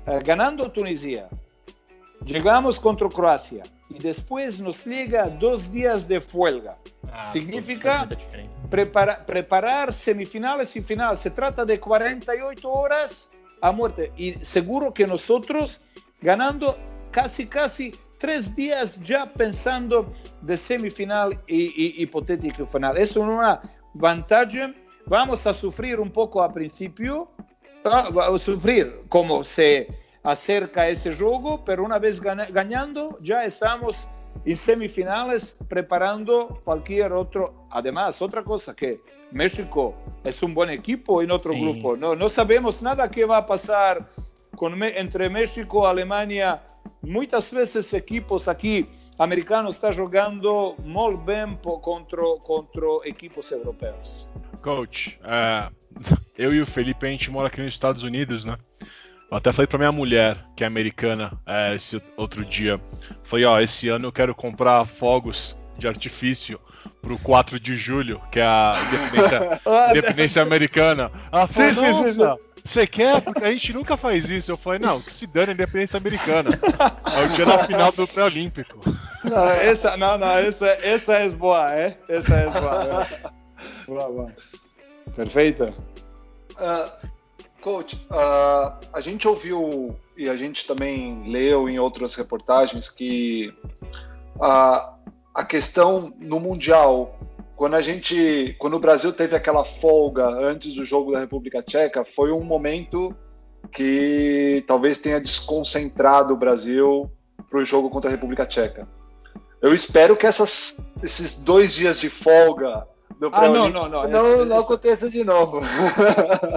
eh, 0.07 0.21
ganando 0.25 0.71
Tunisia, 0.71 1.29
llegamos 2.25 2.81
contra 2.81 3.09
Croacia 3.09 3.63
y 3.91 3.99
después 3.99 4.59
nos 4.61 4.87
llega 4.87 5.29
dos 5.29 5.71
días 5.71 6.09
de 6.09 6.23
huelga. 6.33 6.79
Ah, 7.13 7.27
Significa 7.27 8.09
prepara, 8.71 9.25
preparar 9.27 9.93
semifinales 9.93 10.75
y 10.75 10.81
final. 10.81 11.19
Se 11.19 11.31
trata 11.31 11.65
de 11.67 11.79
48 11.79 12.69
horas 12.69 13.29
a 13.63 13.73
muerte. 13.73 14.13
Y 14.17 14.35
seguro 14.45 14.93
que 14.93 15.07
nosotros 15.07 15.81
ganando 16.21 16.77
casi, 17.11 17.47
casi 17.47 17.95
tres 18.19 18.55
días 18.55 18.99
ya 19.03 19.33
pensando 19.33 20.13
de 20.43 20.57
semifinal 20.57 21.41
y, 21.47 22.03
hipotético 22.03 22.67
final. 22.67 22.99
Es 22.99 23.17
una 23.17 23.63
ventaja. 23.95 24.75
Vamos 25.07 25.47
a 25.47 25.55
sufrir 25.55 25.99
un 25.99 26.11
poco 26.11 26.43
a 26.43 26.53
principio, 26.53 27.29
a 27.85 28.39
sufrir 28.39 29.03
como 29.09 29.43
se 29.43 29.89
acerca 30.23 30.89
ese 30.89 31.15
juego, 31.15 31.65
pero 31.65 31.85
una 31.85 31.99
vez 31.99 32.21
ganando 32.21 33.19
ya 33.21 33.45
estamos 33.45 34.07
en 34.45 34.57
semifinales 34.57 35.57
preparando 35.69 36.61
cualquier 36.65 37.13
otro. 37.13 37.67
Además, 37.71 38.21
otra 38.21 38.43
cosa 38.43 38.75
que 38.75 39.01
México 39.31 39.95
es 40.25 40.43
un 40.43 40.55
buen 40.55 40.71
equipo 40.71 41.23
en 41.23 41.31
otro 41.31 41.53
sí. 41.53 41.61
grupo. 41.61 41.97
No, 41.97 42.15
no 42.15 42.29
sabemos 42.29 42.83
nada 42.83 43.11
que 43.11 43.25
va 43.25 43.39
a 43.39 43.47
pasar 43.47 44.09
con, 44.57 44.83
entre 44.83 45.29
México 45.29 45.85
y 45.85 45.87
Alemania. 45.87 46.63
Muchas 47.01 47.53
veces 47.53 47.93
equipos 47.95 48.49
aquí 48.49 48.89
americanos 49.19 49.77
están 49.77 49.95
jugando 49.95 50.75
muy 50.85 51.17
bien 51.27 51.57
contra, 51.57 52.23
contra 52.45 52.87
equipos 53.05 53.51
europeus. 53.53 54.29
Coach, 54.61 55.19
uh, 55.23 55.73
eu 56.39 56.55
e 56.55 56.61
o 56.61 56.67
Felipe 56.67 57.07
a 57.07 57.11
gente 57.11 57.31
mora 57.31 57.49
aqui 57.49 57.61
nos 57.61 57.75
Estados 57.75 58.05
Unidos, 58.05 58.45
né? 58.45 58.57
Eu 59.33 59.39
até 59.39 59.51
falei 59.51 59.67
pra 59.67 59.79
minha 59.79 59.91
mulher, 59.91 60.37
que 60.55 60.63
é 60.63 60.67
americana, 60.67 61.33
é, 61.47 61.75
esse 61.75 62.03
outro 62.19 62.45
dia. 62.45 62.79
Falei, 63.23 63.47
ó, 63.47 63.59
esse 63.61 63.89
ano 63.89 64.09
eu 64.09 64.13
quero 64.13 64.35
comprar 64.35 64.85
fogos 64.85 65.57
de 65.79 65.89
artifício 65.89 66.61
pro 67.01 67.19
4 67.19 67.59
de 67.59 67.75
julho, 67.75 68.21
que 68.31 68.39
é 68.39 68.45
a 68.45 68.77
independência, 68.89 69.61
independência 69.89 70.43
americana. 70.43 71.11
Ela 71.33 71.47
falou, 71.47 71.73
sim, 71.73 71.81
sim, 71.81 71.95
sim, 71.95 72.13
sim. 72.13 72.37
Você 72.63 72.87
quer? 72.87 73.23
Porque 73.23 73.43
a 73.43 73.51
gente 73.51 73.73
nunca 73.73 73.97
faz 73.97 74.29
isso. 74.31 74.53
Eu 74.53 74.57
falei, 74.59 74.79
não, 74.79 75.01
que 75.01 75.11
se 75.11 75.27
dane 75.27 75.53
a 75.53 75.55
independência 75.55 75.97
americana. 75.97 76.51
É 77.17 77.25
o 77.25 77.29
dia 77.31 77.47
da 77.47 77.65
final 77.65 77.91
do 77.91 78.07
pré-olímpico. 78.07 78.81
Não, 79.25 79.49
essa, 79.49 79.97
não, 79.97 80.19
não, 80.19 80.37
essa, 80.37 80.67
essa 80.83 81.15
é 81.15 81.31
boa, 81.31 81.73
é? 81.73 81.97
Essa 82.07 82.35
é 82.35 82.51
boa. 82.51 83.07
É. 83.11 83.31
Boa, 83.87 84.09
boa. 84.11 84.33
Perfeito. 85.17 85.75
Uh, 86.51 87.12
Coach, 87.63 87.95
uh, 88.11 88.77
a 88.93 89.01
gente 89.01 89.27
ouviu 89.27 89.97
e 90.17 90.29
a 90.29 90.35
gente 90.37 90.67
também 90.67 91.31
leu 91.31 91.69
em 91.69 91.79
outras 91.79 92.15
reportagens 92.17 92.91
que 92.91 93.55
uh, 94.37 94.93
a 95.33 95.45
questão 95.47 96.13
no 96.19 96.41
Mundial, 96.41 97.19
quando 97.57 97.75
a 97.77 97.81
gente, 97.81 98.55
quando 98.59 98.75
o 98.75 98.81
Brasil 98.81 99.13
teve 99.13 99.37
aquela 99.37 99.65
folga 99.65 100.27
antes 100.27 100.75
do 100.75 100.85
jogo 100.85 101.13
da 101.13 101.21
República 101.21 101.63
Tcheca, 101.63 102.05
foi 102.05 102.33
um 102.33 102.43
momento 102.43 103.17
que 103.71 104.65
talvez 104.67 104.99
tenha 104.99 105.21
desconcentrado 105.21 106.35
o 106.35 106.37
Brasil 106.37 107.09
para 107.49 107.61
o 107.61 107.65
jogo 107.65 107.89
contra 107.89 108.11
a 108.11 108.13
República 108.13 108.45
Tcheca. 108.45 108.89
Eu 109.63 109.73
espero 109.73 110.17
que 110.17 110.27
essas, 110.27 110.77
esses 111.03 111.39
dois 111.39 111.73
dias 111.73 112.01
de 112.01 112.11
folga 112.11 112.85
ah, 113.33 113.49
no, 113.49 113.69
no, 113.69 113.89
no. 113.89 114.07
No, 114.07 114.45
no 114.45 114.59
acontece 114.59 115.11
de 115.11 115.25
nuevo. 115.25 115.61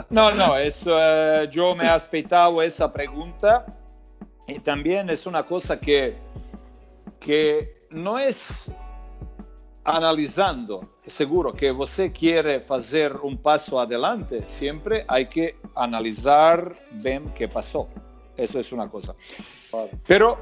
no, 0.10 0.32
no, 0.32 0.58
eso, 0.58 0.92
eh, 1.00 1.48
yo 1.52 1.76
me 1.76 1.86
he 1.86 1.96
esperado 1.96 2.62
esa 2.62 2.92
pregunta 2.92 3.66
y 4.48 4.60
también 4.60 5.10
es 5.10 5.26
una 5.26 5.46
cosa 5.46 5.80
que, 5.80 6.16
que 7.20 7.88
no 7.90 8.18
es 8.18 8.72
analizando, 9.84 10.88
seguro 11.06 11.54
que 11.54 11.72
usted 11.72 12.12
quiere 12.12 12.64
hacer 12.68 13.16
un 13.18 13.38
paso 13.38 13.80
adelante, 13.80 14.44
siempre 14.48 15.06
hay 15.08 15.28
que 15.28 15.58
analizar 15.76 16.76
bien 16.92 17.32
qué 17.36 17.48
pasó. 17.48 17.88
Eso 18.36 18.60
es 18.60 18.72
una 18.72 18.90
cosa. 18.90 19.16
Pero 20.08 20.38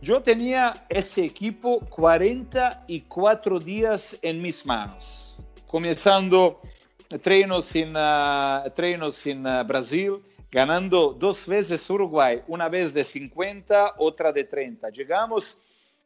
yo 0.00 0.22
tenía 0.22 0.86
ese 0.88 1.24
equipo 1.24 1.80
44 1.88 3.60
días 3.60 4.16
en 4.22 4.42
mis 4.42 4.64
manos 4.66 5.27
começando 5.68 6.56
treinos 7.22 7.74
em, 7.76 7.92
uh, 7.92 8.70
treinos 8.74 9.24
em 9.26 9.40
uh, 9.40 9.62
Brasil, 9.64 10.22
ganhando 10.50 11.12
duas 11.12 11.44
vezes 11.44 11.90
Uruguai, 11.90 12.42
uma 12.48 12.70
vez 12.70 12.90
de 12.92 13.04
50, 13.04 13.96
outra 13.98 14.32
de 14.32 14.44
30. 14.44 14.90
Chegamos 14.94 15.58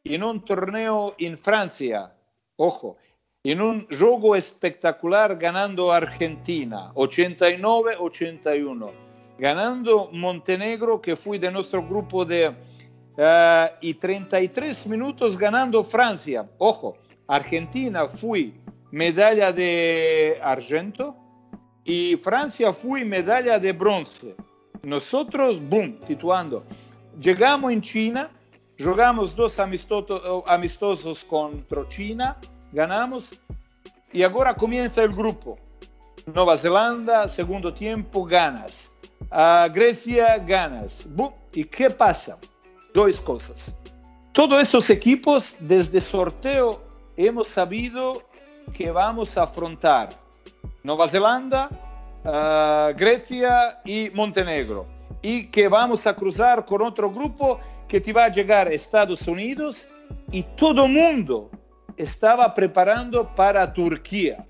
em 0.03 0.21
um 0.21 0.37
torneio 0.37 1.15
em 1.17 1.37
França, 1.37 2.11
ojo, 2.57 2.97
em 3.43 3.59
um 3.61 3.85
jogo 3.89 4.35
espectacular, 4.35 5.33
ganhando 5.35 5.89
Argentina, 5.89 6.91
89-81. 6.95 8.91
Ganhando 9.39 10.09
Montenegro, 10.11 10.99
que 10.99 11.15
foi 11.15 11.39
de 11.39 11.49
nosso 11.49 11.81
grupo 11.81 12.25
de... 12.25 12.49
Uh, 12.49 13.69
e 13.81 13.93
33 13.93 14.85
minutos 14.87 15.35
ganhando 15.35 15.83
França. 15.83 16.49
Ojo, 16.59 16.95
Argentina 17.27 18.09
foi 18.09 18.55
medalla 18.93 19.51
de 19.51 20.39
argento 20.43 21.15
y 21.83 22.15
Francia 22.15 22.71
fue 22.71 23.03
medalla 23.03 23.57
de 23.57 23.71
bronce. 23.71 24.35
Nosotros, 24.83 25.59
boom, 25.67 25.97
tituando. 26.05 26.63
Llegamos 27.19 27.73
en 27.73 27.81
China, 27.81 28.29
jugamos 28.79 29.35
dos 29.35 29.57
amistosos 29.57 31.25
contra 31.25 31.89
China, 31.89 32.37
ganamos 32.71 33.31
y 34.11 34.21
ahora 34.21 34.53
comienza 34.53 35.01
el 35.01 35.11
grupo. 35.11 35.57
Nueva 36.27 36.55
Zelanda, 36.55 37.27
segundo 37.27 37.73
tiempo, 37.73 38.23
ganas. 38.23 38.91
A 39.31 39.69
Grecia, 39.73 40.37
ganas. 40.37 41.03
Boom. 41.07 41.33
¿Y 41.51 41.63
qué 41.63 41.89
pasa? 41.89 42.37
Dos 42.93 43.19
cosas. 43.19 43.73
Todos 44.33 44.61
esos 44.61 44.87
equipos, 44.91 45.55
desde 45.59 45.99
sorteo, 45.99 46.83
hemos 47.17 47.47
sabido 47.47 48.21
que 48.73 48.91
vamos 48.91 49.37
a 49.37 49.43
afrontar 49.43 50.09
Nueva 50.83 51.07
Zelanda 51.07 51.69
uh, 52.23 52.95
Grecia 52.97 53.79
y 53.85 54.09
Montenegro. 54.13 54.85
Y 55.21 55.47
que 55.47 55.67
vamos 55.67 56.05
a 56.05 56.15
cruzar 56.15 56.65
con 56.65 56.81
otro 56.81 57.09
grupo 57.09 57.59
que 57.87 58.01
te 58.01 58.11
va 58.11 58.25
a 58.25 58.29
llegar 58.29 58.67
a 58.67 58.71
Estados 58.71 59.27
Unidos 59.27 59.87
y 60.31 60.43
todo 60.57 60.85
el 60.85 60.91
mundo 60.91 61.49
estaba 61.95 62.53
preparando 62.53 63.33
para 63.35 63.71
Turquía. 63.71 64.45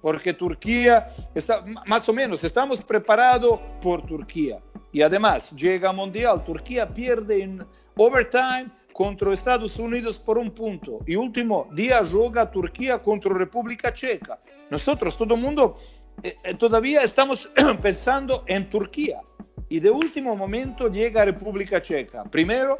Porque 0.00 0.32
Turquía 0.32 1.08
está 1.34 1.64
más 1.86 2.08
o 2.08 2.12
menos, 2.12 2.44
estamos 2.44 2.82
preparados 2.82 3.58
por 3.80 4.04
Turquía. 4.04 4.60
Y 4.92 5.02
además 5.02 5.50
llega 5.52 5.92
Mundial, 5.92 6.44
Turquía 6.44 6.88
pierde 6.88 7.42
en 7.42 7.66
overtime 7.96 8.70
contra 8.98 9.32
Estados 9.32 9.78
Unidos 9.78 10.18
por 10.18 10.38
un 10.38 10.50
punto. 10.50 10.98
Y 11.06 11.14
último 11.14 11.68
día 11.70 12.00
juega 12.04 12.50
Turquía 12.50 12.98
contra 12.98 13.32
República 13.32 13.92
Checa. 13.92 14.40
Nosotros, 14.70 15.16
todo 15.16 15.36
mundo, 15.36 15.76
eh, 16.24 16.36
eh, 16.42 16.54
todavía 16.54 17.04
estamos 17.04 17.48
pensando 17.80 18.42
en 18.48 18.68
Turquía. 18.68 19.20
Y 19.68 19.78
de 19.78 19.88
último 19.88 20.34
momento 20.34 20.88
llega 20.88 21.24
República 21.24 21.80
Checa. 21.80 22.24
Primero, 22.24 22.76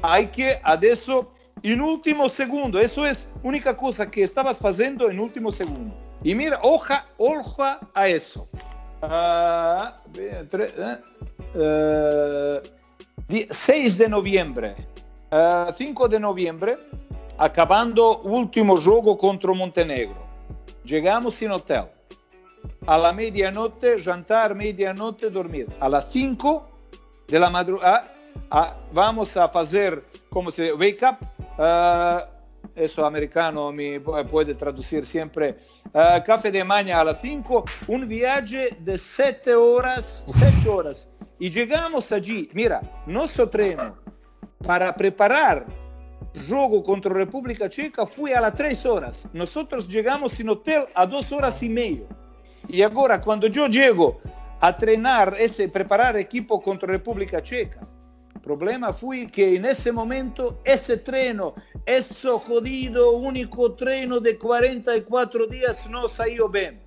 hay 0.00 0.28
que, 0.28 0.58
adesso, 0.62 1.34
en 1.62 1.82
último 1.82 2.30
segundo, 2.30 2.80
eso 2.80 3.04
es 3.04 3.28
única 3.42 3.76
cosa 3.76 4.10
que 4.10 4.22
estabas 4.22 4.64
haciendo 4.64 5.10
en 5.10 5.20
último 5.20 5.52
segundo. 5.52 5.94
Y 6.22 6.34
mira, 6.34 6.58
hoja, 6.62 7.06
hoja 7.18 7.80
a 7.92 8.08
eso. 8.08 8.48
Uh, 9.02 9.90
6 13.50 13.98
de 13.98 14.08
noviembre. 14.08 14.74
5 15.76 16.08
de 16.08 16.20
noviembre, 16.20 16.78
acabando 17.38 18.20
último 18.20 18.76
juego 18.76 19.18
contra 19.18 19.52
Montenegro. 19.52 20.24
Llegamos 20.84 21.34
sin 21.34 21.50
hotel. 21.50 21.86
A 22.86 22.96
la 22.96 23.12
medianoche, 23.12 24.00
jantar, 24.00 24.54
medianoche, 24.54 25.30
dormir. 25.30 25.66
A 25.80 25.88
las 25.88 26.12
5 26.12 26.68
de 27.26 27.38
la 27.40 27.50
madrugada, 27.50 28.12
vamos 28.92 29.36
a 29.36 29.46
hacer, 29.46 30.04
como 30.30 30.52
se 30.52 30.72
wake 30.72 31.02
up, 31.02 31.16
uh, 31.58 32.22
eso 32.76 33.04
americano 33.04 33.72
me 33.72 34.00
puede 34.00 34.54
traducir 34.54 35.04
siempre, 35.04 35.56
uh, 35.88 36.24
café 36.24 36.50
de 36.52 36.62
mañana 36.62 37.00
a 37.00 37.04
las 37.04 37.20
5, 37.20 37.64
un 37.88 38.06
viaje 38.06 38.76
de 38.78 38.96
7 38.96 39.54
horas, 39.54 40.24
7 40.28 40.68
horas. 40.68 41.08
Y 41.40 41.50
llegamos 41.50 42.12
allí, 42.12 42.48
mira, 42.52 42.80
nuestro 43.06 43.48
treno 43.48 44.03
para 44.66 44.94
preparar 44.94 45.66
juego 46.48 46.82
contra 46.82 47.12
República 47.12 47.68
Checa 47.68 48.06
fue 48.06 48.34
a 48.34 48.40
las 48.40 48.54
3 48.54 48.86
horas. 48.86 49.26
Nosotros 49.32 49.88
llegamos 49.88 50.34
sin 50.34 50.48
hotel 50.48 50.86
a 50.94 51.06
2 51.06 51.32
horas 51.32 51.62
y 51.62 51.68
medio. 51.68 52.06
Y 52.68 52.82
ahora 52.82 53.20
cuando 53.20 53.46
yo 53.46 53.68
llego 53.68 54.20
a 54.60 54.76
trenar, 54.76 55.36
ese, 55.38 55.68
preparar 55.68 56.16
equipo 56.16 56.60
contra 56.60 56.88
República 56.88 57.42
Checa, 57.42 57.86
problema 58.44 58.92
fue 58.92 59.26
que 59.26 59.56
en 59.56 59.64
ese 59.64 59.90
momento 59.90 60.60
ese 60.64 60.98
treno, 60.98 61.54
ese 61.86 62.28
jodido 62.28 63.12
único 63.12 63.72
treno 63.74 64.20
de 64.20 64.36
44 64.38 65.46
días 65.46 65.88
no 65.88 66.08
salió 66.08 66.48
bien. 66.48 66.80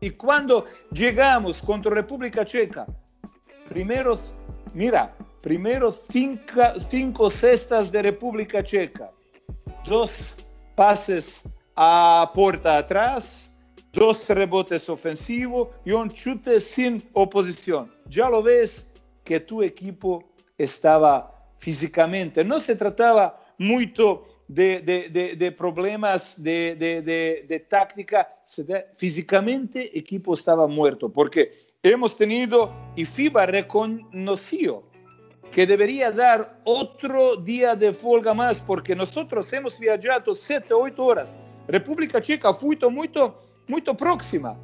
Y 0.00 0.10
cuando 0.10 0.66
llegamos 0.92 1.62
contra 1.62 1.94
República 1.94 2.44
Checa, 2.44 2.86
primeros, 3.68 4.34
mira, 4.74 5.14
primero 5.40 5.92
cinco, 5.92 7.30
cestas 7.30 7.90
de 7.90 8.02
República 8.02 8.62
Checa, 8.62 9.10
dos 9.84 10.36
pases 10.74 11.40
a 11.76 12.30
puerta 12.34 12.78
atrás, 12.78 13.50
dos 13.92 14.28
rebotes 14.28 14.88
ofensivos 14.88 15.68
y 15.84 15.92
un 15.92 16.10
chute 16.10 16.60
sin 16.60 17.02
oposición. 17.12 17.90
Ya 18.06 18.28
lo 18.28 18.42
ves 18.42 18.86
que 19.24 19.40
tu 19.40 19.62
equipo 19.62 20.24
estaba 20.58 21.34
físicamente. 21.58 22.44
No 22.44 22.60
se 22.60 22.76
trataba 22.76 23.40
mucho 23.58 24.22
de, 24.48 24.80
de, 25.38 25.52
problemas 25.52 26.34
de, 26.36 27.66
táctica. 27.68 28.28
Físicamente 28.94 29.96
equipo 29.96 30.34
estaba 30.34 30.66
muerto 30.66 31.08
porque 31.10 31.50
hemos 31.82 32.16
tenido 32.16 32.72
y 32.96 33.04
FIBA 33.04 33.46
reconoció 33.46 34.89
que 35.52 35.66
debería 35.66 36.10
dar 36.10 36.58
otro 36.64 37.36
día 37.36 37.74
de 37.74 37.92
folga 37.92 38.32
más 38.34 38.62
porque 38.62 38.94
nosotros 38.94 39.52
hemos 39.52 39.78
viajado 39.78 40.34
7, 40.34 40.72
8 40.72 41.02
horas. 41.02 41.36
República 41.66 42.20
Checa 42.20 42.52
fue 42.52 42.76
muy, 42.90 43.10
muy 43.66 43.80
próxima. 43.80 44.56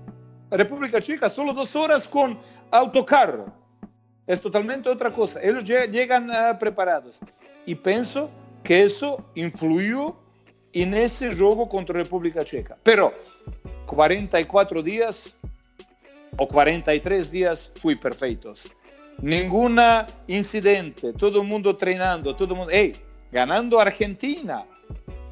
República 0.51 1.01
Checa 1.01 1.29
solo 1.29 1.53
dos 1.53 1.75
horas 1.75 2.09
con 2.09 2.39
autocarro. 2.71 3.53
Es 4.27 4.41
totalmente 4.41 4.89
otra 4.89 5.13
cosa. 5.13 5.41
Ellos 5.43 5.65
llegan 5.65 6.31
uh, 6.31 6.59
preparados. 6.59 7.21
Y 7.65 7.75
pienso 7.75 8.31
que 8.63 8.85
eso 8.85 9.25
influyó 9.35 10.17
en 10.73 10.95
ese 10.95 11.35
juego 11.35 11.69
contra 11.69 11.97
República 11.97 12.45
Checa. 12.45 12.77
Pero 12.83 13.13
44 13.87 14.83
días 14.83 15.37
o 16.37 16.47
43 16.47 17.31
días 17.31 17.71
fui 17.75 17.95
perfeitos. 17.95 18.69
Ningún 19.23 19.81
incidente, 20.27 21.13
todo 21.13 21.41
el 21.41 21.49
mundo 21.49 21.75
treinando, 21.75 22.37
todo 22.37 22.53
el 22.53 22.59
mundo, 22.59 22.73
hey, 22.75 22.93
ganando 23.33 23.81
Argentina, 23.81 24.65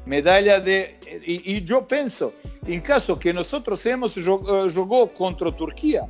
medalla 0.05 0.59
de... 0.59 0.97
Y, 1.25 1.63
yo 1.63 1.87
pienso, 1.87 2.33
en 2.65 2.81
caso 2.81 3.17
que 3.17 3.31
nosotros 3.33 3.85
hemos 3.85 4.15
jugado 4.15 5.13
contra 5.13 5.51
Turquía, 5.51 6.07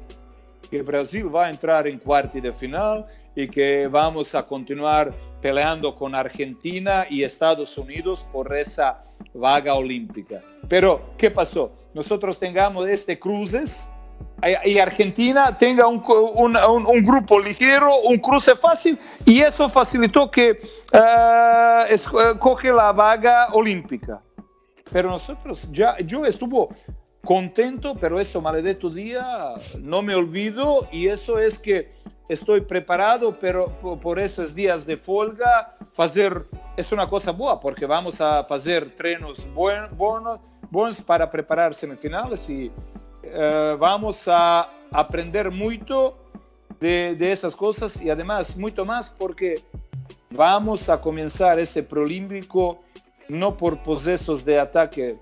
que 0.69 0.81
Brasil 0.81 1.33
va 1.33 1.47
a 1.47 1.49
entrar 1.49 1.87
en 1.87 1.99
cuarto 1.99 2.39
de 2.39 2.51
final 2.51 3.05
y 3.35 3.47
que 3.47 3.87
vamos 3.87 4.33
a 4.33 4.45
continuar 4.45 5.13
peleando 5.41 5.93
con 5.93 6.15
Argentina 6.15 7.05
y 7.09 7.23
Estados 7.23 7.77
Unidos 7.77 8.27
por 8.31 8.55
esa 8.55 9.03
vaga 9.33 9.75
olímpica. 9.75 10.41
Pero, 10.67 11.13
¿qué 11.17 11.29
pasó? 11.29 11.71
Nosotros 11.93 12.39
tengamos 12.39 12.87
este 12.87 13.19
cruces 13.19 13.85
y 14.65 14.77
Argentina 14.79 15.57
tenga 15.57 15.87
un, 15.87 16.03
un, 16.05 17.03
grupo 17.03 17.39
ligero, 17.39 18.01
un 18.01 18.17
cruce 18.19 18.55
fácil, 18.55 18.99
y 19.25 19.41
eso 19.41 19.67
facilitó 19.69 20.29
que 20.29 20.59
uh, 20.93 22.73
la 22.75 22.91
vaga 22.91 23.47
olímpica. 23.53 24.21
Pero 24.91 25.09
nosotros, 25.09 25.67
ya, 25.71 25.97
yo 25.99 26.25
estuvo 26.25 26.69
contento, 27.23 27.95
pero 27.95 28.19
eso 28.19 28.39
maldito 28.39 28.89
día 28.89 29.55
no 29.79 30.01
me 30.01 30.13
olvido, 30.13 30.87
y 30.91 31.07
eso 31.07 31.39
es 31.39 31.57
que 31.57 31.91
estoy 32.29 32.61
preparado, 32.61 33.37
pero 33.39 33.69
por 33.99 34.19
esos 34.19 34.53
días 34.53 34.85
de 34.85 34.97
folga, 34.97 35.73
hacer 35.97 36.43
es 36.77 36.91
una 36.91 37.07
cosa 37.07 37.31
buena, 37.31 37.59
porque 37.59 37.85
vamos 37.85 38.21
a 38.21 38.39
hacer 38.39 38.95
trenos 38.95 39.47
buenos, 39.53 39.91
buenos 40.69 41.01
para 41.01 41.29
preparar 41.29 41.73
semifinales 41.73 42.49
y 42.49 42.71
eh, 43.25 43.75
vamos 43.79 44.27
a 44.27 44.69
aprender 44.91 45.51
mucho 45.51 46.15
de, 46.79 47.31
esas 47.31 47.55
cosas 47.55 47.99
y 48.01 48.09
además 48.09 48.55
mucho 48.57 48.85
más 48.85 49.09
porque 49.09 49.63
vamos 50.29 50.89
a 50.89 50.99
comenzar 50.99 51.59
ese 51.59 51.81
preolímpico 51.81 52.79
no 53.27 53.57
por 53.57 53.81
procesos 53.81 54.45
de 54.45 54.59
ataque, 54.59 55.17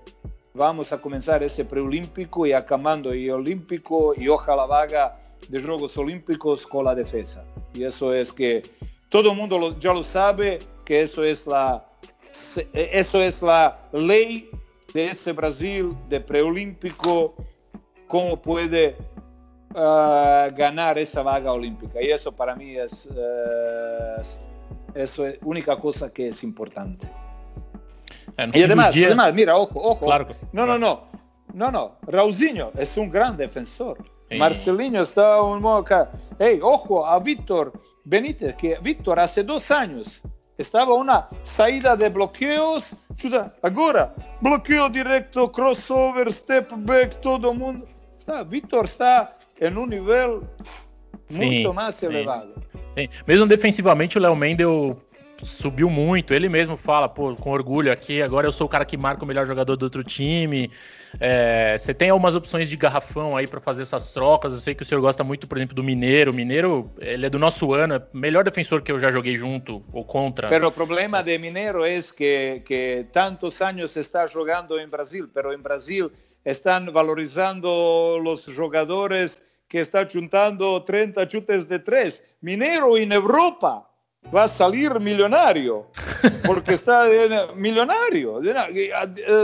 vamos 0.52 0.92
a 0.92 1.00
comenzar 1.00 1.42
ese 1.42 1.64
preolímpico 1.64 2.46
y 2.46 2.52
acabando 2.52 3.14
y 3.14 3.30
olímpico 3.30 4.14
y 4.14 4.28
ojalá 4.28 4.66
vaga 4.66 5.18
de 5.48 5.62
Juegos 5.62 5.96
Olímpicos 5.96 6.66
con 6.66 6.84
la 6.84 6.94
defensa. 6.94 7.44
Y 7.72 7.84
eso 7.84 8.12
es 8.12 8.30
que 8.30 8.62
todo 9.08 9.30
el 9.30 9.36
mundo 9.36 9.78
ya 9.78 9.94
lo 9.94 10.04
sabe, 10.04 10.58
que 10.84 11.02
eso 11.02 11.24
es 11.24 11.46
la, 11.46 11.84
eso 12.74 13.22
es 13.22 13.42
la 13.42 13.78
ley 13.92 14.50
de 14.92 15.10
ese 15.10 15.32
Brasil 15.32 15.96
de 16.08 16.20
preolímpico 16.20 17.34
cómo 18.14 18.40
puede 18.40 18.96
uh, 19.74 20.54
ganar 20.54 20.96
esa 21.00 21.20
vaga 21.22 21.52
olímpica. 21.52 22.00
Y 22.00 22.12
eso 22.12 22.30
para 22.30 22.54
mí 22.54 22.76
es, 22.76 23.06
uh, 23.06 24.22
eso 24.94 25.26
es 25.26 25.36
única 25.42 25.76
cosa 25.76 26.12
que 26.12 26.28
es 26.28 26.44
importante. 26.44 27.08
y 28.52 28.62
además, 28.62 28.94
además, 28.94 29.34
mira, 29.34 29.56
ojo, 29.56 29.80
ojo. 29.82 30.06
Claro, 30.06 30.28
no, 30.52 30.64
no, 30.64 30.78
no. 30.78 31.08
No, 31.54 31.72
no. 31.72 31.96
Raulzinho 32.02 32.70
es 32.78 32.96
un 32.96 33.10
gran 33.10 33.36
defensor. 33.36 33.98
Sí. 34.30 34.36
Marcelinho 34.36 35.02
está 35.02 35.42
un 35.42 35.60
modo 35.60 35.84
Hey, 36.38 36.60
ojo 36.62 37.04
a 37.04 37.18
Víctor 37.18 37.72
Benítez, 38.04 38.54
que 38.54 38.78
Víctor 38.80 39.18
hace 39.18 39.42
dos 39.42 39.72
años 39.72 40.22
estaba 40.56 40.94
una 40.94 41.28
salida 41.42 41.96
de 41.96 42.10
bloqueos. 42.10 42.94
Ahora, 43.60 44.14
bloqueo 44.40 44.88
directo, 44.88 45.50
crossover, 45.50 46.32
step 46.32 46.70
back, 46.76 47.20
todo 47.20 47.52
mundo. 47.52 47.84
Está, 48.24 48.42
Vitor 48.42 48.86
está 48.86 49.36
em 49.60 49.76
um 49.76 49.84
nível 49.84 50.48
muito 51.30 51.74
mais 51.74 51.94
sim. 51.94 52.06
elevado. 52.06 52.54
Sim. 52.96 53.06
Mesmo 53.26 53.46
defensivamente, 53.46 54.16
o 54.16 54.20
Léo 54.20 54.34
Mendel 54.34 54.98
subiu 55.42 55.90
muito. 55.90 56.32
Ele 56.32 56.48
mesmo 56.48 56.74
fala, 56.74 57.06
pô, 57.06 57.36
com 57.36 57.50
orgulho 57.50 57.92
aqui, 57.92 58.22
agora 58.22 58.46
eu 58.46 58.52
sou 58.52 58.66
o 58.66 58.70
cara 58.70 58.86
que 58.86 58.96
marca 58.96 59.22
o 59.24 59.26
melhor 59.26 59.46
jogador 59.46 59.76
do 59.76 59.82
outro 59.82 60.02
time. 60.02 60.70
É, 61.20 61.76
você 61.76 61.92
tem 61.92 62.08
algumas 62.08 62.34
opções 62.34 62.70
de 62.70 62.78
garrafão 62.78 63.36
aí 63.36 63.46
para 63.46 63.60
fazer 63.60 63.82
essas 63.82 64.10
trocas. 64.14 64.54
Eu 64.54 64.60
sei 64.60 64.74
que 64.74 64.82
o 64.82 64.86
senhor 64.86 65.02
gosta 65.02 65.22
muito, 65.22 65.46
por 65.46 65.58
exemplo, 65.58 65.74
do 65.74 65.84
Mineiro. 65.84 66.30
O 66.30 66.34
Mineiro, 66.34 66.90
ele 67.00 67.26
é 67.26 67.30
do 67.30 67.38
nosso 67.38 67.74
ano, 67.74 67.92
é 67.92 67.98
o 67.98 68.16
melhor 68.16 68.42
defensor 68.42 68.80
que 68.80 68.90
eu 68.90 68.98
já 68.98 69.10
joguei 69.10 69.36
junto 69.36 69.84
ou 69.92 70.02
contra. 70.02 70.48
Pero 70.48 70.68
o 70.68 70.72
problema 70.72 71.22
de 71.22 71.36
Mineiro 71.36 71.84
é 71.84 72.00
que, 72.00 72.62
que 72.64 73.06
tantos 73.12 73.60
anos 73.60 73.94
está 73.96 74.26
jogando 74.26 74.80
em 74.80 74.88
Brasil, 74.88 75.28
pero 75.30 75.52
em 75.52 75.58
Brasil 75.58 76.10
estão 76.44 76.86
valorizando 76.92 77.68
os 77.68 78.44
jogadores 78.44 79.40
que 79.68 79.78
estão 79.78 80.08
juntando 80.08 80.80
30 80.80 81.28
chutes 81.28 81.64
de 81.64 81.78
três. 81.78 82.22
Mineiro 82.42 82.96
em 82.98 83.12
Europa 83.12 83.84
va 84.32 84.44
a 84.44 84.48
salir 84.48 85.00
millonario, 85.00 85.86
porque 86.44 86.74
está 86.74 87.08
millonario, 87.54 88.40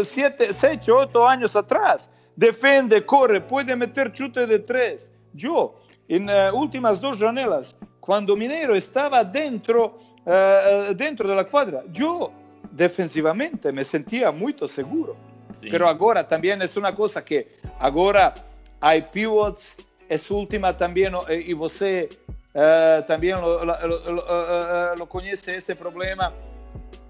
siete, 0.05 0.55
seis, 0.55 0.89
ocho 0.89 1.27
años 1.27 1.57
atrás, 1.57 2.09
defende, 2.37 3.05
corre, 3.05 3.41
puede 3.41 3.75
meter 3.77 4.13
chute 4.13 4.47
de 4.47 4.59
tres. 4.59 5.11
Yo, 5.35 5.75
en 6.09 6.29
uh, 6.29 6.53
últimas 6.55 7.01
dos 7.01 7.19
janelas, 7.19 7.77
cuando 8.01 8.37
Mineiro 8.37 8.75
estaba 8.75 9.23
dentro, 9.23 9.97
uh, 10.27 10.95
dentro 10.95 11.29
de 11.29 11.37
la 11.37 11.45
cuadra, 11.45 11.85
yo 11.93 12.33
defensivamente 12.73 13.73
me 13.73 13.85
sentía 13.85 14.33
muy 14.33 14.57
seguro. 14.67 15.30
Pero 15.61 15.89
ahora 15.89 16.27
también 16.27 16.63
es 16.63 16.77
una 16.77 16.95
cosa 16.95 17.25
que 17.25 17.49
ahora 17.79 18.35
hay 18.81 19.03
pivots, 19.03 19.77
es 20.09 20.31
última 20.31 20.77
también, 20.77 21.15
y 21.29 21.53
você 21.53 22.09
Uh, 22.53 23.07
también 23.07 23.41
lo, 23.41 23.65
lo, 23.65 23.87
lo, 23.87 24.97
lo, 24.97 25.09
conoce 25.09 25.57
ese 25.57 25.77
problema. 25.77 26.33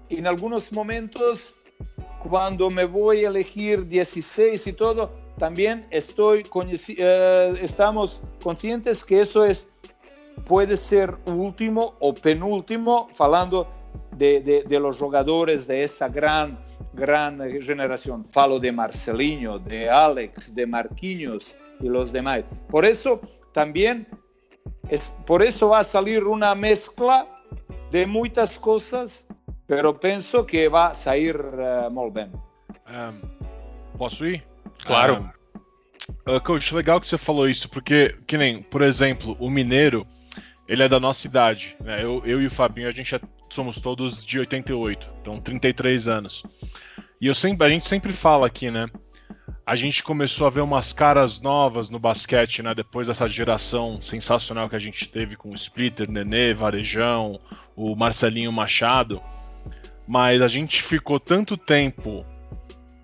En 0.09 0.27
algunos 0.27 0.71
momentos, 0.71 1.55
cuando 2.29 2.69
me 2.69 2.85
voy 2.85 3.25
a 3.25 3.29
elegir 3.29 3.87
16 3.87 4.67
y 4.67 4.73
todo, 4.73 5.09
también 5.39 5.87
estoy 5.89 6.45
uh, 6.53 7.55
estamos 7.59 8.21
conscientes 8.43 9.03
que 9.03 9.21
eso 9.21 9.43
es 9.43 9.65
puede 10.45 10.77
ser 10.77 11.17
último 11.25 11.95
o 11.99 12.13
penúltimo, 12.13 13.09
hablando 13.17 13.67
de, 14.11 14.41
de, 14.41 14.63
de, 14.63 14.79
los 14.79 14.99
jugadores 14.99 15.65
de 15.65 15.83
esa 15.83 16.07
gran, 16.07 16.59
gran 16.93 17.39
generación. 17.61 18.25
Falo 18.25 18.59
de 18.59 18.71
Marcelinho, 18.71 19.59
de 19.59 19.89
Alex, 19.89 20.53
de 20.53 20.65
Marquinhos 20.65 21.55
y 21.79 21.87
los 21.87 22.11
demás. 22.11 22.43
Por 22.69 22.85
eso 22.85 23.21
también 23.53 24.07
es, 24.89 25.13
por 25.25 25.41
eso 25.41 25.69
va 25.69 25.79
a 25.79 25.83
salir 25.83 26.23
una 26.23 26.55
mezcla 26.55 27.27
de 27.91 28.05
muitas 28.05 28.57
coisas, 28.57 29.25
pero 29.67 29.99
penso 29.99 30.45
que 30.45 30.67
vai 30.69 30.95
sair 30.95 31.35
uh, 31.35 31.89
muito 31.91 32.11
bem. 32.11 32.31
Um, 32.87 33.97
posso 33.97 34.25
ir? 34.25 34.43
Claro. 34.83 35.31
Um, 36.27 36.35
uh, 36.35 36.41
coach, 36.41 36.73
legal 36.73 36.99
que 36.99 37.07
você 37.07 37.17
falou 37.17 37.49
isso, 37.49 37.69
porque, 37.69 38.15
que 38.27 38.37
nem, 38.37 38.61
por 38.61 38.81
exemplo, 38.81 39.35
o 39.39 39.49
Mineiro, 39.49 40.05
ele 40.67 40.83
é 40.83 40.89
da 40.89 40.99
nossa 40.99 41.27
idade. 41.27 41.75
Né? 41.81 42.03
Eu, 42.03 42.21
eu 42.25 42.41
e 42.41 42.47
o 42.47 42.51
Fabinho, 42.51 42.87
a 42.87 42.91
gente 42.91 43.15
é, 43.15 43.19
somos 43.53 43.79
todos 43.79 44.25
de 44.25 44.39
88, 44.39 45.09
então 45.21 45.39
33 45.39 46.07
anos. 46.07 46.43
E 47.19 47.27
eu 47.27 47.35
sempre, 47.35 47.67
a 47.67 47.69
gente 47.69 47.87
sempre 47.87 48.13
fala 48.13 48.47
aqui, 48.47 48.71
né? 48.71 48.87
a 49.65 49.75
gente 49.75 50.03
começou 50.03 50.47
a 50.47 50.49
ver 50.49 50.61
umas 50.61 50.91
caras 50.91 51.39
novas 51.39 51.89
no 51.89 51.99
basquete, 51.99 52.61
né? 52.63 52.73
Depois 52.73 53.07
dessa 53.07 53.27
geração 53.27 54.01
sensacional 54.01 54.69
que 54.69 54.75
a 54.75 54.79
gente 54.79 55.07
teve 55.07 55.35
com 55.35 55.49
o 55.51 55.55
Splitter, 55.55 56.09
Nenê, 56.09 56.53
Varejão, 56.53 57.39
o 57.75 57.95
Marcelinho 57.95 58.51
Machado. 58.51 59.21
Mas 60.07 60.41
a 60.41 60.47
gente 60.47 60.81
ficou 60.81 61.19
tanto 61.19 61.55
tempo 61.55 62.25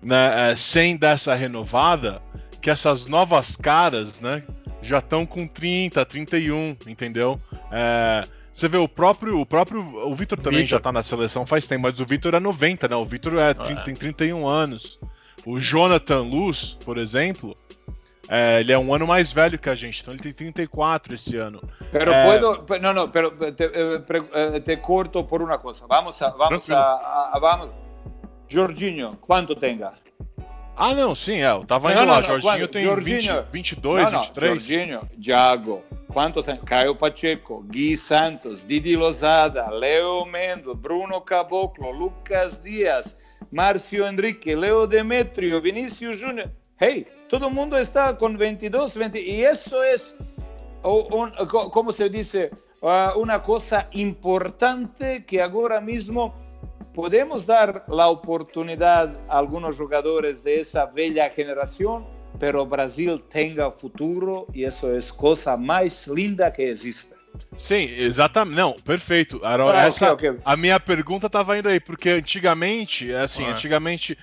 né, 0.02 0.50
é, 0.50 0.54
sem 0.54 0.96
dessa 0.96 1.34
renovada 1.34 2.20
que 2.60 2.68
essas 2.68 3.06
novas 3.06 3.56
caras, 3.56 4.20
né? 4.20 4.42
Já 4.82 4.98
estão 4.98 5.24
com 5.24 5.46
30, 5.46 6.04
31, 6.04 6.76
entendeu? 6.86 7.40
É, 7.70 8.24
você 8.52 8.68
vê 8.68 8.76
o 8.76 8.88
próprio. 8.88 9.40
O 9.40 9.46
próprio. 9.46 9.80
O 10.06 10.14
Vitor 10.14 10.38
também 10.38 10.60
Victor. 10.60 10.78
já 10.78 10.80
tá 10.80 10.92
na 10.92 11.02
seleção 11.02 11.46
faz 11.46 11.66
tempo, 11.66 11.82
mas 11.82 12.00
o 12.00 12.04
Vitor 12.04 12.34
é 12.34 12.40
90, 12.40 12.88
né? 12.88 12.96
O 12.96 13.04
Vitor 13.04 13.38
é, 13.38 13.50
é. 13.50 13.54
tem 13.84 13.94
31 13.94 14.46
anos. 14.46 14.98
O 15.46 15.58
Jonathan 15.58 16.22
Luz, 16.22 16.76
por 16.84 16.98
exemplo, 16.98 17.56
é, 18.28 18.60
ele 18.60 18.72
é 18.72 18.78
um 18.78 18.92
ano 18.92 19.06
mais 19.06 19.32
velho 19.32 19.58
que 19.58 19.70
a 19.70 19.74
gente, 19.74 20.02
então 20.02 20.12
ele 20.12 20.22
tem 20.22 20.32
34 20.32 21.14
esse 21.14 21.36
ano. 21.36 21.62
Pero 21.90 22.12
é... 22.12 22.24
puedo, 22.24 22.78
não, 22.80 22.92
não, 22.92 23.08
pero 23.08 23.30
te, 23.52 23.64
eh, 23.64 24.02
eh, 24.34 24.60
te, 24.60 24.76
corto 24.76 25.24
por 25.24 25.40
uma 25.40 25.58
coisa. 25.58 25.86
Vamos 25.88 26.20
a, 26.20 26.28
vamos 26.30 26.70
a, 26.70 27.30
a, 27.32 27.38
vamos. 27.40 27.70
Jorginho, 28.46 29.16
quanto 29.22 29.54
tenga? 29.54 29.92
Ah, 30.80 30.94
não, 30.94 31.12
sim, 31.12 31.42
é, 31.42 31.50
eu 31.50 31.64
tava 31.64 31.90
indo 31.90 32.02
não, 32.02 32.06
lá. 32.06 32.20
Não, 32.20 32.40
Jorginho 32.40 32.68
tem 32.68 32.84
Jorginho, 32.84 33.42
20, 33.50 33.52
22, 33.52 34.04
não, 34.04 34.10
não, 34.12 34.20
23. 34.20 34.50
Jorginho, 34.62 35.10
Thiago, 35.20 35.82
quantos 36.06 36.48
anos? 36.48 36.62
Caio 36.64 36.94
Pacheco, 36.94 37.64
Gui 37.64 37.96
Santos, 37.96 38.64
Didi 38.64 38.96
Lozada, 38.96 39.68
Leo 39.70 40.24
Mendes, 40.24 40.72
Bruno 40.74 41.20
Caboclo, 41.20 41.90
Lucas 41.90 42.62
Dias, 42.62 43.16
Márcio 43.50 44.06
Enrique, 44.06 44.54
Leo 44.54 44.86
Demetrio, 44.86 45.60
Vinícius 45.60 46.16
Júnior. 46.16 46.48
Hey, 46.80 47.08
todo 47.28 47.50
mundo 47.50 47.76
está 47.76 48.14
com 48.14 48.36
22, 48.36 48.94
20 48.94 49.18
e 49.18 49.44
isso 49.44 49.74
é, 49.82 49.96
como 51.72 51.92
se 51.92 52.08
diz, 52.08 52.34
uh, 52.34 53.20
uma 53.20 53.40
coisa 53.40 53.84
importante 53.92 55.24
que 55.26 55.40
agora 55.40 55.80
mesmo 55.80 56.32
podemos 56.98 57.46
dar 57.46 57.84
a 57.86 58.08
oportunidade 58.08 59.16
a 59.28 59.38
alguns 59.38 59.76
jogadores 59.76 60.42
de 60.42 60.62
essa 60.62 60.84
velha 60.84 61.30
geração, 61.30 62.04
pero 62.40 62.66
Brasil 62.66 63.20
tenha 63.20 63.70
futuro 63.70 64.48
e 64.52 64.64
isso 64.64 64.84
é 64.88 64.98
a 64.98 65.12
coisa 65.12 65.56
mais 65.56 66.08
linda 66.08 66.50
que 66.50 66.60
existe. 66.60 67.10
Sim, 67.56 67.84
exatamente. 67.84 68.56
Não, 68.56 68.72
perfeito. 68.72 69.40
Ah, 69.44 69.86
Essa, 69.86 70.12
okay, 70.12 70.30
okay. 70.30 70.42
A 70.44 70.56
minha 70.56 70.80
pergunta 70.80 71.28
estava 71.28 71.56
indo 71.56 71.68
aí, 71.68 71.78
porque 71.78 72.10
antigamente, 72.10 73.12
é 73.12 73.20
assim, 73.20 73.44
antigamente, 73.46 74.18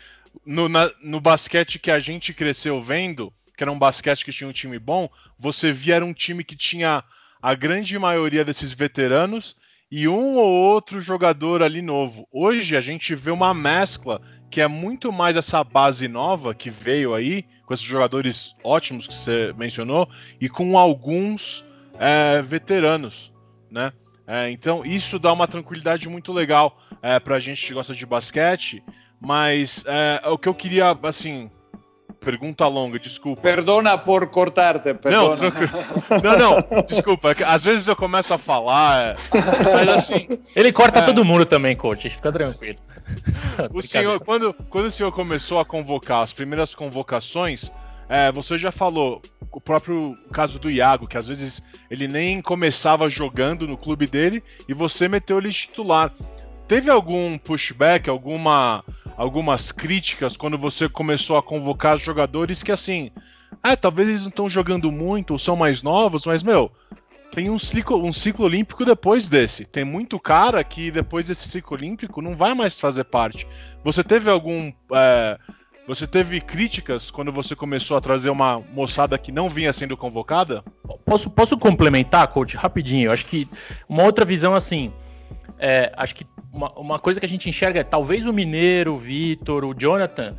no, 0.46 0.68
na, 0.68 0.92
no 1.02 1.22
basquete 1.22 1.80
que 1.80 1.90
a 1.90 2.00
gente 2.00 2.34
cresceu 2.34 2.84
vendo, 2.84 3.32
que 3.56 3.64
era 3.64 3.72
um 3.72 3.80
basquete 3.80 4.26
que 4.26 4.34
tinha 4.34 4.50
um 4.50 4.54
time 4.54 4.78
bom, 4.78 5.10
você 5.40 5.72
via 5.72 5.96
era 5.96 6.04
um 6.04 6.14
time 6.14 6.44
que 6.44 6.58
tinha 6.58 7.06
a 7.42 7.56
grande 7.56 7.98
maioria 7.98 8.44
desses 8.44 8.74
veteranos 8.74 9.56
e 9.98 10.10
um 10.10 10.36
ou 10.36 10.52
outro 10.52 11.00
jogador 11.00 11.64
ali 11.64 11.82
novo. 11.82 12.28
Hoje 12.30 12.76
a 12.76 12.82
gente 12.82 13.16
vê 13.16 13.32
uma 13.32 13.54
mescla 13.54 14.22
que 14.52 14.60
é 14.60 14.68
muito 14.68 15.10
mais 15.10 15.38
essa 15.38 15.64
base 15.64 16.10
nova 16.10 16.54
que 16.54 16.70
veio 16.70 17.14
aí, 17.14 17.46
com 17.66 17.74
esses 17.74 17.86
jogadores 17.86 18.54
ótimos 18.62 19.08
que 19.08 19.14
você 19.14 19.56
mencionou, 19.58 20.10
e 20.42 20.50
com 20.50 20.78
alguns 20.78 21.66
é, 21.98 22.42
veteranos, 22.42 23.32
né? 23.72 23.94
É, 24.28 24.50
então 24.52 24.86
isso 24.86 25.18
dá 25.18 25.32
uma 25.32 25.48
tranquilidade 25.48 26.10
muito 26.10 26.34
legal 26.34 26.78
é, 27.02 27.18
para 27.18 27.38
a 27.38 27.40
gente 27.40 27.66
que 27.66 27.74
gosta 27.74 27.96
de 27.96 28.06
basquete, 28.06 28.84
mas 29.22 29.86
é, 29.88 30.22
o 30.28 30.38
que 30.38 30.50
eu 30.50 30.54
queria, 30.54 30.92
assim, 31.04 31.50
pergunta 32.26 32.68
longa, 32.68 32.98
desculpa. 32.98 33.44
Perdona 33.44 33.96
por 33.98 34.28
cortar-te, 34.28 34.90
Não, 35.06 35.36
não, 36.24 36.38
não, 36.38 36.82
desculpa. 36.82 37.32
É 37.32 37.44
às 37.44 37.64
vezes 37.64 37.88
eu 37.88 37.96
começo 37.96 38.34
a 38.34 38.38
falar, 38.40 39.00
é, 39.00 39.16
mas 39.64 39.90
assim. 39.90 40.28
Ele 40.56 40.72
corta 40.72 41.00
é. 41.00 41.06
todo 41.06 41.24
mundo 41.24 41.46
também, 41.46 41.76
coach, 41.76 42.10
fica 42.10 42.32
tranquilo. 42.32 42.80
o 43.72 43.82
senhor, 43.84 44.20
quando, 44.20 44.52
quando 44.70 44.86
o 44.86 44.92
senhor 44.92 45.12
começou 45.12 45.60
a 45.60 45.66
convocar 45.66 46.24
as 46.24 46.34
primeiras 46.34 46.74
convocações, 46.74 47.72
é, 48.10 48.32
você 48.32 48.58
já 48.58 48.72
falou 48.72 49.22
o 49.52 49.62
próprio 49.62 50.18
caso 50.34 50.58
do 50.58 50.70
Iago, 50.70 51.08
que 51.08 51.18
às 51.18 51.28
vezes 51.28 51.62
ele 51.90 52.08
nem 52.08 52.42
começava 52.42 53.08
jogando 53.08 53.68
no 53.68 53.78
clube 53.78 54.08
dele 54.08 54.44
e 54.68 54.74
você 54.74 55.08
meteu 55.08 55.38
ele 55.38 55.52
titular. 55.52 56.12
Teve 56.68 56.90
algum 56.90 57.38
pushback, 57.38 58.10
alguma, 58.10 58.84
algumas 59.18 59.72
críticas 59.72 60.36
quando 60.36 60.58
você 60.58 60.90
começou 60.90 61.38
a 61.38 61.44
convocar 61.44 61.98
jogadores 61.98 62.64
que 62.64 62.72
assim, 62.72 63.12
ah, 63.64 63.76
talvez 63.76 64.10
eles 64.10 64.22
não 64.22 64.30
estão 64.30 64.50
jogando 64.50 64.92
muito 64.92 65.32
ou 65.32 65.40
são 65.40 65.56
mais 65.56 65.82
novos, 65.82 66.26
mas 66.26 66.44
meu, 66.44 66.72
tem 67.32 67.50
um 67.50 67.60
ciclo, 67.60 68.04
um 68.04 68.14
ciclo 68.14 68.46
olímpico 68.46 68.86
depois 68.86 69.28
desse. 69.28 69.66
Tem 69.66 69.84
muito 69.84 70.20
cara 70.20 70.64
que 70.64 70.92
depois 70.92 71.28
desse 71.28 71.50
ciclo 71.50 71.78
olímpico 71.78 72.22
não 72.22 72.36
vai 72.36 72.54
mais 72.54 72.80
fazer 72.80 73.04
parte. 73.04 73.48
Você 73.84 74.04
teve 74.04 74.30
algum 74.30 74.72
é, 74.94 75.38
você 75.88 76.08
teve 76.08 76.42
críticas 76.42 77.12
quando 77.12 77.32
você 77.32 77.56
começou 77.56 77.96
a 77.96 78.02
trazer 78.02 78.32
uma 78.32 78.60
moçada 78.74 79.18
que 79.20 79.32
não 79.32 79.50
vinha 79.50 79.72
sendo 79.72 79.96
convocada? 79.96 80.64
Posso, 81.06 81.30
posso 81.30 81.58
complementar, 81.60 82.28
coach, 82.30 82.58
rapidinho? 82.58 83.10
Eu 83.10 83.14
acho 83.14 83.26
que 83.26 83.48
uma 83.88 84.04
outra 84.04 84.26
visão 84.26 84.56
assim. 84.56 84.92
É, 85.60 85.94
acho 85.96 86.16
que 86.16 86.26
uma, 86.56 86.72
uma, 86.72 87.00
coisa 87.00 87.20
que 87.20 87.26
a 87.26 87.30
gente 87.30 87.50
enxerga 87.50 87.82
é 87.82 87.84
talvez 87.84 88.26
o 88.26 88.34
Mineiro, 88.34 88.94
o 88.94 88.98
Vitor, 88.98 89.66
o 89.66 89.74
Jonathan. 89.78 90.36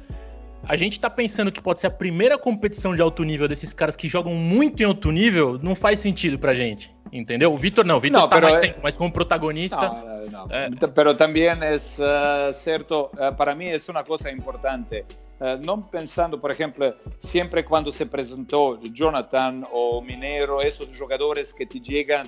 A 0.64 0.76
gente 0.76 0.98
tá 0.98 1.08
pensando 1.08 1.52
que 1.52 1.60
pode 1.60 1.78
ser 1.78 1.86
a 1.86 1.90
primeira 1.90 2.36
competição 2.36 2.94
de 2.94 3.00
alto 3.00 3.22
nível 3.22 3.46
desses 3.46 3.72
caras 3.72 3.94
que 3.94 4.08
jogam 4.08 4.34
muito 4.34 4.82
em 4.82 4.86
alto 4.86 5.12
nível, 5.12 5.60
não 5.62 5.74
faz 5.76 6.00
sentido 6.00 6.38
pra 6.38 6.54
gente. 6.54 6.92
Entendeu? 7.12 7.52
O 7.52 7.56
Vitor 7.56 7.84
não, 7.84 7.98
o 7.98 8.00
Vitor 8.00 8.24
está 8.24 8.40
mais 8.40 8.56
é... 8.56 8.60
tempo, 8.60 8.80
mas 8.82 8.96
como 8.96 9.12
protagonista. 9.12 9.88
Não, 9.88 10.26
não. 10.26 10.46
É... 10.50 10.68
Pero 10.92 11.14
também 11.14 11.44
é 11.44 11.54
uh, 11.54 12.52
certo, 12.52 13.10
uh, 13.12 13.34
para 13.36 13.54
mim 13.54 13.66
é 13.66 13.78
uma 13.88 14.02
coisa 14.02 14.30
importante. 14.30 15.04
Uh, 15.38 15.64
não 15.64 15.80
pensando, 15.80 16.38
por 16.38 16.50
exemplo, 16.50 16.92
sempre 17.20 17.62
quando 17.62 17.92
se 17.92 18.02
apresentou 18.02 18.80
Jonathan 18.92 19.62
ou 19.70 20.02
Mineiro, 20.02 20.60
esses 20.62 20.92
jogadores 20.96 21.52
que 21.52 21.64
te 21.64 21.80
chegam 21.84 22.24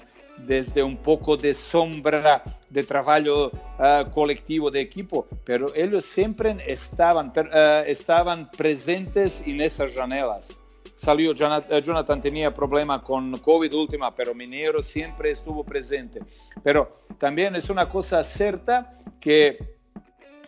desde 0.46 0.82
un 0.82 0.96
poco 0.96 1.36
de 1.36 1.54
sombra 1.54 2.42
de 2.70 2.82
trabajo 2.84 3.50
uh, 3.78 4.10
colectivo 4.10 4.70
de 4.70 4.80
equipo, 4.80 5.26
pero 5.44 5.74
ellos 5.74 6.04
siempre 6.04 6.56
estaban, 6.66 7.28
uh, 7.28 7.84
estaban 7.86 8.50
presentes 8.50 9.42
en 9.46 9.60
esas 9.60 9.92
janelas. 9.92 10.60
Salió 10.96 11.32
Jonathan, 11.32 11.80
Jonathan 11.80 12.20
tenía 12.20 12.52
problema 12.52 13.02
con 13.02 13.38
COVID 13.38 13.72
última, 13.72 14.14
pero 14.14 14.34
Minero 14.34 14.82
siempre 14.82 15.30
estuvo 15.30 15.62
presente. 15.62 16.20
Pero 16.62 17.02
también 17.18 17.54
es 17.54 17.70
una 17.70 17.88
cosa 17.88 18.24
cierta 18.24 18.98
que 19.20 19.76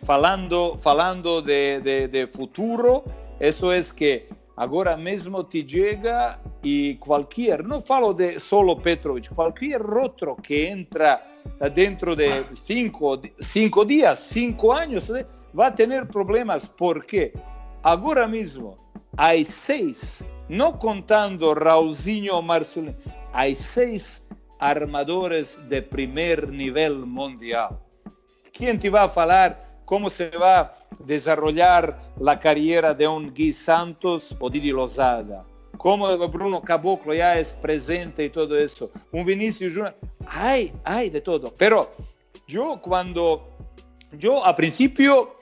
falando, 0.03 0.77
de 1.41 2.29
futuro, 2.29 3.05
eso 3.39 3.71
es 3.71 3.93
que 3.93 4.27
agora 4.55 4.97
mesmo 4.97 5.43
te 5.43 5.67
chega 5.67 6.39
e 6.63 6.95
qualquer, 6.99 7.63
não 7.63 7.81
falo 7.81 8.13
de 8.13 8.39
solo 8.39 8.75
Petrovic, 8.75 9.33
qualquer 9.33 9.81
outro 9.81 10.35
que 10.35 10.65
entra 10.65 11.21
dentro 11.73 12.15
de 12.15 12.45
cinco, 12.53 13.19
cinco 13.39 13.85
dias, 13.85 14.19
cinco 14.19 14.71
anos, 14.71 15.09
vai 15.53 15.71
ter 15.71 16.05
problemas, 16.07 16.67
porque 16.67 17.33
agora 17.83 18.27
mesmo 18.27 18.77
há 19.17 19.33
seis, 19.45 20.21
não 20.47 20.73
contando 20.73 21.53
Raulzinho 21.53 22.35
ou 22.35 22.41
Marcelino, 22.41 22.95
há 23.33 23.53
seis 23.55 24.23
armadores 24.59 25.59
de 25.67 25.81
primeiro 25.81 26.51
nível 26.51 27.05
mundial. 27.05 27.81
Quem 28.53 28.77
te 28.77 28.89
vai 28.89 29.09
falar 29.09 29.81
como 29.85 30.09
se 30.09 30.29
vai 30.29 30.69
desarrollar 30.99 31.99
la 32.19 32.39
carrera 32.39 32.93
de 32.93 33.07
un 33.07 33.33
Gui 33.33 33.53
Santos 33.53 34.35
o 34.39 34.49
Didi 34.49 34.71
Lozada. 34.71 35.45
Como 35.77 36.15
Bruno 36.27 36.61
Caboclo 36.61 37.13
ya 37.13 37.39
es 37.39 37.53
presente 37.55 38.25
y 38.25 38.29
todo 38.29 38.57
eso. 38.57 38.91
Un 39.11 39.25
Vinicius 39.25 39.73
Junior. 39.73 39.95
Hay, 40.27 40.71
hay 40.83 41.09
de 41.09 41.21
todo. 41.21 41.53
Pero 41.57 41.91
yo 42.47 42.79
cuando, 42.81 43.49
yo 44.17 44.45
a 44.45 44.55
principio 44.55 45.35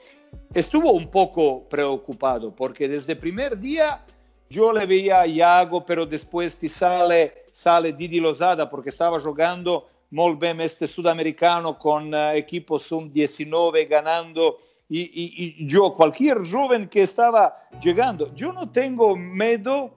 estuvo 0.54 0.92
un 0.92 1.10
poco 1.10 1.68
preocupado 1.68 2.54
porque 2.54 2.88
desde 2.88 3.16
primer 3.16 3.58
día 3.58 4.04
yo 4.48 4.72
le 4.72 4.84
veía 4.84 5.20
a 5.20 5.26
Iago, 5.26 5.84
pero 5.84 6.06
después 6.06 6.56
te 6.56 6.68
sale, 6.68 7.44
sale 7.52 7.92
Didi 7.92 8.18
Lozada 8.18 8.68
porque 8.68 8.88
estaba 8.88 9.20
jugando 9.20 9.86
muy 10.10 10.34
bien 10.34 10.60
este 10.60 10.88
sudamericano 10.88 11.78
con 11.78 12.12
uh, 12.12 12.30
equipo 12.30 12.78
sub-19 12.78 13.88
ganando 13.88 14.58
y, 14.90 15.66
yo, 15.66 15.94
cualquier 15.94 16.38
joven 16.50 16.88
que 16.88 17.02
estaba 17.02 17.56
llegando, 17.80 18.34
yo 18.34 18.52
no 18.52 18.68
tengo 18.68 19.16
miedo 19.16 19.94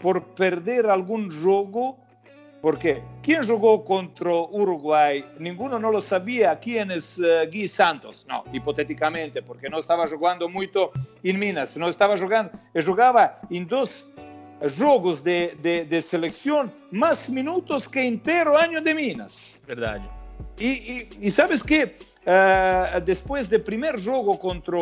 por 0.00 0.22
perder 0.34 0.86
algún 0.86 1.30
juego, 1.42 1.98
porque 2.60 3.02
¿quién 3.22 3.46
jugó 3.46 3.82
contra 3.82 4.30
Uruguay? 4.30 5.24
Ninguno 5.38 5.78
no 5.78 5.90
lo 5.90 6.02
sabía 6.02 6.58
quién 6.58 6.90
es 6.90 7.18
uh, 7.18 7.48
Gui 7.50 7.66
Santos, 7.66 8.26
no, 8.28 8.44
hipotéticamente, 8.52 9.40
porque 9.40 9.70
no 9.70 9.78
estaba 9.78 10.06
jugando 10.06 10.48
mucho 10.48 10.90
en 11.22 11.38
Minas, 11.38 11.76
no 11.76 11.88
estaba 11.88 12.18
jugando, 12.18 12.52
jugaba 12.84 13.40
en 13.48 13.66
dos 13.66 14.06
jogos 14.78 15.24
de, 15.24 15.56
de, 15.62 15.86
de 15.86 16.02
selección 16.02 16.70
más 16.90 17.30
minutos 17.30 17.88
que 17.88 18.06
entero 18.06 18.58
año 18.58 18.82
de 18.82 18.94
Minas. 18.94 19.58
Verdad. 19.66 20.02
Y, 20.58 20.68
y, 20.68 21.08
y 21.20 21.30
sabes 21.30 21.62
qué? 21.62 21.96
Uh, 22.20 23.00
depois 23.00 23.48
do 23.48 23.58
primeiro 23.58 23.96
jogo 23.96 24.36
contra, 24.36 24.76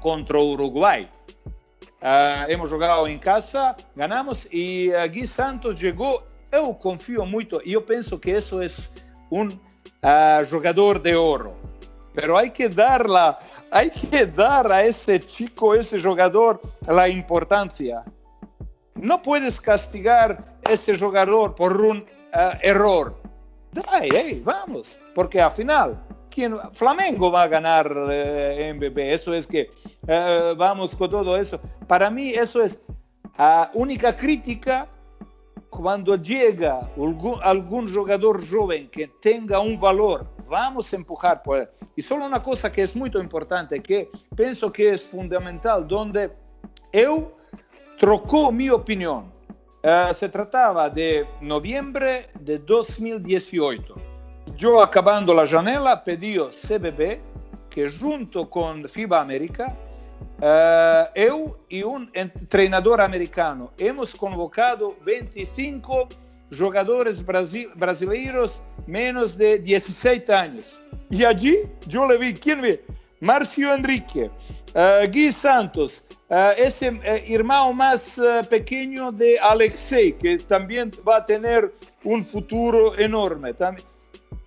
contra 0.00 0.38
o 0.38 0.52
Uruguai, 0.52 1.08
uh, 2.00 2.48
hemos 2.48 2.70
jogado 2.70 3.08
em 3.08 3.18
casa, 3.18 3.74
ganhamos 3.96 4.46
e 4.52 4.90
uh, 4.90 5.08
Gui 5.08 5.26
Santos 5.26 5.78
chegou. 5.78 6.22
Eu 6.52 6.72
confio 6.74 7.26
muito 7.26 7.60
e 7.64 7.72
eu 7.72 7.82
penso 7.82 8.18
que 8.18 8.30
isso 8.30 8.60
é 8.62 8.68
um 9.30 9.46
uh, 9.48 10.44
jogador 10.44 10.98
de 10.98 11.14
ouro. 11.14 11.54
Pero 12.14 12.36
hay 12.36 12.50
que 12.50 12.68
dar 12.68 13.08
la, 13.08 13.38
hay 13.70 13.90
que 13.90 14.26
dar 14.26 14.70
a 14.70 14.84
ese 14.84 15.18
chico, 15.20 15.74
ese 15.74 15.98
jogador, 15.98 16.60
la 16.86 17.08
importancia. 17.08 18.04
No 18.94 19.22
puedes 19.22 19.60
castigar 19.60 20.44
ese 20.68 20.96
jugador 20.96 21.54
por 21.54 21.80
un 21.80 21.98
uh, 21.98 22.56
error. 22.62 23.14
Hey, 23.92 24.42
vamos, 24.44 24.88
porque 25.14 25.40
al 25.40 25.52
final 25.52 25.96
¿quién? 26.30 26.56
Flamengo 26.72 27.30
va 27.30 27.42
a 27.42 27.48
ganar 27.48 27.94
eh, 28.10 28.72
MBB. 28.74 28.98
Eso 28.98 29.34
es 29.34 29.46
que 29.46 29.70
eh, 30.06 30.54
vamos 30.56 30.94
con 30.96 31.10
todo 31.10 31.36
eso. 31.36 31.60
Para 31.86 32.10
mí 32.10 32.30
eso 32.30 32.62
es 32.62 32.78
la 33.36 33.70
única 33.74 34.14
crítica 34.14 34.88
cuando 35.68 36.16
llega 36.16 36.90
algún, 36.96 37.38
algún, 37.42 37.94
jugador 37.94 38.46
joven 38.48 38.90
que 38.90 39.06
tenga 39.20 39.60
un 39.60 39.80
valor, 39.80 40.26
vamos 40.48 40.92
a 40.92 40.96
empujar 40.96 41.42
por 41.42 41.60
él. 41.60 41.68
Y 41.96 42.02
solo 42.02 42.26
una 42.26 42.42
cosa 42.42 42.70
que 42.70 42.82
es 42.82 42.94
muy 42.96 43.10
importante, 43.14 43.80
que 43.80 44.10
pienso 44.36 44.72
que 44.72 44.94
es 44.94 45.08
fundamental, 45.08 45.86
donde 45.86 46.32
yo 46.92 47.32
trocó 47.98 48.50
mi 48.50 48.68
opinión. 48.68 49.32
Uh, 49.82 50.12
se 50.12 50.28
trataba 50.28 50.90
de 50.90 51.26
noviembre 51.40 52.28
de 52.38 52.58
2018 52.58 54.09
yo 54.56 54.82
acabando 54.82 55.34
la 55.34 55.46
janela 55.46 56.02
pedí 56.02 56.36
CBB 56.38 57.20
que 57.70 57.88
junto 57.88 58.50
con 58.50 58.88
FIBA 58.88 59.20
América, 59.20 59.76
uh, 60.42 61.08
eu 61.14 61.56
y 61.68 61.82
un 61.82 62.10
entrenador 62.14 63.00
americano 63.00 63.72
hemos 63.78 64.14
convocado 64.14 64.96
25 65.04 66.08
jugadores 66.58 67.24
brasileiros 67.24 68.60
menos 68.86 69.38
de 69.38 69.58
16 69.60 70.28
años. 70.30 70.80
Y 71.08 71.24
allí 71.24 71.58
yo 71.86 72.06
le 72.06 72.18
vi, 72.18 72.34
¿quién 72.34 72.60
ve? 72.60 72.84
Marcio 73.20 73.72
Enrique, 73.72 74.30
uh, 74.74 75.06
Gui 75.10 75.30
Santos, 75.30 76.02
uh, 76.28 76.52
ese 76.56 76.92
hermano 77.04 77.72
más 77.72 78.18
pequeño 78.48 79.12
de 79.12 79.38
Alexei, 79.38 80.12
que 80.14 80.38
también 80.38 80.90
va 81.06 81.18
a 81.18 81.26
tener 81.26 81.72
un 82.02 82.24
futuro 82.24 82.98
enorme. 82.98 83.54
También. 83.54 83.86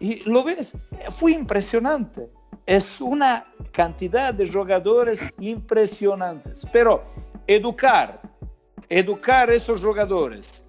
Y 0.04 0.20
lo 0.30 0.44
ves, 0.44 0.74
fue 1.12 1.32
impresionante. 1.32 2.30
Es 2.66 3.00
una 3.00 3.46
cantidad 3.72 4.34
de 4.34 4.46
jugadores 4.46 5.22
impresionantes. 5.40 6.68
Pero 6.74 7.06
educar, 7.48 8.22
educar 8.90 9.50
a 9.50 9.54
esos 9.54 9.80
jugadores 9.80 10.62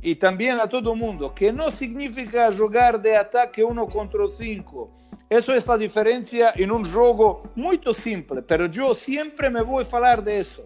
y 0.00 0.14
también 0.14 0.60
a 0.60 0.68
todo 0.68 0.92
el 0.92 1.00
mundo, 1.00 1.34
que 1.34 1.52
no 1.52 1.72
significa 1.72 2.48
jugar 2.56 3.02
de 3.02 3.16
ataque 3.16 3.64
uno 3.64 3.88
contra 3.88 4.28
cinco. 4.28 4.96
Eso 5.28 5.52
es 5.52 5.66
la 5.66 5.76
diferencia 5.76 6.52
en 6.54 6.70
un 6.70 6.84
juego 6.84 7.42
muy 7.56 7.80
simple, 7.92 8.40
pero 8.40 8.66
yo 8.66 8.94
siempre 8.94 9.50
me 9.50 9.62
voy 9.62 9.84
a 9.84 9.96
hablar 9.96 10.22
de 10.22 10.38
eso. 10.38 10.64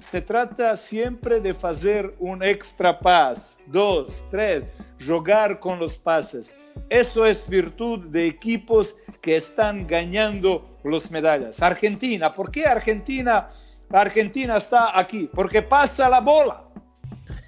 Se 0.00 0.20
trata 0.20 0.76
siempre 0.76 1.40
de 1.40 1.50
hacer 1.62 2.14
un 2.18 2.42
extra 2.42 2.98
pass, 2.98 3.58
dos, 3.66 4.22
tres, 4.30 4.64
jugar 5.04 5.58
con 5.58 5.78
los 5.78 5.98
pases. 5.98 6.54
Eso 6.88 7.26
es 7.26 7.48
virtud 7.48 8.06
de 8.06 8.26
equipos 8.26 8.96
que 9.20 9.36
están 9.36 9.86
ganando 9.86 10.78
las 10.84 11.10
medallas. 11.10 11.60
Argentina, 11.60 12.32
¿por 12.32 12.50
qué 12.50 12.66
Argentina, 12.66 13.48
Argentina 13.90 14.56
está 14.56 14.98
aquí? 14.98 15.28
Porque 15.34 15.62
pasa 15.62 16.08
la 16.08 16.20
bola. 16.20 16.64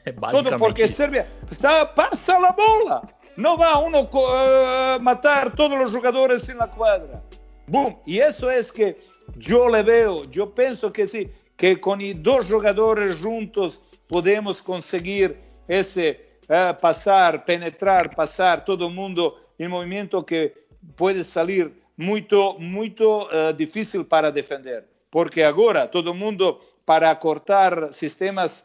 Todo 0.32 0.56
porque 0.58 0.88
Serbia 0.88 1.28
está, 1.50 1.94
pasa 1.94 2.38
la 2.38 2.52
bola. 2.52 3.02
No 3.36 3.56
va 3.56 3.78
uno 3.78 4.08
a 4.12 4.96
uh, 4.96 5.00
matar 5.00 5.54
todos 5.54 5.78
los 5.78 5.92
jugadores 5.92 6.48
en 6.48 6.58
la 6.58 6.66
cuadra. 6.66 7.22
Boom. 7.66 7.96
Y 8.04 8.18
eso 8.18 8.50
es 8.50 8.70
que 8.72 8.98
yo 9.36 9.68
le 9.68 9.82
veo, 9.82 10.24
yo 10.24 10.52
pienso 10.52 10.92
que 10.92 11.06
sí, 11.06 11.30
que 11.60 11.78
con 11.78 12.00
dos 12.22 12.50
jugadores 12.50 13.20
juntos 13.20 13.82
podemos 14.08 14.62
conseguir 14.62 15.38
ese 15.68 16.38
eh, 16.48 16.74
pasar, 16.80 17.44
penetrar, 17.44 18.14
pasar 18.16 18.64
todo 18.64 18.88
el 18.88 18.94
mundo 18.94 19.36
en 19.58 19.68
movimiento 19.68 20.24
que 20.24 20.54
puede 20.96 21.22
salir 21.22 21.82
muy, 21.98 22.26
muy 22.58 22.96
uh, 22.98 23.52
difícil 23.54 24.06
para 24.06 24.32
defender. 24.32 24.88
Porque 25.10 25.44
ahora 25.44 25.90
todo 25.90 26.12
el 26.12 26.18
mundo, 26.18 26.60
para 26.86 27.18
cortar 27.18 27.92
sistemas 27.92 28.64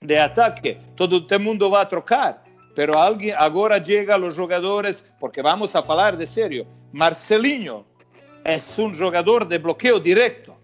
de 0.00 0.18
ataque, 0.18 0.76
todo 0.96 1.24
el 1.30 1.40
mundo 1.40 1.70
va 1.70 1.82
a 1.82 1.88
trocar. 1.88 2.42
Pero 2.74 2.98
alguien, 3.00 3.36
ahora 3.38 3.78
llega 3.78 4.18
los 4.18 4.36
jugadores, 4.36 5.04
porque 5.20 5.40
vamos 5.40 5.76
a 5.76 5.78
hablar 5.78 6.16
de 6.16 6.26
serio, 6.26 6.66
Marcelinho 6.90 7.86
es 8.44 8.76
un 8.76 8.92
jugador 8.98 9.46
de 9.46 9.58
bloqueo 9.58 10.00
directo. 10.00 10.57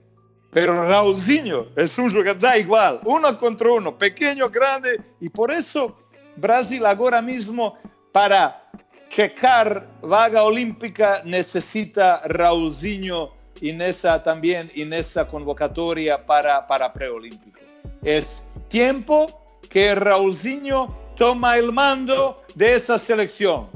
Pero 0.54 0.88
Raulzinho 0.88 1.66
es 1.74 1.98
un 1.98 2.08
jugador, 2.08 2.38
da 2.38 2.56
igual, 2.56 3.00
uno 3.04 3.36
contra 3.36 3.72
uno, 3.72 3.98
pequeño, 3.98 4.48
grande, 4.48 5.00
y 5.20 5.28
por 5.28 5.50
eso 5.50 5.96
Brasil 6.36 6.86
agora 6.86 7.20
mesmo 7.20 7.76
para 8.12 8.62
checar 9.08 9.84
vaga 10.00 10.44
olímpica 10.44 11.22
necessita 11.24 12.22
Raulzinho 12.38 13.32
e 13.60 13.72
nessa 13.72 14.18
também 14.20 14.70
e 14.76 14.84
nessa 14.84 15.24
convocatória 15.24 16.16
para 16.18 16.62
para 16.62 16.88
pré-olímpico. 16.88 17.58
É 18.04 18.22
tempo 18.68 19.26
que 19.68 19.92
Raulzinho 19.92 20.94
toma 21.16 21.58
o 21.58 21.72
mando 21.72 22.36
dessa 22.54 22.96
seleção. 22.96 23.68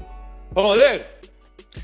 Joder! 0.57 1.19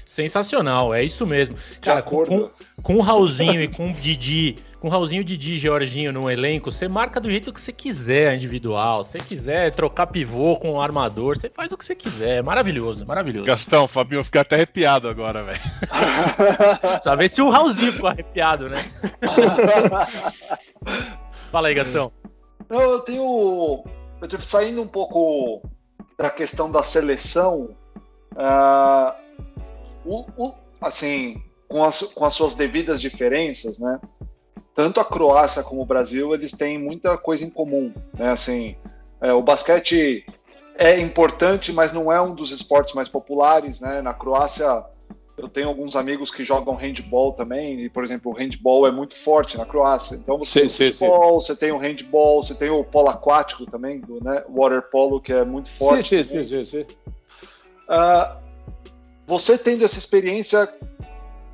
Sensacional, 0.07 0.95
é 0.95 1.03
isso 1.03 1.27
mesmo. 1.27 1.57
Cara, 1.81 2.01
com, 2.03 2.25
com, 2.25 2.51
com 2.83 2.97
o 2.97 3.01
Raulzinho 3.01 3.61
e 3.61 3.69
com 3.69 3.91
o 3.91 3.95
Didi, 3.95 4.57
com 4.85 4.89
o 4.89 4.91
Raulzinho, 4.91 5.25
Didi 5.25 5.55
e 5.55 5.59
Jorginho 5.59 6.13
no 6.13 6.31
elenco, 6.31 6.71
você 6.71 6.87
marca 6.87 7.19
do 7.19 7.31
jeito 7.31 7.51
que 7.55 7.59
você 7.59 7.73
quiser 7.73 8.35
individual. 8.35 9.03
Se 9.03 9.13
você 9.13 9.19
quiser 9.19 9.75
trocar 9.75 10.09
pivô 10.09 10.59
com 10.59 10.73
o 10.73 10.81
armador, 10.81 11.39
você 11.39 11.49
faz 11.49 11.73
o 11.73 11.79
que 11.79 11.87
você 11.87 11.95
quiser. 11.95 12.41
É 12.41 12.43
maravilhoso, 12.43 13.07
maravilhoso. 13.07 13.47
Gastão, 13.47 13.89
Fabinho 13.89 14.23
fica 14.23 14.43
até 14.43 14.57
arrepiado 14.57 15.09
agora, 15.09 15.43
velho. 15.43 15.59
Só 17.03 17.17
ver 17.17 17.31
se 17.31 17.41
o 17.41 17.49
Raulzinho 17.49 17.95
ficou 17.95 18.11
arrepiado, 18.11 18.69
né? 18.69 18.77
Fala 21.51 21.69
aí, 21.69 21.75
Gastão. 21.75 22.13
Não, 22.69 22.83
eu 22.83 23.01
tenho. 23.01 23.85
Eu 24.21 24.29
tô 24.29 24.37
saindo 24.37 24.83
um 24.83 24.87
pouco 24.87 25.63
da 26.19 26.29
questão 26.29 26.71
da 26.71 26.83
seleção. 26.83 27.75
Uh, 28.35 29.15
o, 30.05 30.27
o, 30.37 30.55
assim, 30.83 31.43
com 31.69 31.83
as, 31.83 32.03
com 32.03 32.27
as 32.27 32.35
suas 32.35 32.55
devidas 32.55 33.01
diferenças, 33.01 33.79
né? 33.79 33.99
Tanto 34.75 35.01
a 35.01 35.05
Croácia 35.05 35.63
como 35.63 35.83
o 35.83 35.87
Brasil, 35.87 36.35
eles 36.35 36.53
têm 36.53 36.79
muita 36.79 37.17
coisa 37.17 37.45
em 37.45 37.51
comum, 37.51 37.93
né? 38.19 38.31
Assim, 38.31 38.77
é, 39.21 39.33
o 39.33 39.41
basquete 39.41 40.27
é 40.77 40.99
importante, 40.99 41.73
mas 41.73 41.93
não 41.93 42.11
é 42.11 42.21
um 42.21 42.35
dos 42.35 42.51
esportes 42.51 42.95
mais 42.95 43.09
populares, 43.09 43.81
né? 43.81 44.03
Na 44.03 44.13
Croácia, 44.13 44.85
eu 45.37 45.49
tenho 45.49 45.69
alguns 45.69 45.95
amigos 45.95 46.31
que 46.33 46.43
jogam 46.43 46.75
handball 46.75 47.33
também, 47.33 47.81
e, 47.83 47.89
por 47.89 48.03
exemplo, 48.03 48.33
o 48.33 48.35
handball 48.35 48.87
é 48.87 48.91
muito 48.91 49.15
forte 49.15 49.57
na 49.57 49.65
Croácia. 49.65 50.17
Então, 50.17 50.37
você 50.37 50.69
sim, 50.69 50.77
tem 50.77 50.89
o 50.89 50.93
futebol, 50.93 51.41
sim. 51.41 51.47
você 51.47 51.57
tem 51.57 51.73
o 51.73 51.79
handball, 51.79 52.43
você 52.43 52.55
tem 52.55 52.71
o 52.71 52.83
polo 52.83 53.11
aquático 53.11 53.67
também, 53.67 54.03
né? 54.23 54.43
Water 54.49 54.83
polo, 54.91 55.21
que 55.21 55.33
é 55.33 55.45
muito 55.45 55.69
forte. 55.69 56.25
Sim, 56.25 56.45
sim, 56.45 56.45
sim, 56.45 56.65
sim. 56.65 56.87
Uh, 57.89 58.37
você 59.27 59.57
tendo 59.57 59.85
essa 59.85 59.99
experiência 59.99 60.69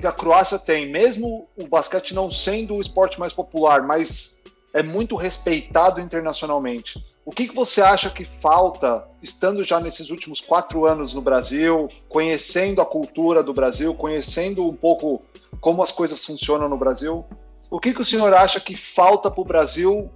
que 0.01 0.07
a 0.07 0.13
Croácia 0.13 0.59
tem, 0.59 0.91
mesmo 0.91 1.49
o 1.57 1.67
basquete 1.67 2.15
não 2.15 2.31
sendo 2.31 2.75
o 2.75 2.81
esporte 2.81 3.21
mais 3.21 3.33
popular, 3.33 3.83
mas 3.83 4.43
é 4.73 4.83
muito 4.83 5.17
respeitado 5.17 6.01
internacionalmente. 6.01 7.05
O 7.25 7.31
que, 7.31 7.49
que 7.49 7.55
você 7.55 7.81
acha 7.83 8.09
que 8.11 8.25
falta, 8.25 9.05
estando 9.23 9.63
já 9.63 9.79
nesses 9.79 10.11
últimos 10.11 10.41
quatro 10.41 10.87
anos 10.87 11.13
no 11.13 11.21
Brasil, 11.21 11.89
conhecendo 12.09 12.81
a 12.81 12.87
cultura 12.87 13.43
do 13.43 13.53
Brasil, 13.53 13.95
conhecendo 13.95 14.67
um 14.67 14.75
pouco 14.75 15.23
como 15.61 15.83
as 15.83 15.93
coisas 15.93 16.25
funcionam 16.25 16.69
no 16.69 16.77
Brasil? 16.77 17.25
O 17.71 17.79
que, 17.79 17.95
que 17.95 18.03
o 18.03 18.05
senhor 18.05 18.33
acha 18.35 18.59
que 18.59 18.77
falta 18.77 19.31
para 19.31 19.41
o 19.41 19.45
Brasil 19.45 20.11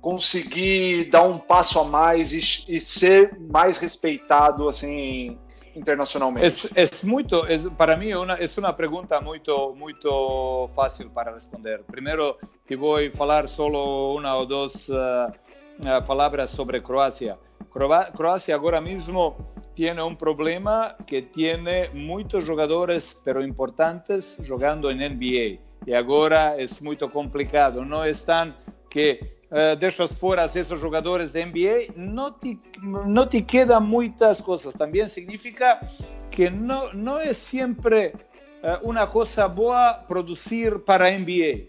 conseguir 0.00 1.10
dar 1.10 1.22
um 1.22 1.38
passo 1.38 1.78
a 1.80 1.84
mais 1.84 2.32
e, 2.32 2.38
e 2.68 2.80
ser 2.80 3.38
mais 3.38 3.78
respeitado 3.78 4.68
assim 4.68 5.38
internacionalmente? 5.74 6.68
É, 6.74 6.84
é 6.84 6.86
muito, 7.04 7.46
é, 7.46 7.58
para 7.76 7.96
mim 7.96 8.12
uma, 8.14 8.34
é 8.34 8.46
uma 8.58 8.72
pergunta 8.72 9.20
muito, 9.20 9.74
muito 9.74 10.68
fácil 10.74 11.10
para 11.10 11.32
responder. 11.32 11.82
Primeiro, 11.84 12.36
te 12.66 12.76
vou 12.76 12.98
falar 13.12 13.48
só 13.48 13.66
uma 13.68 14.36
ou 14.36 14.46
duas 14.46 14.88
uh, 14.88 15.32
palavras 16.06 16.50
sobre 16.50 16.80
Croácia. 16.80 17.38
Croácia 18.14 18.54
agora 18.54 18.80
mesmo 18.80 19.36
tem 19.76 19.98
um 20.00 20.14
problema 20.14 20.94
que 21.06 21.22
tem 21.22 21.56
muitos 21.94 22.44
jogadores, 22.44 23.16
pero 23.24 23.42
importantes, 23.42 24.36
jogando 24.42 24.90
em 24.90 25.08
NBA. 25.08 25.60
E 25.86 25.94
agora 25.94 26.60
é 26.60 26.66
muito 26.82 27.08
complicado. 27.08 27.84
Não 27.84 28.04
estão 28.04 28.54
que 28.90 29.39
uh, 29.50 29.76
deixas 29.76 30.16
fora 30.16 30.44
esses 30.46 30.68
jogadores 30.78 31.32
de 31.32 31.44
NBA, 31.44 31.92
não 31.96 32.32
te, 32.32 32.58
não 32.82 33.26
te 33.26 33.42
quedan 33.42 33.80
muitas 33.80 34.40
coisas. 34.40 34.74
Também 34.74 35.06
significa 35.08 35.80
que 36.30 36.48
não, 36.48 36.92
não 36.92 37.20
é 37.20 37.32
sempre 37.32 38.08
uh, 38.62 38.88
uma 38.88 39.06
coisa 39.06 39.48
boa 39.48 39.94
produzir 39.94 40.78
para 40.80 41.10
NBA. 41.10 41.68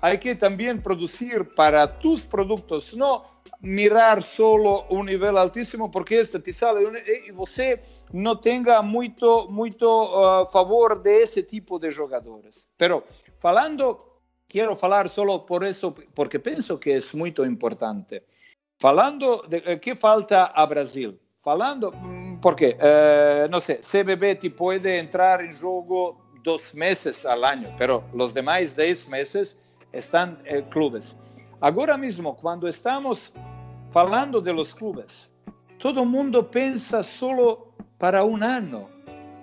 Há 0.00 0.16
que 0.16 0.34
também 0.34 0.78
produzir 0.78 1.44
para 1.56 1.88
tus 1.88 2.24
produtos, 2.24 2.92
não 2.94 3.24
mirar 3.60 4.22
solo 4.22 4.86
um 4.88 5.02
nível 5.02 5.36
altíssimo, 5.36 5.90
porque 5.90 6.14
este 6.14 6.38
te 6.38 6.52
sale 6.52 6.84
e 7.26 7.32
você 7.32 7.80
não 8.12 8.36
tenha 8.36 8.80
muito 8.80 9.48
muito 9.50 9.84
uh, 9.86 10.46
favor 10.46 11.00
desse 11.00 11.42
tipo 11.42 11.80
de 11.80 11.90
jogadores. 11.90 12.68
Pero 12.76 13.02
falando 13.40 14.07
quiero 14.48 14.76
hablar 14.80 15.08
solo 15.08 15.44
por 15.44 15.64
eso, 15.64 15.94
porque 16.14 16.40
pienso 16.40 16.80
que 16.80 16.96
es 16.96 17.14
muy 17.14 17.34
importante. 17.46 18.24
Falando 18.78 19.42
de 19.48 19.62
eh, 19.66 19.80
qué 19.80 19.94
falta 19.94 20.46
a 20.46 20.66
Brasil, 20.66 21.18
falando, 21.42 21.92
mm, 21.92 22.40
porque, 22.40 22.76
eh, 22.80 23.46
no 23.50 23.60
sé, 23.60 23.80
CBB 23.82 24.38
te 24.38 24.50
puede 24.50 24.98
entrar 24.98 25.42
en 25.42 25.52
juego 25.56 26.18
dos 26.42 26.74
meses 26.74 27.26
al 27.26 27.44
año, 27.44 27.74
pero 27.76 28.02
los 28.14 28.32
demás 28.32 28.76
10 28.76 29.08
meses 29.08 29.58
están 29.92 30.40
eh, 30.44 30.64
clubes. 30.70 31.16
Ahora 31.60 31.98
mismo, 31.98 32.36
cuando 32.36 32.68
estamos 32.68 33.32
falando 33.90 34.40
de 34.40 34.52
los 34.52 34.72
clubes, 34.74 35.28
todo 35.78 36.04
mundo 36.04 36.48
piensa 36.50 37.02
solo 37.02 37.72
para 37.98 38.22
un 38.22 38.42
año. 38.42 38.88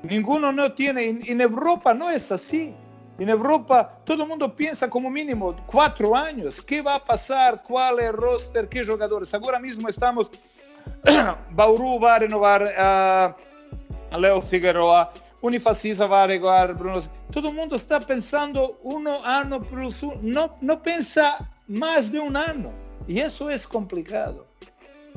Ninguno 0.03 0.51
no 0.51 0.71
tiene, 0.73 1.09
en 1.09 1.41
Europa 1.41 1.93
no 1.93 2.09
es 2.09 2.31
así. 2.31 2.73
En 3.17 3.29
Europa, 3.29 3.97
todo 4.03 4.23
el 4.23 4.29
mundo 4.29 4.53
piensa 4.53 4.89
como 4.89 5.09
mínimo 5.09 5.55
cuatro 5.67 6.15
años. 6.15 6.61
¿Qué 6.61 6.81
va 6.81 6.95
a 6.95 7.03
pasar? 7.03 7.63
¿Cuál 7.63 7.99
es 7.99 8.05
el 8.07 8.13
roster? 8.13 8.67
¿Qué 8.67 8.83
jugadores? 8.83 9.33
Ahora 9.33 9.57
mismo 9.57 9.87
estamos. 9.87 10.29
Bauru 11.51 11.97
va 11.99 12.15
a 12.15 12.19
renovar 12.19 12.73
a 12.77 13.35
Leo 14.17 14.41
Figueroa. 14.41 15.13
Unifacisa 15.41 16.07
va 16.07 16.23
a 16.23 16.27
renovar 16.27 16.73
Bruno. 16.73 17.01
Todo 17.31 17.49
el 17.49 17.55
mundo 17.55 17.77
está 17.77 18.01
pensando 18.01 18.79
uno 18.83 19.23
año 19.23 19.61
plus 19.61 20.03
uno. 20.03 20.19
No, 20.21 20.57
no 20.59 20.81
piensa 20.81 21.49
más 21.67 22.11
de 22.11 22.19
un 22.19 22.35
año. 22.35 22.73
Y 23.07 23.19
eso 23.19 23.49
es 23.49 23.65
complicado. 23.65 24.45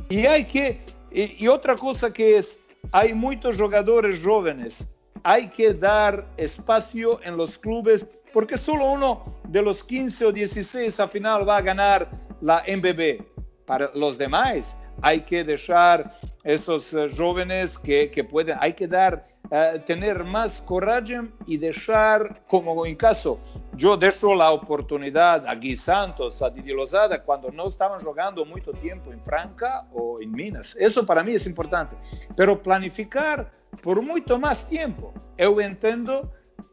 Y 0.09 0.25
hay 0.27 0.45
que. 0.45 0.81
Y, 1.11 1.45
y 1.45 1.49
otra 1.49 1.75
cosa 1.75 2.13
que 2.13 2.39
es: 2.39 2.57
hay 2.93 3.13
muchos 3.13 3.57
jugadores 3.57 4.23
jóvenes 4.23 4.87
hay 5.25 5.49
que 5.49 5.75
dar 5.75 6.27
espacio 6.37 7.21
en 7.23 7.37
los 7.37 7.59
clubes 7.59 8.07
porque 8.33 8.57
solo 8.57 8.91
uno 8.93 9.25
de 9.49 9.63
los 9.63 9.83
15 9.83 10.27
o 10.27 10.33
16 10.33 11.01
al 11.01 11.09
final 11.09 11.49
va 11.49 11.59
a 11.59 11.63
ganar 11.63 12.09
la 12.41 12.63
MBB. 12.69 13.25
Para 13.67 13.91
los 13.95 14.19
demás 14.19 14.77
hay 15.03 15.21
que 15.21 15.45
dejar 15.45 16.13
esos 16.45 16.93
eh, 16.93 17.09
jóvenes 17.15 17.79
que, 17.79 18.11
que, 18.11 18.25
pueden, 18.25 18.57
hay 18.61 18.73
que 18.73 18.87
dar, 18.87 19.29
uh, 19.51 19.79
tener 19.85 20.25
más 20.25 20.61
coraje 20.63 21.21
y 21.47 21.57
dejar, 21.57 22.43
como 22.49 22.85
en 22.85 22.97
caso, 22.97 23.39
yo 23.75 23.97
dejo 23.97 24.35
la 24.35 24.51
oportunidad 24.51 25.47
a 25.47 25.55
Gui 25.55 25.77
Santos, 25.77 26.43
a 26.43 26.51
Didi 26.51 26.73
Lozada, 26.73 27.23
cuando 27.23 27.51
no 27.51 27.69
estaban 27.69 28.01
jugando 28.01 28.45
mucho 28.45 28.73
tiempo 28.73 29.13
en 29.13 29.21
Franca 29.21 29.87
o 29.93 30.21
en 30.21 30.33
Minas. 30.33 30.77
Eso 30.79 31.05
para 31.07 31.23
mí 31.23 31.33
es 31.33 31.47
importante. 31.47 31.97
Pero 32.35 32.61
planificar 32.61 33.58
por 33.83 34.01
muito 34.03 34.39
mais 34.39 34.65
tempo. 34.65 35.15
Eu 35.37 35.61
entendo 35.61 36.29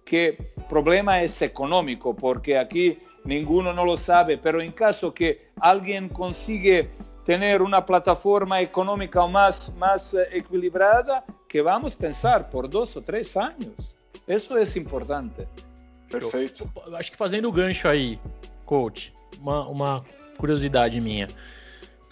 que 0.05 0.38
o 0.55 0.61
problema 0.61 1.17
é 1.17 1.26
econômico, 1.41 2.13
porque 2.13 2.53
aqui 2.53 2.99
ninguém 3.23 3.63
não 3.63 3.84
lo 3.84 3.97
sabe, 3.97 4.38
pero 4.38 4.61
em 4.61 4.72
caso 4.72 5.11
que 5.11 5.39
alguém 5.59 6.07
consiga 6.07 6.88
ter 7.26 7.61
uma 7.61 7.81
plataforma 7.81 8.61
econômica 8.61 9.27
mais, 9.27 9.69
mais 9.77 10.13
equilibrada, 10.31 11.23
que 11.49 11.61
vamos 11.61 11.95
pensar 11.95 12.45
por 12.45 12.67
dois 12.67 12.95
ou 12.95 13.01
três 13.01 13.35
anos. 13.35 13.95
Isso 14.27 14.55
é 14.55 14.63
importante. 14.77 15.47
Perfeito. 16.09 16.69
Acho 16.93 17.11
que 17.11 17.17
fazendo 17.17 17.49
o 17.49 17.51
gancho 17.51 17.88
aí, 17.88 18.19
coach, 18.65 19.13
uma, 19.39 19.67
uma 19.67 20.05
curiosidade 20.38 21.01
minha 21.01 21.27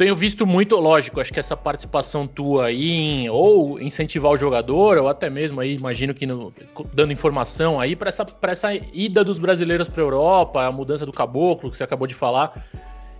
tenho 0.03 0.17
visto 0.17 0.45
muito, 0.45 0.75
lógico, 0.75 1.21
acho 1.21 1.31
que 1.31 1.39
essa 1.39 1.55
participação 1.55 2.27
tua 2.27 2.65
aí 2.65 2.91
em 2.91 3.29
ou 3.29 3.79
incentivar 3.79 4.33
o 4.33 4.37
jogador, 4.37 4.97
ou 4.97 5.07
até 5.07 5.29
mesmo 5.29 5.61
aí, 5.61 5.75
imagino 5.75 6.13
que 6.13 6.25
no, 6.25 6.53
dando 6.93 7.13
informação 7.13 7.79
aí 7.79 7.95
para 7.95 8.09
essa, 8.09 8.27
essa 8.41 8.73
ida 8.73 9.23
dos 9.23 9.39
brasileiros 9.39 9.87
para 9.87 10.03
Europa, 10.03 10.65
a 10.65 10.71
mudança 10.73 11.05
do 11.05 11.13
caboclo 11.13 11.71
que 11.71 11.77
você 11.77 11.85
acabou 11.85 12.05
de 12.05 12.13
falar. 12.13 12.65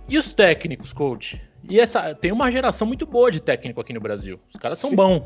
E 0.06 0.18
os 0.18 0.30
técnicos, 0.30 0.92
coach? 0.92 1.40
E 1.70 1.80
essa 1.80 2.14
tem 2.14 2.30
uma 2.30 2.50
geração 2.50 2.86
muito 2.86 3.06
boa 3.06 3.30
de 3.30 3.40
técnico 3.40 3.80
aqui 3.80 3.94
no 3.94 4.00
Brasil. 4.00 4.38
Os 4.46 4.60
caras 4.60 4.78
são 4.78 4.94
bons. 4.94 5.22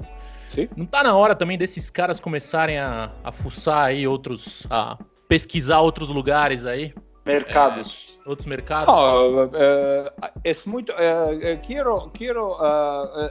Sim. 0.49 0.69
Não 0.77 0.87
tá 0.87 1.03
na 1.03 1.17
hora 1.17 1.35
também 1.35 1.59
desses 1.59 1.91
caras 1.91 2.21
começarem 2.21 2.79
a, 2.79 3.11
a 3.25 3.33
fuçar 3.33 3.87
aí 3.87 4.07
outros, 4.07 4.65
a 4.71 4.97
pesquisar 5.27 5.81
outros 5.81 6.09
lugares 6.09 6.65
aí? 6.65 6.95
Mercados. 7.29 8.21
É, 8.25 8.29
outros 8.29 8.47
mercados? 8.47 8.87
No, 8.89 9.45
uh, 9.45 10.11
é 10.45 10.53
muito. 10.67 10.93
Uh, 10.93 11.61
quero, 11.63 12.11
quero, 12.11 12.57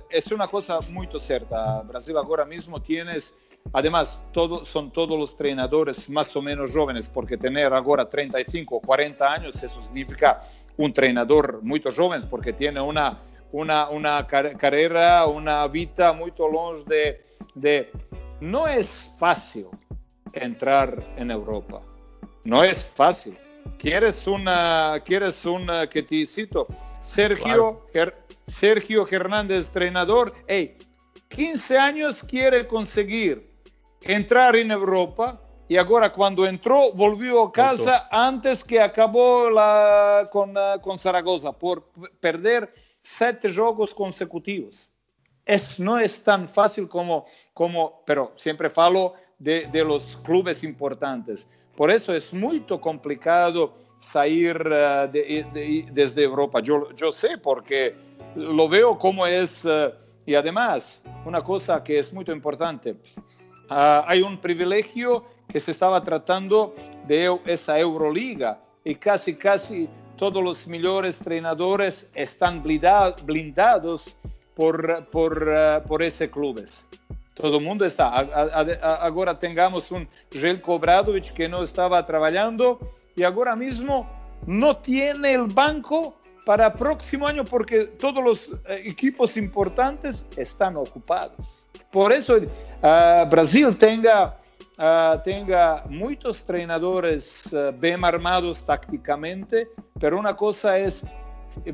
é 0.10 0.34
uma 0.34 0.48
coisa 0.48 0.80
muito 0.90 1.20
certa. 1.20 1.84
Brasil 1.84 2.18
agora 2.18 2.46
mesmo 2.46 2.80
tienes. 2.80 3.36
Además, 3.74 4.18
todo, 4.32 4.66
son 4.66 4.92
todos 4.92 5.20
los 5.20 5.36
treinadores 5.36 6.10
más 6.10 6.34
o 6.36 6.42
menos 6.42 6.72
jóvenes, 6.74 7.10
porque 7.10 7.38
tener 7.38 7.74
ahora 7.74 8.10
35 8.10 8.78
o 8.78 8.80
40 8.80 9.30
años, 9.30 9.62
eso 9.62 9.82
significa 9.84 10.42
un 10.78 10.94
treinador 10.94 11.62
muy 11.64 11.82
joven, 11.82 12.24
porque 12.30 12.54
tiene 12.54 12.80
una, 12.80 13.20
una, 13.52 13.90
una 13.90 14.26
carrera, 14.26 15.26
una 15.26 15.68
vida 15.68 16.14
muy 16.14 16.32
longe 16.38 16.86
de, 16.86 17.26
de... 17.56 17.92
No 18.40 18.68
es 18.68 19.12
fácil 19.18 19.68
entrar 20.32 21.04
en 21.18 21.32
Europa, 21.32 21.82
no 22.44 22.64
es 22.64 22.86
fácil 22.86 23.38
¿Quieres 23.78 24.28
una, 24.28 25.02
quieres 25.06 25.46
una 25.46 25.88
que 25.88 26.04
te 26.04 26.26
cito? 26.26 26.68
Sergio, 27.02 27.86
Sergio 28.48 29.08
Hernández, 29.10 29.68
entrenador, 29.68 30.34
hey, 30.48 30.78
15 31.30 31.78
años 31.78 32.24
quiere 32.24 32.68
conseguir 32.68 33.50
entrar 34.02 34.56
en 34.56 34.72
Europa 34.72 35.42
y 35.68 35.78
ahora 35.78 36.12
cuando 36.12 36.46
entró 36.46 36.92
volvió 36.94 37.44
a 37.44 37.52
casa 37.52 38.08
antes 38.10 38.64
que 38.64 38.80
acabó 38.80 39.50
la, 39.50 40.30
con, 40.32 40.56
con 40.82 40.98
Zaragoza 40.98 41.52
por 41.52 41.90
perder 42.20 42.72
siete 43.02 43.54
juegos 43.54 43.94
consecutivos. 43.94 44.90
Es, 45.46 45.80
no 45.80 45.98
es 46.00 46.24
tan 46.24 46.48
fácil 46.48 46.88
como, 46.88 47.26
como 47.54 48.04
pero 48.06 48.34
siempre 48.36 48.70
falo 48.70 49.14
de, 49.38 49.68
de 49.68 49.84
los 49.84 50.18
clubes 50.18 50.64
importantes. 50.64 51.48
Por 51.78 51.92
eso 51.92 52.12
es 52.12 52.34
muy 52.34 52.62
complicado 52.82 53.76
salir 54.00 54.58
de, 54.64 55.86
desde 55.92 56.24
Europa. 56.24 56.60
Yo, 56.60 57.12
sé 57.14 57.38
porque 57.38 57.96
lo 58.36 58.68
veo 58.68 58.98
como 58.98 59.28
es, 59.28 59.64
uh, 59.64 59.92
y 60.26 60.34
además, 60.34 61.00
una 61.24 61.40
cosa 61.40 61.84
que 61.84 62.00
es 62.00 62.12
muy 62.12 62.26
importante, 62.30 62.94
uh, 63.70 64.02
hay 64.08 64.24
un 64.24 64.42
privilegio 64.42 65.24
que 65.48 65.60
se 65.60 65.70
estaba 65.70 66.04
tratando 66.04 66.74
de 67.08 67.40
esa 67.46 67.80
Euroliga 67.80 68.60
y 68.84 68.96
casi, 68.96 69.36
casi 69.36 69.88
todos 70.18 70.44
los 70.44 70.68
mejores 70.68 71.20
entrenadores 71.20 72.08
están 72.16 72.64
blindados 72.64 74.18
por, 74.56 75.06
por, 75.12 75.84
por 75.88 76.02
ese 76.02 76.28
clubes. 76.28 76.88
Todo 77.38 77.62
mundo 77.62 77.86
está. 77.86 78.12
Agora 79.00 79.34
tengamos 79.36 79.92
um 79.92 80.06
Jelko 80.32 80.74
Obradovic 80.74 81.32
que 81.32 81.48
não 81.48 81.64
estava 81.64 82.02
trabalhando 82.02 82.80
e 83.16 83.24
agora 83.24 83.56
mesmo 83.56 84.08
não 84.46 84.74
tem 84.74 85.38
o 85.38 85.48
banco 85.48 86.16
para 86.46 86.68
o 86.68 86.72
próximo 86.72 87.28
ano 87.28 87.46
porque 87.46 87.86
todos 87.86 88.50
os 88.50 88.60
eh, 88.66 88.88
equipos 88.88 89.38
importantes 89.38 90.26
estão 90.38 90.76
ocupados. 90.82 91.46
Por 91.92 92.12
isso, 92.12 92.38
uh, 92.38 93.26
Brasil 93.28 93.74
tenha 93.76 94.28
uh, 94.28 95.20
tenha 95.24 95.84
muitos 95.90 96.42
treinadores 96.42 97.46
uh, 97.48 97.72
bem 97.74 97.98
armados 98.04 98.64
taticamente, 98.64 99.68
mas 100.02 100.14
uma 100.14 100.34
coisa 100.34 100.78
é, 100.78 100.88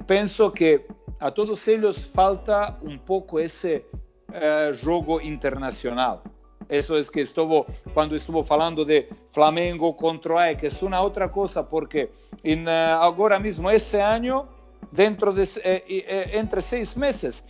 penso 0.08 0.50
que 0.52 0.82
a 1.20 1.32
todos 1.32 1.68
eles 1.68 2.06
falta 2.08 2.76
um 2.82 2.98
pouco 2.98 3.40
esse 3.40 3.86
uh, 4.30 4.74
jogo 4.74 5.22
internacional. 5.22 6.24
Isso 6.70 6.96
é 6.96 7.04
que 7.04 7.22
estuvo, 7.22 7.66
quando 7.94 8.16
estuvo 8.16 8.44
falando 8.44 8.86
de 8.86 9.08
Flamengo 9.32 9.94
contra 9.94 10.40
Ajax, 10.40 10.82
é 10.82 10.86
uma 10.86 11.02
outra 11.02 11.28
coisa, 11.28 11.64
porque 11.64 12.10
in, 12.44 12.66
uh, 12.66 13.02
agora 13.02 13.40
mesmo, 13.40 13.70
esse 13.70 13.98
ano, 13.98 14.48
dentro 14.92 15.34
de, 15.34 15.44
eh, 15.60 15.84
eh, 15.88 16.38
entre 16.38 16.62
seis 16.62 16.96
meses, 16.96 17.44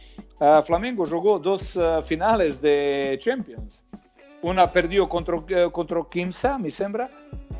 Flamengo 0.66 1.06
jogou 1.06 1.40
duas 1.40 1.74
finales 2.04 2.60
de 2.60 3.18
Champions. 3.20 3.84
Uma 4.41 4.68
perdeu 4.68 5.08
contra, 5.08 5.38
contra 5.72 6.04
Kimsa, 6.04 6.60
me 6.60 6.70
sembra, 6.70 7.10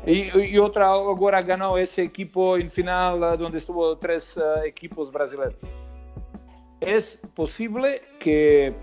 e, 0.06 0.28
e, 0.52 0.60
outra 0.60 0.88
agora 0.88 1.40
ganhou 1.40 1.78
esse 1.78 2.02
equipo 2.02 2.58
em 2.58 2.68
final, 2.68 3.18
onde 3.40 3.56
estuvo 3.56 3.96
três 3.96 4.36
equipos 4.64 5.08
brasileiros. 5.08 5.56
É 6.80 6.98
possível 7.34 7.82
que 8.20 8.74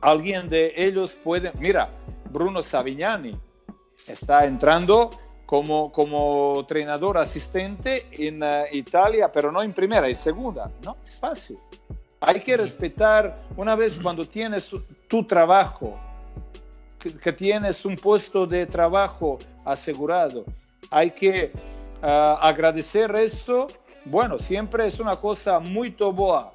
alguien 0.00 0.48
de 0.48 0.72
ellos 0.76 1.16
puede, 1.22 1.52
mira, 1.58 1.90
Bruno 2.30 2.62
Savignani 2.62 3.38
está 4.06 4.44
entrando 4.44 5.10
como, 5.46 5.92
como 5.92 6.60
entrenador 6.60 7.18
asistente 7.18 8.06
en 8.12 8.42
uh, 8.42 8.64
Italia, 8.72 9.30
pero 9.30 9.52
no 9.52 9.62
en 9.62 9.72
primera, 9.72 10.08
en 10.08 10.16
segunda. 10.16 10.70
No 10.82 10.96
es 11.04 11.16
fácil. 11.16 11.58
Hay 12.20 12.40
que 12.40 12.56
respetar, 12.56 13.38
una 13.56 13.74
vez 13.74 13.98
cuando 14.02 14.24
tienes 14.24 14.74
tu 15.08 15.24
trabajo, 15.24 15.98
que, 16.98 17.32
tienes 17.32 17.84
un 17.84 17.96
puesto 17.96 18.46
de 18.46 18.64
trabajo 18.64 19.38
asegurado, 19.64 20.44
hay 20.90 21.10
que 21.10 21.52
uh, 22.02 22.06
agradecer 22.40 23.14
eso. 23.14 23.66
Bueno, 24.06 24.38
siempre 24.38 24.86
es 24.86 24.98
una 24.98 25.16
cosa 25.16 25.60
muy 25.60 25.90
boa, 25.90 26.50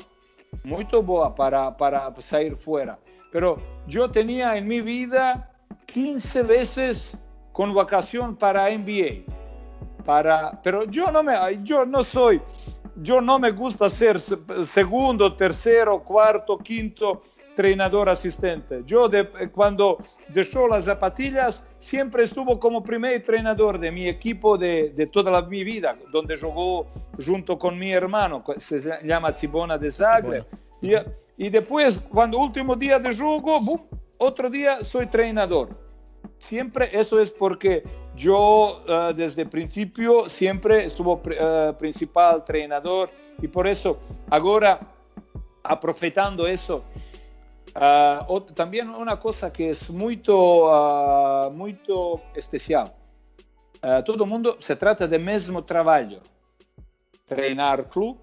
muy 0.64 0.84
boa 0.86 1.36
para, 1.36 1.76
para 1.78 2.14
salir 2.20 2.56
fuera. 2.56 2.98
Pero 3.32 3.62
yo 3.88 4.10
tenía 4.10 4.58
en 4.58 4.68
mi 4.68 4.82
vida 4.82 5.52
15 5.86 6.44
veces 6.44 7.18
convocación 7.52 8.36
para 8.36 8.70
NBA. 8.70 9.24
Para, 10.06 10.60
pero 10.64 10.86
yo 10.86 11.12
no, 11.12 11.22
me, 11.22 11.36
yo 11.64 11.86
no 11.86 12.04
soy, 12.04 12.42
yo 13.02 13.22
no 13.22 13.38
me 13.38 13.52
gusta 13.52 13.90
ser 13.90 14.20
segundo, 14.20 15.36
tercero, 15.36 16.02
cuarto, 16.04 16.58
quinto 16.58 17.22
entrenador 17.60 18.08
asistente. 18.08 18.84
Yo 18.86 19.10
de, 19.10 19.28
cuando 19.52 19.98
dejó 20.30 20.68
las 20.70 20.86
zapatillas 20.86 21.62
siempre 21.78 22.24
estuvo 22.24 22.58
como 22.58 22.82
primer 22.82 23.16
entrenador 23.16 23.78
de 23.78 23.92
mi 23.92 24.08
equipo 24.08 24.58
de, 24.58 24.94
de 24.96 25.08
toda 25.08 25.30
la, 25.30 25.42
mi 25.42 25.66
vida, 25.66 25.98
donde 26.10 26.38
jugó 26.38 26.88
junto 27.26 27.60
con 27.60 27.78
mi 27.78 27.92
hermano, 27.92 28.42
se 28.58 28.82
llama 29.04 29.34
Cibona 29.34 29.78
de 29.78 29.92
Zagreb. 29.92 30.46
Y 31.40 31.50
después, 31.50 32.02
cuando 32.02 32.38
último 32.38 32.76
día 32.76 33.00
de 33.00 33.16
juego, 33.16 33.62
boom, 33.62 33.88
otro 34.18 34.50
día 34.50 34.84
soy 34.84 35.04
entrenador. 35.04 35.70
Siempre 36.38 36.90
eso 36.92 37.18
es 37.18 37.32
porque 37.32 37.82
yo 38.14 38.84
uh, 38.84 39.14
desde 39.14 39.46
principio 39.46 40.28
siempre 40.28 40.84
estuvo 40.84 41.14
uh, 41.14 41.74
principal 41.78 42.40
entrenador 42.40 43.10
y 43.42 43.48
por 43.48 43.68
eso 43.68 44.00
ahora, 44.30 44.82
aprovechando 45.64 46.46
eso, 46.46 46.84
uh, 47.74 48.42
también 48.54 48.90
una 48.90 49.18
cosa 49.18 49.50
que 49.50 49.70
es 49.70 49.90
muy, 49.90 50.22
muy 51.54 51.80
especial. 52.36 52.94
todo 54.04 54.26
el 54.26 54.30
mundo 54.30 54.58
se 54.60 54.76
trata 54.76 55.08
del 55.08 55.24
mismo 55.24 55.64
trabajo, 55.64 56.20
treinar 57.26 57.88
club 57.88 58.20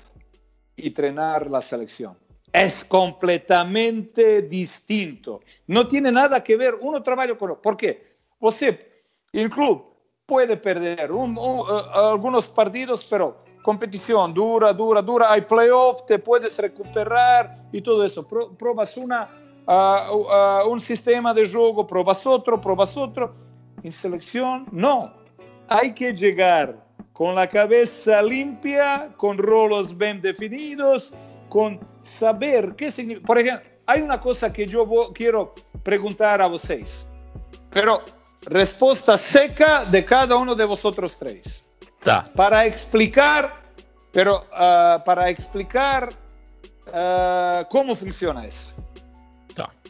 y 0.77 0.91
treinar 0.91 1.51
la 1.51 1.63
selección 1.63 2.26
es 2.53 2.85
completamente 2.85 4.43
distinto. 4.43 5.41
No 5.67 5.87
tiene 5.87 6.11
nada 6.11 6.43
que 6.43 6.57
ver 6.57 6.75
uno 6.81 7.03
trabajo 7.03 7.37
con 7.37 7.51
otro. 7.51 7.63
¿Por 7.63 7.77
qué? 7.77 8.17
Você, 8.41 8.89
el 9.33 9.51
club 9.51 9.85
puede 10.27 10.57
perder 10.57 11.11
uh, 11.11 11.65
algunos 11.95 12.49
partidos, 12.49 13.07
pero 13.09 13.39
competición 13.63 14.33
dura, 14.33 14.73
dura, 14.73 15.03
dura, 15.03 15.33
hay 15.33 15.43
playoff, 15.43 16.05
te 16.07 16.19
puedes 16.19 16.59
recuperar 16.59 17.69
y 17.73 17.81
todo 17.81 18.05
eso. 18.05 18.27
Pro, 18.27 18.57
probas 18.57 18.97
una, 18.97 19.29
uh, 19.67 20.69
un 20.69 20.81
sistema 20.81 21.33
de 21.33 21.49
juego, 21.49 21.87
probas 21.87 22.27
otro, 22.27 22.61
probas 22.61 22.97
otro. 22.97 23.35
En 23.83 23.93
selección, 23.93 24.67
no. 24.73 25.13
Hay 25.69 25.93
que 25.93 26.13
llegar 26.13 26.85
con 27.13 27.35
la 27.35 27.49
cabeza 27.49 28.23
limpia, 28.23 29.13
con 29.17 29.39
rolos 29.39 29.97
bien 29.97 30.21
definidos, 30.21 31.13
con 31.57 31.81
saber 32.03 32.77
qué 32.77 32.91
significa. 32.91 33.27
Por 33.27 33.39
ejemplo, 33.39 33.67
hay 33.87 34.03
una 34.03 34.21
cosa 34.21 34.53
que 34.53 34.67
yo 34.67 34.87
quiero 35.15 35.55
preguntar 35.83 36.43
a 36.43 36.49
vocês, 36.49 37.07
pero 37.71 38.03
respuesta 38.43 39.17
seca 39.17 39.87
de 39.87 40.05
cada 40.05 40.37
uno 40.37 40.55
de 40.55 40.67
vosotros 40.67 41.17
tres. 41.19 41.63
Para 42.35 42.67
explicar, 42.67 43.73
pero 44.13 44.45
uh, 44.53 45.03
para 45.03 45.31
explicar 45.31 46.11
uh, 46.89 47.65
cómo 47.71 47.95
funciona 47.95 48.45
eso. 48.45 48.75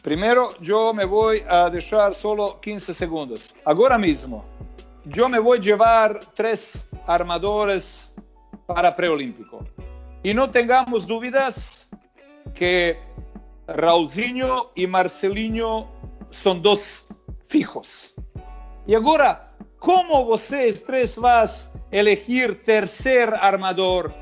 Primero, 0.01 0.53
yo 0.61 0.93
me 0.93 1.03
voy 1.03 1.43
a 1.49 1.69
dejar 1.69 2.15
solo 2.15 2.61
15 2.61 2.93
segundos. 2.93 3.41
Ahora 3.65 3.97
mismo, 3.97 4.45
yo 5.03 5.27
me 5.27 5.37
voy 5.37 5.57
a 5.57 5.61
llevar 5.61 6.21
tres 6.33 6.79
armadores 7.05 8.09
para 8.67 8.95
preolímpico. 8.95 9.65
Y 10.23 10.33
no 10.33 10.49
tengamos 10.49 11.07
dudas 11.07 11.87
que 12.53 12.97
Raulzinho 13.67 14.71
y 14.75 14.87
Marcelinho 14.87 15.89
son 16.31 16.61
dos 16.61 17.05
fijos. 17.45 18.13
Y 18.85 18.95
ahora, 18.95 19.51
¿cómo 19.79 20.25
vocês 20.25 20.83
tres 20.83 21.17
vas 21.17 21.69
a 21.73 21.95
elegir 21.95 22.63
tercer 22.63 23.33
armador 23.39 24.13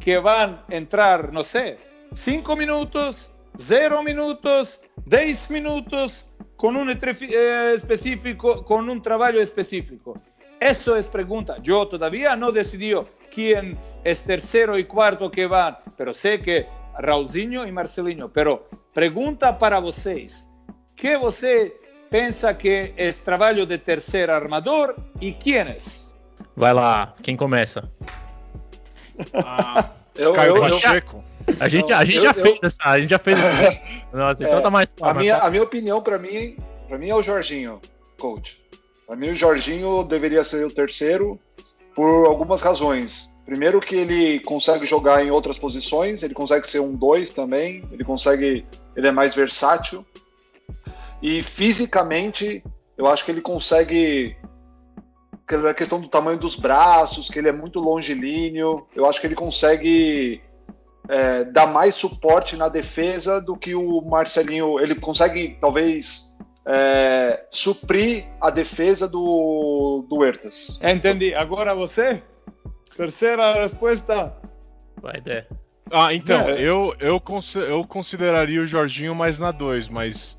que 0.00 0.18
van 0.18 0.62
a 0.68 0.74
entrar, 0.74 1.32
no 1.32 1.44
sé, 1.44 1.78
cinco 2.14 2.56
minutos, 2.56 3.30
cero 3.58 4.02
minutos, 4.02 4.80
diez 5.06 5.50
minutos, 5.50 6.26
con 6.56 6.76
un 6.76 6.90
eh, 6.90 7.72
específico, 7.74 8.64
con 8.64 8.88
un 8.88 9.02
trabajo 9.02 9.38
específico. 9.38 10.20
Eso 10.60 10.96
es 10.96 11.08
pregunta. 11.08 11.58
Yo 11.62 11.86
todavía 11.86 12.36
no 12.36 12.50
decidí 12.50 12.94
quién 13.30 13.76
es 14.04 14.22
tercero 14.22 14.78
y 14.78 14.84
cuarto 14.84 15.30
que 15.30 15.46
van, 15.46 15.78
pero 15.96 16.14
sé 16.14 16.40
que 16.40 16.66
Raulzinho 16.98 17.66
y 17.66 17.72
Marcelinho. 17.72 18.32
Pero 18.32 18.68
pregunta 18.92 19.58
para 19.58 19.80
vocês. 19.80 20.46
¿Qué 20.96 21.16
você 21.16 21.74
pensa 22.10 22.56
que 22.56 22.94
es 22.96 23.20
trabalho 23.22 23.66
de 23.66 23.78
tercer 23.78 24.30
armador 24.30 24.96
e 25.20 25.32
quiénes? 25.32 26.04
Vai 26.54 26.72
lá, 26.72 27.14
quem 27.22 27.36
começa? 27.36 27.90
Ah, 29.34 29.90
eu, 30.14 30.32
Caio 30.32 30.56
eu, 30.56 30.60
Pacheco. 30.60 31.24
A 31.58 31.68
gente, 31.68 31.92
a 31.92 32.04
gente 32.04 32.16
eu, 32.18 32.22
já 32.22 32.30
eu, 32.30 32.42
fez 32.42 32.58
essa, 32.62 32.82
a 32.84 33.00
gente 33.00 33.10
já 33.10 33.18
fez 33.18 33.38
essa. 33.38 33.80
Nossa, 34.12 34.44
então 34.44 34.58
é, 34.58 34.62
tá 34.62 34.70
mais 34.70 34.88
a 35.02 35.14
minha, 35.14 35.36
a 35.38 35.50
minha 35.50 35.62
opinião 35.62 36.00
para 36.00 36.18
mim, 36.18 36.56
para 36.88 36.96
mim 36.96 37.10
é 37.10 37.14
o 37.14 37.22
Jorginho, 37.22 37.80
coach. 38.18 38.62
Para 39.06 39.16
mim 39.16 39.30
o 39.30 39.36
Jorginho 39.36 40.04
deveria 40.04 40.44
ser 40.44 40.64
o 40.64 40.70
terceiro 40.70 41.38
por 41.94 42.26
algumas 42.26 42.62
razões. 42.62 43.33
Primeiro 43.44 43.80
que 43.80 43.94
ele 43.94 44.40
consegue 44.40 44.86
jogar 44.86 45.24
em 45.24 45.30
outras 45.30 45.58
posições, 45.58 46.22
ele 46.22 46.32
consegue 46.32 46.66
ser 46.66 46.80
um 46.80 46.94
dois 46.94 47.30
também, 47.30 47.86
ele 47.92 48.02
consegue, 48.02 48.64
ele 48.96 49.06
é 49.06 49.12
mais 49.12 49.34
versátil. 49.34 50.04
E 51.20 51.42
fisicamente, 51.42 52.64
eu 52.96 53.06
acho 53.06 53.24
que 53.24 53.30
ele 53.30 53.42
consegue. 53.42 54.36
A 55.68 55.74
questão 55.74 56.00
do 56.00 56.08
tamanho 56.08 56.38
dos 56.38 56.56
braços, 56.56 57.28
que 57.28 57.38
ele 57.38 57.50
é 57.50 57.52
muito 57.52 57.78
longilíneo, 57.78 58.86
eu 58.96 59.04
acho 59.04 59.20
que 59.20 59.26
ele 59.26 59.34
consegue 59.34 60.40
é, 61.06 61.44
dar 61.44 61.66
mais 61.66 61.94
suporte 61.94 62.56
na 62.56 62.70
defesa 62.70 63.42
do 63.42 63.54
que 63.54 63.74
o 63.74 64.00
Marcelinho. 64.00 64.80
Ele 64.80 64.94
consegue, 64.94 65.58
talvez, 65.60 66.34
é, 66.66 67.44
suprir 67.50 68.24
a 68.40 68.48
defesa 68.48 69.06
do, 69.06 70.06
do 70.08 70.24
Hertas. 70.24 70.78
Entendi. 70.82 71.34
Agora 71.34 71.74
você? 71.74 72.22
Terceira 72.96 73.54
resposta. 73.54 74.32
Vai, 75.00 75.20
Dé. 75.20 75.46
Ah, 75.90 76.14
então, 76.14 76.48
é. 76.48 76.60
eu, 76.60 76.94
eu, 76.98 77.22
eu 77.68 77.84
consideraria 77.86 78.60
o 78.60 78.66
Jorginho 78.66 79.14
mais 79.14 79.38
na 79.38 79.50
2, 79.50 79.88
mas 79.88 80.38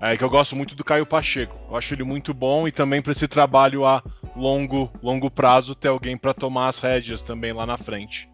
é 0.00 0.16
que 0.16 0.24
eu 0.24 0.30
gosto 0.30 0.56
muito 0.56 0.74
do 0.74 0.84
Caio 0.84 1.06
Pacheco. 1.06 1.56
Eu 1.70 1.76
acho 1.76 1.94
ele 1.94 2.04
muito 2.04 2.34
bom 2.34 2.66
e 2.66 2.72
também 2.72 3.00
para 3.00 3.12
esse 3.12 3.28
trabalho 3.28 3.86
a 3.86 4.02
longo, 4.36 4.90
longo 5.02 5.30
prazo 5.30 5.74
ter 5.74 5.88
alguém 5.88 6.16
para 6.16 6.34
tomar 6.34 6.68
as 6.68 6.78
rédeas 6.78 7.22
também 7.22 7.52
lá 7.52 7.64
na 7.64 7.76
frente. 7.76 8.28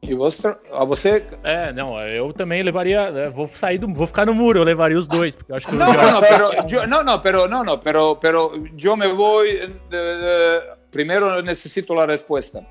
E 0.00 0.14
você, 0.14 0.56
você. 0.86 1.26
É, 1.42 1.72
não, 1.72 2.00
eu 2.00 2.32
também 2.32 2.62
levaria. 2.62 3.10
Né, 3.10 3.28
vou 3.30 3.48
sair 3.48 3.78
do. 3.78 3.92
Vou 3.92 4.06
ficar 4.06 4.26
no 4.26 4.32
muro, 4.32 4.60
eu 4.60 4.64
levaria 4.64 4.96
os 4.96 5.08
dois, 5.08 5.34
porque 5.34 5.50
eu 5.50 5.56
acho 5.56 5.66
que 5.66 5.74
não, 5.74 5.92
não, 5.92 6.12
não, 6.12 6.20
pero, 6.20 6.68
yo, 6.68 6.86
não, 6.86 7.04
não, 7.04 7.18
pero, 7.18 7.48
não, 7.48 7.64
não, 7.64 7.78
pero, 7.78 8.16
pero 8.16 8.52
yo 8.76 8.96
me 8.96 9.08
voy. 9.08 9.66
De, 9.90 9.90
de, 9.90 10.78
primeiro 10.92 11.42
necessito 11.42 11.98
a 11.98 12.06
resposta. 12.06 12.64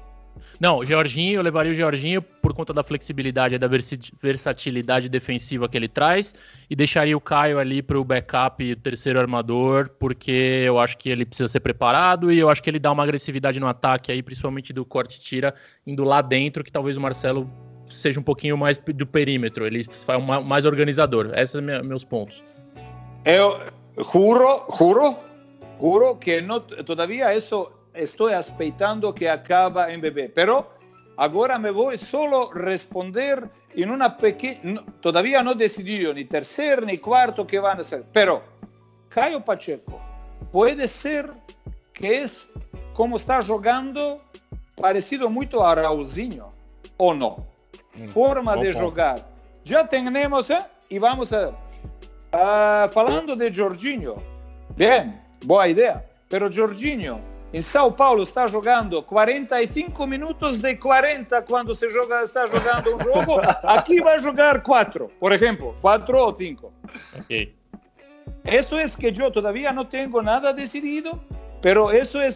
Não, 0.60 0.80
o 0.80 0.86
Jorginho, 0.86 1.40
eu 1.40 1.44
levaria 1.44 1.72
o 1.72 1.76
Jorginho 1.76 2.22
por 2.22 2.52
conta 2.54 2.74
da 2.74 2.84
flexibilidade 2.84 3.56
e 3.56 3.60
da 3.60 3.68
versatilidade 4.22 5.08
defensiva 5.08 5.70
que 5.70 5.78
ele 5.78 5.88
traz 5.88 6.34
e 6.68 6.76
deixaria 6.76 7.16
o 7.16 7.22
Caio 7.22 7.60
ali 7.60 7.82
para 7.84 8.00
o 8.00 8.04
backup, 8.04 8.72
o 8.72 8.76
terceiro 8.76 9.20
armador, 9.20 9.90
porque 10.00 10.64
eu 10.66 10.80
acho 10.80 10.98
que 10.98 11.10
ele 11.10 11.26
precisa 11.26 11.48
ser 11.48 11.60
preparado 11.60 12.32
e 12.32 12.40
eu 12.40 12.50
acho 12.50 12.64
que 12.64 12.70
ele 12.70 12.80
dá 12.80 12.92
uma 12.92 13.04
agressividade 13.04 13.60
no 13.60 13.68
ataque 13.68 14.12
aí, 14.12 14.24
principalmente 14.24 14.74
do 14.74 14.84
corte 14.84 15.20
tira, 15.20 15.54
indo 15.86 16.04
lá 16.04 16.22
dentro, 16.22 16.64
que 16.64 16.72
talvez 16.72 16.98
o 16.98 17.02
Marcelo 17.02 17.48
seja 17.86 18.20
um 18.20 18.24
pouquinho 18.24 18.58
mais 18.58 18.78
do 18.78 19.06
perímetro, 19.06 19.66
ele 19.66 19.84
faz 19.84 20.24
mais 20.44 20.66
organizador. 20.66 21.32
Esses 21.36 21.52
são 21.52 21.62
meus 21.62 22.04
pontos. 22.04 22.44
Eu 23.24 23.60
juro, 24.12 24.66
juro, 24.78 25.18
juro 25.80 26.16
que 26.16 26.42
não, 26.42 26.60
todavia 26.60 27.36
isso 27.36 27.70
estoy 27.98 28.34
esperando 28.34 29.14
que 29.14 29.30
acaba 29.30 29.91
en 29.91 30.02
bebé, 30.02 30.30
pero 30.30 30.69
ahora 31.18 31.57
me 31.57 31.72
voy 31.72 31.98
solo 31.98 32.52
a 32.52 32.53
responder 32.53 33.49
en 33.76 33.91
una 33.91 34.18
pequeña, 34.18 34.84
todavía 35.02 35.44
no 35.44 35.52
he 35.52 35.56
decidido 35.56 36.14
ni 36.14 36.26
tercer 36.26 36.86
ni 36.86 36.98
cuarto 36.98 37.45
que 37.45 37.60
van 37.60 37.80
a 37.80 37.84
ser, 37.84 38.03
pero 38.11 38.41
Caio 39.10 39.44
Pacheco 39.44 39.99
puede 40.52 40.88
ser 40.88 41.32
que 41.94 42.24
es 42.24 42.48
como 42.94 43.18
está 43.18 43.44
jugando 43.44 44.22
parecido 44.76 45.30
mucho 45.30 45.65
a 45.65 45.76
Raulzinho, 45.76 46.53
o 46.98 47.14
no. 47.14 47.45
Mm, 47.95 48.07
Forma 48.10 48.56
de 48.56 48.74
jugar. 48.74 49.26
Ya 49.65 49.88
tenemos, 49.88 50.49
¿eh? 50.49 50.60
y 50.90 50.99
vamos 50.99 51.34
a... 51.34 51.49
Uh, 52.30 52.90
falando 52.90 53.36
de 53.36 53.53
Jorginho, 53.53 54.15
bien, 54.76 55.22
buena 55.44 55.68
idea, 55.69 56.06
pero 56.28 56.49
Jorginho 56.53 57.19
em 57.53 57.61
São 57.61 57.91
Paulo 57.91 58.24
está 58.24 58.48
jogando 58.48 59.02
45 59.02 60.06
minutos 60.06 60.60
de 60.60 60.76
40 60.76 61.41
quando 61.44 61.74
se 61.74 61.90
joga, 61.90 62.24
está 62.24 62.45
jogando 62.45 62.95
um 62.95 62.99
jogo. 62.99 63.40
Aqui 63.64 64.02
vai 64.02 64.19
jogar 64.19 64.61
4, 64.61 65.10
por 65.19 65.32
exemplo, 65.32 65.76
4 65.82 66.18
ou 66.18 66.34
5. 66.34 66.74
Ok. 67.19 67.56
Isso 68.45 68.76
é 68.76 68.88
que 68.90 69.22
eu 69.22 69.32
todavía 69.32 69.72
não 69.72 69.86
tenho 69.86 70.22
nada 70.22 70.53
decidido, 70.53 71.22
pero 71.61 71.91
isso 71.91 72.18
é 72.18 72.30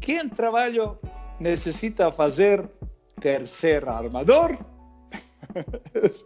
quem 0.00 0.28
trabalho 0.28 0.98
necessita 1.40 2.10
fazer 2.10 2.68
terceiro 3.20 3.88
armador 3.88 4.58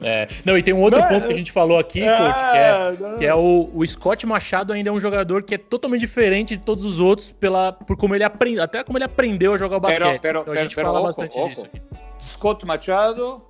É, 0.01 0.29
não, 0.45 0.57
e 0.57 0.63
tem 0.63 0.73
um 0.73 0.81
outro 0.81 1.01
não, 1.01 1.09
ponto 1.09 1.27
que 1.27 1.33
a 1.33 1.37
gente 1.37 1.53
falou 1.53 1.79
aqui, 1.79 2.03
é, 2.03 2.17
coach, 2.17 2.35
que 2.35 3.05
é, 3.05 3.17
que 3.19 3.27
é 3.27 3.35
o, 3.35 3.71
o, 3.75 3.87
Scott 3.87 4.27
Machado 4.27 4.73
ainda 4.73 4.91
é 4.91 4.93
um 4.93 5.01
jogador 5.01 5.43
que 5.43 5.55
é 5.55 5.59
totalmente 5.59 6.01
diferente 6.01 6.57
de 6.57 6.63
todos 6.63 6.85
os 6.85 7.01
outros 7.01 7.31
pela, 7.31 7.73
por 7.73 7.97
como 7.97 8.15
ele 8.15 8.25
aprendeu, 8.25 8.63
até 8.63 8.83
como 8.83 8.99
ele 8.99 9.05
aprendeu 9.05 9.55
a 9.55 9.57
jogar 9.57 9.77
o 9.77 9.81
basquete. 9.81 10.21
Pero, 10.21 10.21
pero, 10.21 10.41
então 10.41 10.55
a 10.55 10.57
gente 10.57 10.75
pero, 10.75 10.89
fala 10.89 11.03
bastante 11.03 11.39
ojo. 11.39 11.49
disso 11.49 11.65
aqui. 11.67 11.83
Scott 12.21 12.67
Machado, 12.67 13.43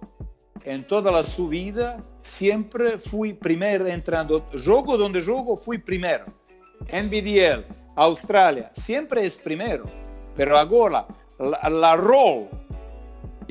em 0.64 0.82
toda 0.82 1.16
a 1.18 1.22
sua 1.22 1.48
vida, 1.48 1.96
sempre 2.22 2.98
fui 2.98 3.32
primeiro 3.32 3.88
entrando. 3.88 4.42
Jogo 4.55 5.02
onde 5.02 5.20
jogo, 5.20 5.56
fui 5.56 5.78
primeiro. 5.78 6.26
NBDL, 6.92 7.64
Austrália, 7.96 8.70
sempre 8.74 9.26
é 9.26 9.30
primeiro. 9.30 9.84
Pero 10.36 10.56
agora, 10.56 11.06
la, 11.38 11.68
la 11.68 11.96
role 11.96 12.48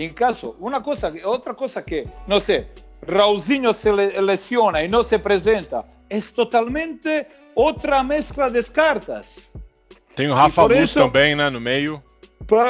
en 0.05 0.13
caso, 0.13 0.55
una 0.59 0.81
cosa, 0.81 1.11
otra 1.23 1.53
cosa 1.53 1.83
que, 1.83 2.07
no 2.27 2.39
sé, 2.39 2.67
Raulzinho 3.01 3.73
se 3.73 3.93
lesiona 3.93 4.83
y 4.83 4.89
no 4.89 5.03
se 5.03 5.19
presenta, 5.19 5.85
es 6.09 6.33
totalmente 6.33 7.27
otra 7.55 8.03
mezcla 8.03 8.49
de 8.49 8.63
cartas. 8.63 9.49
Tem 10.15 10.29
o 10.29 10.35
Rafa 10.35 10.63
Luz 10.63 10.79
isso, 10.79 10.99
também, 10.99 11.35
né, 11.35 11.49
no 11.49 11.59
meio. 11.59 12.01
Por, 12.47 12.65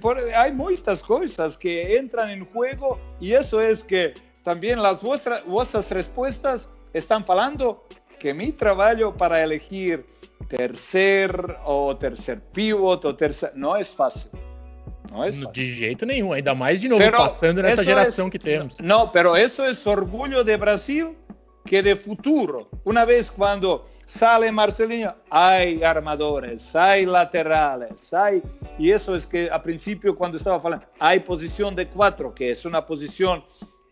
por, 0.00 0.18
hay 0.18 0.52
muchas 0.52 1.02
cosas 1.02 1.56
que 1.56 1.96
entran 1.96 2.30
en 2.30 2.44
juego 2.46 2.98
y 3.20 3.32
eso 3.32 3.60
es 3.60 3.84
que 3.84 4.14
también 4.42 4.82
las 4.82 5.02
vuestras, 5.02 5.44
vuestras 5.44 5.90
respuestas 5.90 6.68
están 6.92 7.24
falando 7.24 7.86
que 8.18 8.32
mi 8.32 8.50
trabajo 8.50 9.12
para 9.14 9.42
elegir 9.42 10.06
tercer 10.48 11.30
o 11.64 11.96
tercer 11.96 12.40
pivot 12.52 13.04
o 13.04 13.14
tercer 13.14 13.52
no 13.54 13.76
es 13.76 13.88
fácil. 13.88 14.30
Não 15.14 15.22
é 15.22 15.30
de 15.30 15.72
jeito 15.72 16.04
nenhum, 16.04 16.32
ainda 16.32 16.54
mais 16.54 16.80
de 16.80 16.88
novo, 16.88 17.00
pero 17.00 17.18
passando 17.18 17.62
nessa 17.62 17.84
geração 17.84 18.26
é, 18.26 18.30
que 18.30 18.38
temos. 18.38 18.78
Não, 18.80 19.08
pero 19.08 19.36
isso 19.36 19.62
é 19.62 19.72
orgulho 19.86 20.42
de 20.42 20.56
Brasil 20.56 21.16
que 21.64 21.80
de 21.80 21.96
futuro. 21.96 22.68
Uma 22.84 23.06
vez 23.06 23.30
quando 23.30 23.84
sale 24.06 24.50
Marcelinho, 24.50 25.14
hay 25.30 25.82
armadores, 25.82 26.74
hay 26.74 27.06
laterales, 27.06 28.12
hay... 28.12 28.42
E 28.78 28.90
isso 28.90 29.14
é 29.14 29.20
que 29.20 29.48
a 29.50 29.58
princípio, 29.58 30.14
quando 30.14 30.36
estava 30.36 30.58
falando, 30.60 30.82
hay 30.98 31.20
posição 31.20 31.72
de 31.72 31.86
quatro, 31.86 32.32
que 32.32 32.52
é 32.52 32.68
uma 32.68 32.82
posição 32.82 33.42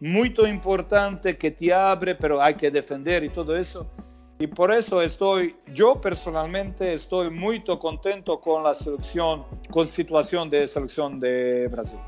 muito 0.01 0.47
importante 0.47 1.35
que 1.35 1.53
te 1.53 1.73
abre, 1.73 2.15
pero 2.17 2.41
hay 2.41 2.55
que 2.55 2.71
defender 2.71 3.23
e 3.23 3.31
tudo 3.31 3.57
isso. 3.57 3.87
Y 4.43 4.49
por 4.49 4.73
eso 4.73 5.01
estoy, 5.01 5.55
yo 5.73 6.01
personalmente 6.01 6.95
estoy 6.95 7.31
muy 7.31 7.63
contento 7.63 8.41
con 8.41 8.65
la 8.65 8.75
selección, 8.75 9.45
con 9.71 9.87
situação 9.87 10.49
de 10.49 10.67
seleção 10.67 11.17
de 11.17 11.69
Brasil. 11.69 12.01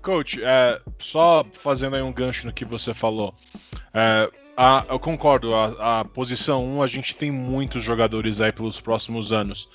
Coach, 0.00 0.40
é, 0.44 0.80
só 1.00 1.44
fazendo 1.54 1.96
aí 1.96 2.02
um 2.02 2.12
gancho 2.12 2.46
no 2.46 2.52
que 2.52 2.64
você 2.64 2.94
falou. 2.94 3.34
É, 3.92 4.30
a, 4.56 4.86
eu 4.88 5.00
concordo, 5.00 5.56
a, 5.56 6.02
a 6.02 6.04
posição 6.04 6.64
1 6.64 6.82
a 6.84 6.86
gente 6.86 7.16
tem 7.16 7.32
muitos 7.32 7.82
jogadores 7.82 8.40
aí 8.40 8.52
pelos 8.52 8.80
próximos 8.80 9.32
anos. 9.32 9.68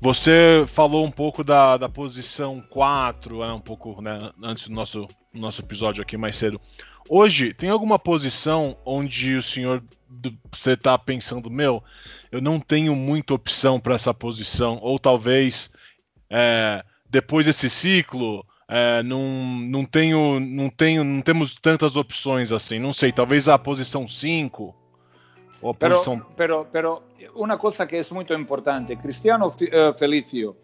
Você 0.00 0.64
falou 0.66 1.04
um 1.04 1.10
pouco 1.10 1.42
da, 1.42 1.76
da 1.76 1.88
posição 1.88 2.60
4, 2.70 3.42
é, 3.42 3.52
um 3.52 3.60
pouco 3.60 4.00
né, 4.02 4.30
antes 4.42 4.68
do 4.68 4.74
nosso, 4.74 5.08
nosso 5.32 5.60
episódio 5.62 6.02
aqui 6.02 6.16
mais 6.16 6.36
cedo. 6.36 6.60
Hoje, 7.08 7.52
tem 7.54 7.70
alguma 7.70 7.98
posição 7.98 8.76
onde 8.84 9.36
o 9.36 9.42
senhor 9.42 9.82
você 10.52 10.72
está 10.72 10.96
pensando, 10.98 11.50
meu, 11.50 11.82
eu 12.30 12.40
não 12.40 12.60
tenho 12.60 12.94
muita 12.94 13.34
opção 13.34 13.80
para 13.80 13.94
essa 13.94 14.14
posição, 14.14 14.78
ou 14.80 14.98
talvez 14.98 15.72
é, 16.30 16.84
depois 17.08 17.46
desse 17.46 17.68
ciclo, 17.68 18.44
é, 18.68 19.02
não, 19.02 19.20
não 19.60 19.84
tenho, 19.84 20.40
não 20.40 20.68
tenho, 20.68 21.04
não 21.04 21.20
temos 21.20 21.54
tantas 21.56 21.96
opções 21.96 22.52
assim. 22.52 22.78
Não 22.78 22.92
sei, 22.92 23.12
talvez 23.12 23.48
a 23.48 23.58
posição 23.58 24.06
5 24.08 24.74
pero. 25.72 26.02
Pero, 26.36 26.66
pero 26.70 27.02
uma 27.34 27.56
coisa 27.56 27.86
que 27.86 27.96
é 27.96 28.04
muito 28.12 28.34
importante: 28.34 28.96
Cristiano 28.96 29.46
uh, 29.46 29.94
Felicio, 29.94 30.56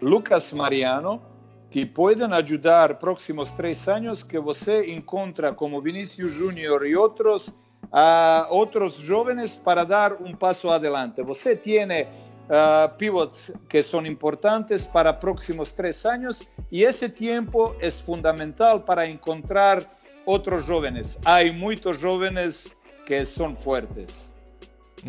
Lucas 0.00 0.52
Mariano, 0.52 1.22
que 1.70 1.86
podem 1.86 2.32
ajudar 2.32 2.98
próximos 2.98 3.50
três 3.52 3.86
anos 3.86 4.24
que 4.24 4.38
você 4.38 4.90
encontra 4.90 5.52
como 5.52 5.80
Vinícius 5.80 6.32
Júnior 6.32 6.86
e 6.86 6.96
outros 6.96 7.52
a 7.92 8.46
outros 8.50 8.94
jovens 8.96 9.56
para 9.56 9.84
dar 9.84 10.14
um 10.20 10.34
passo 10.34 10.70
adelante. 10.70 11.22
Você 11.22 11.56
tem 11.56 11.86
uh, 11.86 12.96
pivots 12.98 13.52
que 13.68 13.82
son 13.82 14.06
importantes 14.06 14.86
para 14.86 15.12
próximos 15.12 15.72
tres 15.72 16.04
años 16.04 16.46
y 16.70 16.84
ese 16.84 17.08
tiempo 17.08 17.74
es 17.80 18.02
fundamental 18.02 18.84
para 18.84 19.06
encontrar 19.06 19.90
otros 20.26 20.64
jóvenes. 20.66 21.18
Hay 21.24 21.52
muchos 21.52 22.02
jóvenes 22.02 22.74
que 23.06 23.24
son 23.24 23.56
fuertes. 23.56 24.27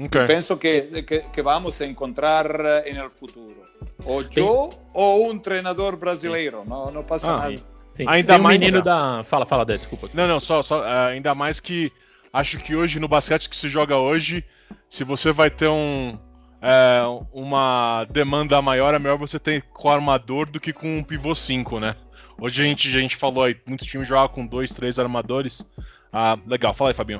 Okay. 0.05 0.27
Penso 0.27 0.57
que, 0.57 1.03
que, 1.03 1.19
que, 1.21 1.41
vamos 1.41 1.79
a 1.81 1.85
encontrar 1.85 2.83
en 2.85 2.97
el 2.97 3.09
futuro. 3.09 3.67
O 4.05 4.21
yo 4.21 4.69
o 4.93 5.29
um 5.29 5.39
treinador 5.39 5.97
brasileiro, 5.97 6.63
não, 6.65 6.91
não 6.91 7.03
passa 7.03 7.29
ah, 7.29 7.37
nada. 7.39 7.55
Sim. 7.93 8.05
Ainda 8.07 8.33
Tem 8.33 8.39
um 8.39 8.43
mais 8.43 8.59
menino 8.59 8.81
da. 8.81 9.23
Fala, 9.23 9.45
fala, 9.45 9.65
Dé, 9.65 9.77
desculpa, 9.77 10.07
desculpa. 10.07 10.27
Não, 10.27 10.33
não, 10.33 10.39
só, 10.39 10.61
só 10.61 10.81
uh, 10.81 11.07
ainda 11.09 11.33
mais 11.33 11.59
que 11.59 11.91
acho 12.31 12.59
que 12.59 12.75
hoje 12.75 12.99
no 12.99 13.07
basquete 13.07 13.49
que 13.49 13.57
se 13.57 13.67
joga 13.67 13.97
hoje, 13.97 14.43
se 14.87 15.03
você 15.03 15.31
vai 15.31 15.49
ter 15.49 15.67
um, 15.67 16.17
é, 16.61 17.01
uma 17.33 18.05
demanda 18.09 18.61
maior, 18.61 18.93
é 18.93 18.99
melhor 18.99 19.17
você 19.17 19.39
ter 19.39 19.63
com 19.73 19.89
armador 19.89 20.49
do 20.49 20.59
que 20.59 20.73
com 20.73 20.97
um 20.97 21.03
pivô 21.03 21.33
5, 21.33 21.79
né? 21.79 21.95
Hoje 22.39 22.61
a 22.61 22.65
gente, 22.65 22.87
a 22.87 22.99
gente 22.99 23.15
falou 23.15 23.43
aí, 23.43 23.55
muitos 23.65 23.87
times 23.87 24.07
jogam 24.07 24.33
com 24.33 24.45
dois, 24.45 24.71
três 24.71 24.97
armadores. 24.97 25.65
Ah, 26.11 26.37
legal, 26.47 26.73
fala 26.73 26.89
aí, 26.89 26.93
Fabinho. 26.95 27.19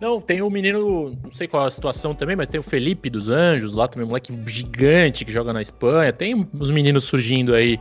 Não, 0.00 0.20
tem 0.20 0.42
o 0.42 0.46
um 0.46 0.50
menino, 0.50 1.16
não 1.22 1.30
sei 1.30 1.46
qual 1.46 1.64
é 1.64 1.68
a 1.68 1.70
situação 1.70 2.14
também, 2.14 2.34
mas 2.34 2.48
tem 2.48 2.58
o 2.58 2.64
Felipe 2.64 3.08
dos 3.08 3.28
Anjos, 3.28 3.74
lá 3.74 3.86
também, 3.86 4.04
um 4.04 4.08
moleque 4.08 4.36
gigante 4.46 5.24
que 5.24 5.30
joga 5.32 5.52
na 5.52 5.62
Espanha. 5.62 6.12
Tem 6.12 6.46
os 6.58 6.70
meninos 6.70 7.04
surgindo 7.04 7.54
aí. 7.54 7.78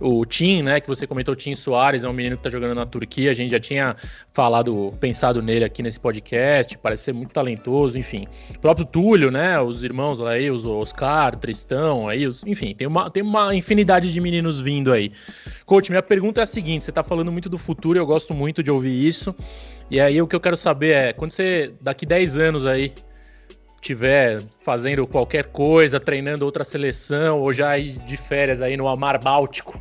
O 0.00 0.24
Tim, 0.24 0.62
né, 0.62 0.80
que 0.80 0.86
você 0.86 1.06
comentou, 1.06 1.32
o 1.32 1.36
Tim 1.36 1.54
Soares, 1.56 2.04
é 2.04 2.08
um 2.08 2.12
menino 2.12 2.36
que 2.36 2.42
tá 2.42 2.50
jogando 2.50 2.74
na 2.74 2.86
Turquia. 2.86 3.32
A 3.32 3.34
gente 3.34 3.50
já 3.50 3.58
tinha 3.58 3.96
falado, 4.32 4.94
pensado 5.00 5.42
nele 5.42 5.64
aqui 5.64 5.82
nesse 5.82 5.98
podcast, 5.98 6.78
parece 6.78 7.04
ser 7.04 7.12
muito 7.12 7.32
talentoso, 7.32 7.98
enfim. 7.98 8.28
O 8.54 8.60
próprio 8.60 8.86
Túlio, 8.86 9.30
né, 9.30 9.60
os 9.60 9.82
irmãos 9.82 10.20
aí, 10.20 10.50
os 10.50 10.64
Oscar, 10.64 11.36
Tristão, 11.36 12.08
aí, 12.08 12.26
os, 12.26 12.44
enfim, 12.44 12.74
tem 12.74 12.86
uma, 12.86 13.10
tem 13.10 13.24
uma 13.24 13.54
infinidade 13.54 14.12
de 14.12 14.20
meninos 14.20 14.60
vindo 14.60 14.92
aí. 14.92 15.10
Coach, 15.64 15.90
minha 15.90 16.02
pergunta 16.02 16.40
é 16.40 16.44
a 16.44 16.46
seguinte: 16.46 16.84
você 16.84 16.92
tá 16.92 17.02
falando 17.02 17.32
muito 17.32 17.48
do 17.48 17.58
futuro, 17.58 17.98
eu 17.98 18.06
gosto 18.06 18.32
muito 18.32 18.62
de 18.62 18.70
ouvir 18.70 19.06
isso. 19.06 19.34
E 19.90 20.00
aí 20.00 20.20
o 20.20 20.26
que 20.26 20.34
eu 20.34 20.40
quero 20.40 20.56
saber 20.56 20.94
é, 20.94 21.12
quando 21.12 21.30
você, 21.30 21.72
daqui 21.80 22.04
10 22.04 22.36
anos 22.38 22.66
aí, 22.66 22.92
tiver 23.80 24.42
fazendo 24.60 25.06
qualquer 25.06 25.46
coisa, 25.46 26.00
treinando 26.00 26.44
outra 26.44 26.64
seleção, 26.64 27.40
ou 27.40 27.52
já 27.52 27.78
de 27.78 28.16
férias 28.16 28.60
aí 28.60 28.76
no 28.76 28.96
Mar 28.96 29.18
Báltico, 29.18 29.80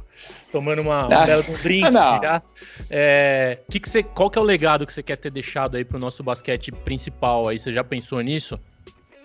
tomando 0.51 0.83
uma, 0.83 1.05
um 1.05 1.25
belo 1.25 1.43
um 1.49 1.53
drink, 1.53 1.91
tá? 1.91 2.41
É, 2.87 3.59
que 3.69 3.79
que 3.79 3.89
você, 3.89 4.03
qual 4.03 4.29
que 4.29 4.37
é 4.37 4.41
o 4.41 4.45
legado 4.45 4.85
que 4.85 4.93
você 4.93 5.01
quer 5.01 5.17
ter 5.17 5.31
deixado 5.31 5.75
aí 5.75 5.83
para 5.83 5.97
o 5.97 5.99
nosso 5.99 6.23
basquete 6.23 6.71
principal 6.71 7.47
aí? 7.47 7.57
Você 7.57 7.73
já 7.73 7.83
pensou 7.83 8.21
nisso? 8.21 8.59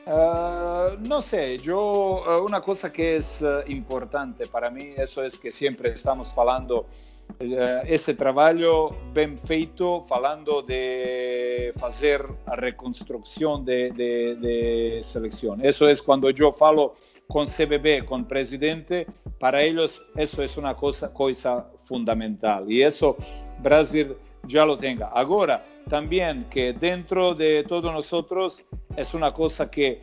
Uh, 0.06 0.96
no 1.06 1.20
sé, 1.20 1.58
yo 1.58 2.24
uh, 2.26 2.44
una 2.44 2.60
cosa 2.60 2.90
que 2.90 3.16
es 3.16 3.40
uh, 3.42 3.62
importante 3.70 4.46
para 4.46 4.70
mí, 4.70 4.94
eso 4.96 5.22
es 5.22 5.36
que 5.36 5.52
siempre 5.52 5.90
estamos 5.90 6.36
hablando 6.36 6.86
Eh, 6.86 7.09
esse 7.86 8.14
trabalho 8.14 8.94
bem 9.12 9.36
feito, 9.36 10.02
falando 10.02 10.62
de 10.62 11.72
fazer 11.78 12.24
a 12.46 12.54
reconstrução 12.56 13.62
de, 13.62 13.90
de, 13.90 14.34
de 14.36 15.02
seleção. 15.02 15.56
Isso 15.62 15.86
é 15.86 15.96
quando 15.96 16.30
eu 16.30 16.52
falo 16.52 16.94
com 17.28 17.44
CBB, 17.44 18.02
com 18.02 18.24
presidente, 18.24 19.06
para 19.38 19.62
eles 19.62 20.00
isso 20.16 20.42
é 20.42 20.46
uma 20.58 20.74
coisa, 20.74 21.08
coisa 21.08 21.66
fundamental. 21.86 22.70
E 22.70 22.82
isso 22.82 23.16
Brasil 23.58 24.16
já 24.46 24.64
lo 24.64 24.76
tenha. 24.76 25.08
Agora, 25.12 25.62
também 25.90 26.44
que 26.48 26.72
dentro 26.72 27.34
de 27.34 27.64
todos 27.64 27.92
nós 27.92 28.64
é 28.96 29.16
uma 29.16 29.32
coisa 29.32 29.66
que 29.66 29.98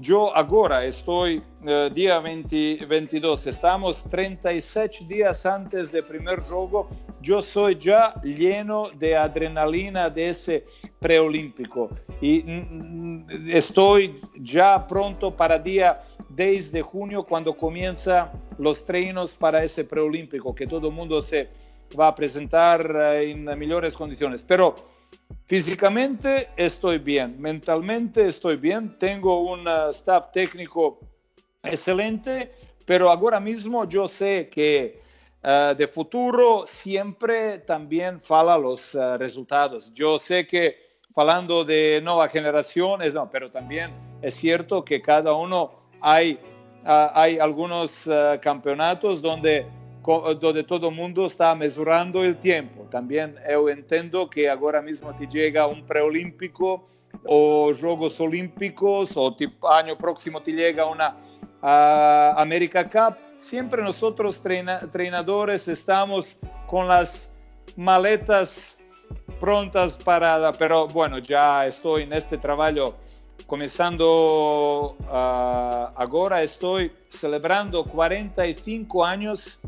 yo 0.00 0.32
ahora 0.34 0.86
estoy 0.86 1.42
eh, 1.64 1.90
día 1.90 2.18
20, 2.18 2.86
22, 2.86 3.46
estamos 3.46 4.02
37 4.04 5.04
días 5.04 5.44
antes 5.44 5.90
del 5.92 6.04
primer 6.04 6.40
juego, 6.40 6.88
yo 7.20 7.42
soy 7.42 7.76
ya 7.76 8.14
lleno 8.24 8.90
de 8.98 9.14
adrenalina 9.14 10.08
de 10.08 10.30
ese 10.30 10.64
preolímpico 10.98 11.90
y 12.20 12.42
estoy 13.48 14.18
ya 14.40 14.86
pronto 14.86 15.30
para 15.30 15.58
día 15.58 16.00
10 16.30 16.72
de 16.72 16.82
junio 16.82 17.22
cuando 17.22 17.54
comienza 17.54 18.32
los 18.58 18.84
treinos 18.84 19.36
para 19.36 19.62
ese 19.62 19.84
preolímpico, 19.84 20.54
que 20.54 20.66
todo 20.66 20.88
el 20.88 20.94
mundo 20.94 21.22
se 21.22 21.50
va 21.98 22.08
a 22.08 22.14
presentar 22.14 23.14
eh, 23.14 23.30
en 23.30 23.44
mejores 23.44 23.96
condiciones. 23.96 24.42
Pero 24.42 24.76
Físicamente 25.46 26.50
estoy 26.56 26.98
bien, 26.98 27.34
mentalmente 27.40 28.28
estoy 28.28 28.56
bien, 28.56 28.96
tengo 28.98 29.40
un 29.40 29.66
uh, 29.66 29.90
staff 29.90 30.30
técnico 30.32 31.00
excelente, 31.64 32.52
pero 32.86 33.10
ahora 33.10 33.40
mismo 33.40 33.84
yo 33.88 34.06
sé 34.06 34.48
que 34.48 35.00
uh, 35.42 35.74
de 35.74 35.88
futuro 35.88 36.66
siempre 36.68 37.58
también 37.58 38.20
fala 38.20 38.56
los 38.56 38.94
uh, 38.94 39.16
resultados. 39.18 39.92
Yo 39.92 40.20
sé 40.20 40.46
que 40.46 40.76
hablando 41.16 41.64
de 41.64 42.00
nueva 42.00 42.28
generación, 42.28 43.00
no, 43.12 43.28
pero 43.28 43.50
también 43.50 43.90
es 44.22 44.34
cierto 44.34 44.84
que 44.84 45.02
cada 45.02 45.32
uno 45.34 45.72
hay, 46.00 46.38
hay 46.84 47.40
algunos 47.40 48.08
campeonatos 48.40 49.20
donde 49.20 49.66
donde 50.02 50.64
todo 50.64 50.90
mundo 50.90 51.26
está 51.26 51.54
mesurando 51.54 52.24
el 52.24 52.36
tiempo. 52.36 52.86
También 52.90 53.36
yo 53.48 53.68
entiendo 53.68 54.28
que 54.28 54.48
ahora 54.48 54.80
mismo 54.80 55.14
te 55.14 55.26
llega 55.26 55.66
un 55.66 55.84
preolímpico 55.84 56.86
o 57.24 57.72
Juegos 57.78 58.20
Olímpicos 58.20 59.16
o 59.16 59.34
tipo, 59.34 59.70
año 59.70 59.96
próximo 59.96 60.40
te 60.40 60.52
llega 60.52 60.86
una 60.86 61.16
uh, 61.62 62.38
America 62.40 62.88
Cup. 62.88 63.16
Siempre 63.36 63.82
nosotros 63.82 64.40
treina, 64.40 64.80
entrenadores 64.80 65.68
estamos 65.68 66.38
con 66.66 66.88
las 66.88 67.30
maletas 67.76 68.76
prontas 69.38 69.96
para, 69.96 70.52
pero 70.52 70.86
bueno, 70.88 71.18
ya 71.18 71.66
estoy 71.66 72.02
en 72.02 72.12
este 72.12 72.38
trabajo 72.38 72.94
comenzando 73.46 74.96
uh, 75.00 75.92
ahora, 75.96 76.42
estoy 76.42 76.92
celebrando 77.08 77.84
45 77.84 79.04
años 79.04 79.58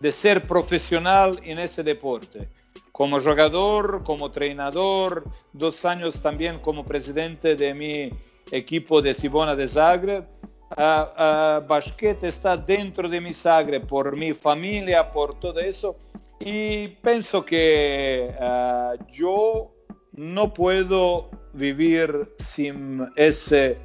de 0.00 0.10
ser 0.10 0.46
profesional 0.46 1.38
en 1.44 1.58
ese 1.58 1.82
deporte. 1.82 2.48
Como 2.90 3.20
jugador, 3.20 4.02
como 4.02 4.26
entrenador, 4.26 5.24
dos 5.52 5.84
años 5.84 6.20
también 6.20 6.58
como 6.58 6.84
presidente 6.84 7.54
de 7.54 7.74
mi 7.74 8.10
equipo 8.50 9.00
de 9.00 9.14
Sibona 9.14 9.54
de 9.54 9.68
Zagreb. 9.68 10.24
Uh, 10.70 11.66
basquete 11.66 12.28
está 12.28 12.56
dentro 12.56 13.08
de 13.08 13.20
mi 13.20 13.34
sangre 13.34 13.80
por 13.80 14.16
mi 14.16 14.32
familia, 14.32 15.10
por 15.10 15.38
todo 15.38 15.60
eso. 15.60 15.96
Y 16.38 16.88
pienso 17.02 17.44
que 17.44 18.34
ah, 18.40 18.94
yo 19.10 19.70
no 20.12 20.54
puedo 20.54 21.28
vivir 21.52 22.34
sin 22.38 23.06
ese 23.16 23.76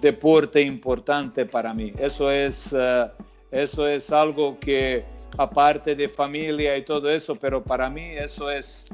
deporte 0.00 0.60
importante 0.60 1.46
para 1.46 1.72
mí. 1.72 1.92
Eso 1.98 2.30
es, 2.30 2.72
ah, 2.72 3.12
eso 3.52 3.86
es 3.86 4.10
algo 4.10 4.58
que 4.58 5.04
aparte 5.38 5.94
de 5.94 6.08
familia 6.08 6.76
y 6.76 6.84
todo 6.84 7.10
eso, 7.10 7.36
pero 7.36 7.62
para 7.62 7.88
mí 7.88 8.10
eso 8.10 8.50
es 8.50 8.86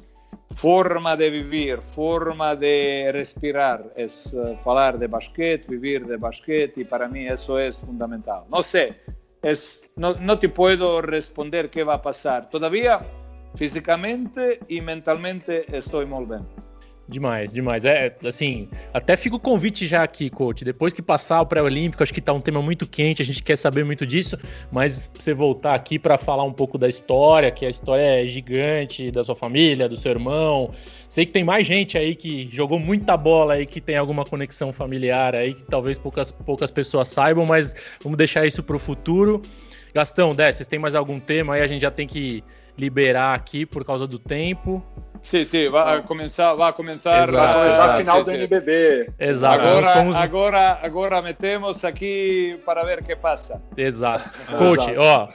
forma 0.50 1.16
de 1.16 1.30
vivir, 1.30 1.78
forma 1.80 2.56
de 2.56 3.10
respirar, 3.12 3.92
es 3.94 4.32
uh, 4.34 4.56
hablar 4.68 4.98
de 4.98 5.06
basquet, 5.06 5.68
vivir 5.68 6.06
de 6.06 6.16
basquet 6.16 6.76
y 6.78 6.84
para 6.84 7.06
mí 7.08 7.28
eso 7.28 7.58
es 7.58 7.78
fundamental. 7.78 8.42
No 8.50 8.62
sé, 8.62 8.96
es, 9.42 9.80
no, 9.96 10.14
no 10.14 10.38
te 10.38 10.48
puedo 10.48 11.00
responder 11.02 11.70
qué 11.70 11.84
va 11.84 11.94
a 11.94 12.02
pasar. 12.02 12.48
Todavía 12.50 13.00
físicamente 13.54 14.60
y 14.68 14.80
mentalmente 14.80 15.64
estoy 15.76 16.06
muy 16.06 16.24
bien. 16.24 16.67
Demais, 17.08 17.54
demais. 17.54 17.86
É, 17.86 18.14
assim, 18.22 18.68
até 18.92 19.16
fica 19.16 19.34
o 19.34 19.40
convite 19.40 19.86
já 19.86 20.02
aqui, 20.02 20.28
coach. 20.28 20.62
Depois 20.62 20.92
que 20.92 21.00
passar 21.00 21.40
o 21.40 21.46
pré-olímpico, 21.46 22.02
acho 22.02 22.12
que 22.12 22.20
tá 22.20 22.34
um 22.34 22.40
tema 22.40 22.60
muito 22.60 22.86
quente, 22.86 23.22
a 23.22 23.24
gente 23.24 23.42
quer 23.42 23.56
saber 23.56 23.82
muito 23.82 24.06
disso, 24.06 24.36
mas 24.70 25.10
você 25.18 25.32
voltar 25.32 25.74
aqui 25.74 25.98
para 25.98 26.18
falar 26.18 26.44
um 26.44 26.52
pouco 26.52 26.76
da 26.76 26.86
história, 26.86 27.50
que 27.50 27.64
a 27.64 27.70
história 27.70 28.02
é 28.02 28.26
gigante, 28.26 29.10
da 29.10 29.24
sua 29.24 29.34
família, 29.34 29.88
do 29.88 29.96
seu 29.96 30.12
irmão. 30.12 30.70
Sei 31.08 31.24
que 31.24 31.32
tem 31.32 31.44
mais 31.44 31.66
gente 31.66 31.96
aí 31.96 32.14
que 32.14 32.46
jogou 32.52 32.78
muita 32.78 33.16
bola 33.16 33.54
aí, 33.54 33.64
que 33.64 33.80
tem 33.80 33.96
alguma 33.96 34.26
conexão 34.26 34.70
familiar 34.70 35.34
aí, 35.34 35.54
que 35.54 35.62
talvez 35.62 35.96
poucas, 35.96 36.30
poucas 36.30 36.70
pessoas 36.70 37.08
saibam, 37.08 37.46
mas 37.46 37.74
vamos 38.02 38.18
deixar 38.18 38.44
isso 38.44 38.62
pro 38.62 38.78
futuro. 38.78 39.40
Gastão, 39.94 40.34
Dé, 40.34 40.52
vocês 40.52 40.68
têm 40.68 40.78
mais 40.78 40.94
algum 40.94 41.18
tema 41.18 41.54
aí? 41.54 41.62
A 41.62 41.66
gente 41.66 41.80
já 41.80 41.90
tem 41.90 42.06
que 42.06 42.44
liberar 42.76 43.34
aqui 43.34 43.66
por 43.66 43.84
causa 43.84 44.06
do 44.06 44.18
tempo. 44.18 44.82
Sim, 45.28 45.44
sim, 45.44 45.68
vai 45.68 46.00
começar, 46.00 46.54
vai 46.54 46.72
começar, 46.72 47.30
vai 47.30 47.52
começar 47.52 47.94
a 47.94 47.98
final 47.98 48.24
do 48.24 48.30
NBB. 48.30 49.10
Exato. 49.18 49.60
Agora, 49.60 49.92
somos... 49.92 50.16
agora, 50.16 50.78
agora 50.82 51.20
metemos 51.20 51.84
aqui 51.84 52.58
para 52.64 52.82
ver 52.82 53.00
o 53.00 53.04
que 53.04 53.14
passa. 53.14 53.60
Exato. 53.76 54.24
Coach, 54.56 54.96
ó, 54.96 55.28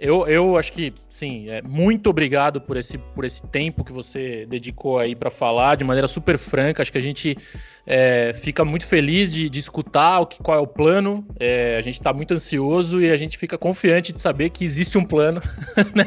eu, 0.00 0.26
eu 0.26 0.58
acho 0.58 0.72
que, 0.72 0.92
sim, 1.16 1.48
é, 1.48 1.62
muito 1.62 2.10
obrigado 2.10 2.60
por 2.60 2.76
esse, 2.76 2.98
por 2.98 3.24
esse 3.24 3.40
tempo 3.46 3.82
que 3.82 3.92
você 3.92 4.44
dedicou 4.44 4.98
aí 4.98 5.14
para 5.14 5.30
falar 5.30 5.76
de 5.76 5.82
maneira 5.82 6.06
super 6.06 6.36
franca. 6.36 6.82
Acho 6.82 6.92
que 6.92 6.98
a 6.98 7.02
gente 7.02 7.38
é, 7.86 8.34
fica 8.34 8.64
muito 8.64 8.84
feliz 8.84 9.32
de, 9.32 9.48
de 9.48 9.58
escutar 9.60 10.20
o 10.20 10.26
que, 10.26 10.42
qual 10.42 10.58
é 10.58 10.60
o 10.60 10.66
plano. 10.66 11.24
É, 11.38 11.76
a 11.78 11.80
gente 11.80 11.94
está 11.94 12.12
muito 12.12 12.34
ansioso 12.34 13.00
e 13.00 13.10
a 13.10 13.16
gente 13.16 13.38
fica 13.38 13.56
confiante 13.56 14.12
de 14.12 14.20
saber 14.20 14.50
que 14.50 14.64
existe 14.64 14.98
um 14.98 15.04
plano. 15.04 15.40
Né? 15.94 16.04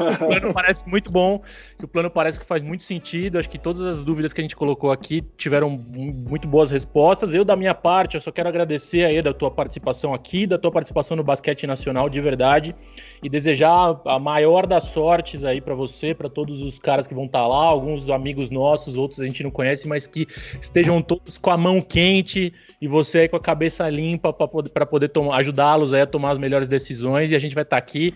o 0.00 0.26
plano 0.26 0.52
parece 0.52 0.86
muito 0.88 1.10
bom, 1.10 1.40
que 1.78 1.84
o 1.84 1.88
plano 1.88 2.10
parece 2.10 2.40
que 2.40 2.44
faz 2.44 2.62
muito 2.62 2.82
sentido. 2.82 3.38
Acho 3.38 3.48
que 3.48 3.58
todas 3.58 3.80
as 3.82 4.02
dúvidas 4.02 4.32
que 4.32 4.40
a 4.40 4.44
gente 4.44 4.56
colocou 4.56 4.90
aqui 4.90 5.22
tiveram 5.36 5.70
muito 5.70 6.48
boas 6.48 6.70
respostas. 6.70 7.32
Eu, 7.32 7.44
da 7.44 7.54
minha 7.54 7.74
parte, 7.74 8.16
eu 8.16 8.20
só 8.20 8.32
quero 8.32 8.48
agradecer 8.48 9.04
aí 9.04 9.22
da 9.22 9.32
tua 9.32 9.50
participação 9.50 10.12
aqui, 10.12 10.46
da 10.46 10.58
tua 10.58 10.72
participação 10.72 11.16
no 11.16 11.22
basquete 11.22 11.66
nacional 11.66 12.08
de 12.08 12.20
verdade 12.20 12.74
e 13.22 13.28
desejar 13.28 14.00
a 14.04 14.18
maior 14.42 14.66
das 14.66 14.84
sortes 14.84 15.44
aí 15.44 15.60
para 15.60 15.74
você, 15.74 16.12
para 16.12 16.28
todos 16.28 16.62
os 16.62 16.78
caras 16.78 17.06
que 17.06 17.14
vão 17.14 17.26
estar 17.26 17.42
tá 17.42 17.46
lá, 17.46 17.64
alguns 17.64 18.10
amigos 18.10 18.50
nossos, 18.50 18.98
outros 18.98 19.20
a 19.20 19.24
gente 19.24 19.42
não 19.42 19.50
conhece, 19.50 19.86
mas 19.86 20.06
que 20.06 20.26
estejam 20.60 21.00
todos 21.00 21.38
com 21.38 21.50
a 21.50 21.56
mão 21.56 21.80
quente 21.80 22.52
e 22.80 22.88
você 22.88 23.20
aí 23.20 23.28
com 23.28 23.36
a 23.36 23.40
cabeça 23.40 23.88
limpa 23.88 24.32
para 24.32 24.48
poder, 24.48 24.70
poder 24.86 25.10
ajudá-los 25.32 25.94
a 25.94 26.04
tomar 26.06 26.32
as 26.32 26.38
melhores 26.38 26.66
decisões 26.66 27.30
e 27.30 27.36
a 27.36 27.38
gente 27.38 27.54
vai 27.54 27.62
estar 27.62 27.76
tá 27.76 27.82
aqui 27.82 28.14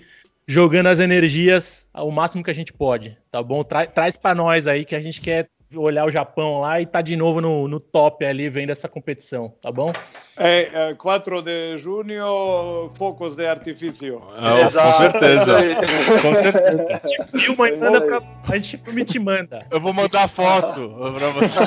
jogando 0.49 0.89
as 0.89 0.99
energias 0.99 1.89
ao 1.93 2.11
máximo 2.11 2.43
que 2.43 2.51
a 2.51 2.55
gente 2.55 2.73
pode, 2.73 3.17
tá 3.31 3.43
bom? 3.43 3.63
Tra 3.63 3.87
traz 3.87 4.17
para 4.17 4.35
nós 4.35 4.67
aí 4.67 4.85
que 4.85 4.97
a 4.97 5.01
gente 5.01 5.21
quer 5.21 5.49
olhar 5.75 6.05
o 6.05 6.11
Japão 6.11 6.61
lá 6.61 6.81
e 6.81 6.87
tá 6.87 7.01
de 7.01 7.17
novo 7.17 7.41
no, 7.41 7.67
no 7.67 7.81
top 7.81 8.25
ali 8.25 8.49
vendo 8.49 8.71
essa 8.71 8.89
competição, 8.89 9.53
tá 9.61 9.71
bom? 9.73 9.93
É, 10.37 10.91
é 10.91 10.95
4 10.95 11.43
de 11.43 11.77
junho, 11.79 12.91
focos 12.95 13.37
de 13.37 13.47
artifício. 13.47 14.23
Ah, 14.37 14.61
Exato. 14.61 14.93
Com 14.93 15.11
certeza. 15.11 15.57
com 16.23 16.37
certeza. 16.37 17.01
A 17.03 17.07
gente 17.07 17.41
filma 17.41 17.69
e 17.69 17.77
manda 17.77 18.01
pra. 18.01 18.23
A 18.49 18.57
gente 18.57 18.77
filma 18.77 19.01
e 19.01 19.05
te 19.05 19.19
manda. 19.19 19.67
Eu 19.71 19.81
vou 19.81 19.93
mandar 19.93 20.29
foto 20.29 20.95
pra 21.17 21.29
você. 21.31 21.59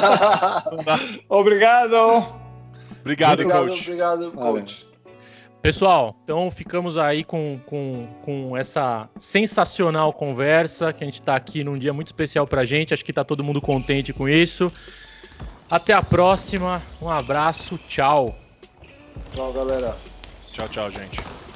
Obrigado. 1.27 2.39
Obrigado, 3.01 3.41
obrigado 3.41 3.67
coach. 3.67 3.81
Obrigado, 3.81 4.31
coach. 4.31 4.88
Pessoal, 5.61 6.15
então 6.23 6.49
ficamos 6.49 6.97
aí 6.97 7.21
com, 7.21 7.59
com, 7.65 8.07
com 8.23 8.55
essa 8.55 9.09
sensacional 9.17 10.13
conversa, 10.13 10.93
que 10.93 11.03
a 11.03 11.07
gente 11.07 11.19
está 11.19 11.35
aqui 11.35 11.65
num 11.65 11.77
dia 11.77 11.91
muito 11.91 12.07
especial 12.07 12.47
para 12.47 12.61
a 12.61 12.65
gente, 12.65 12.93
acho 12.93 13.03
que 13.03 13.11
está 13.11 13.25
todo 13.25 13.43
mundo 13.43 13.59
contente 13.59 14.13
com 14.13 14.27
isso. 14.29 14.71
Até 15.69 15.91
a 15.91 16.01
próxima, 16.01 16.81
um 17.01 17.09
abraço, 17.09 17.77
tchau. 17.89 18.33
Tchau, 19.33 19.51
galera. 19.51 19.97
Tchau, 20.53 20.67
tchau, 20.69 20.89
gente. 20.89 21.48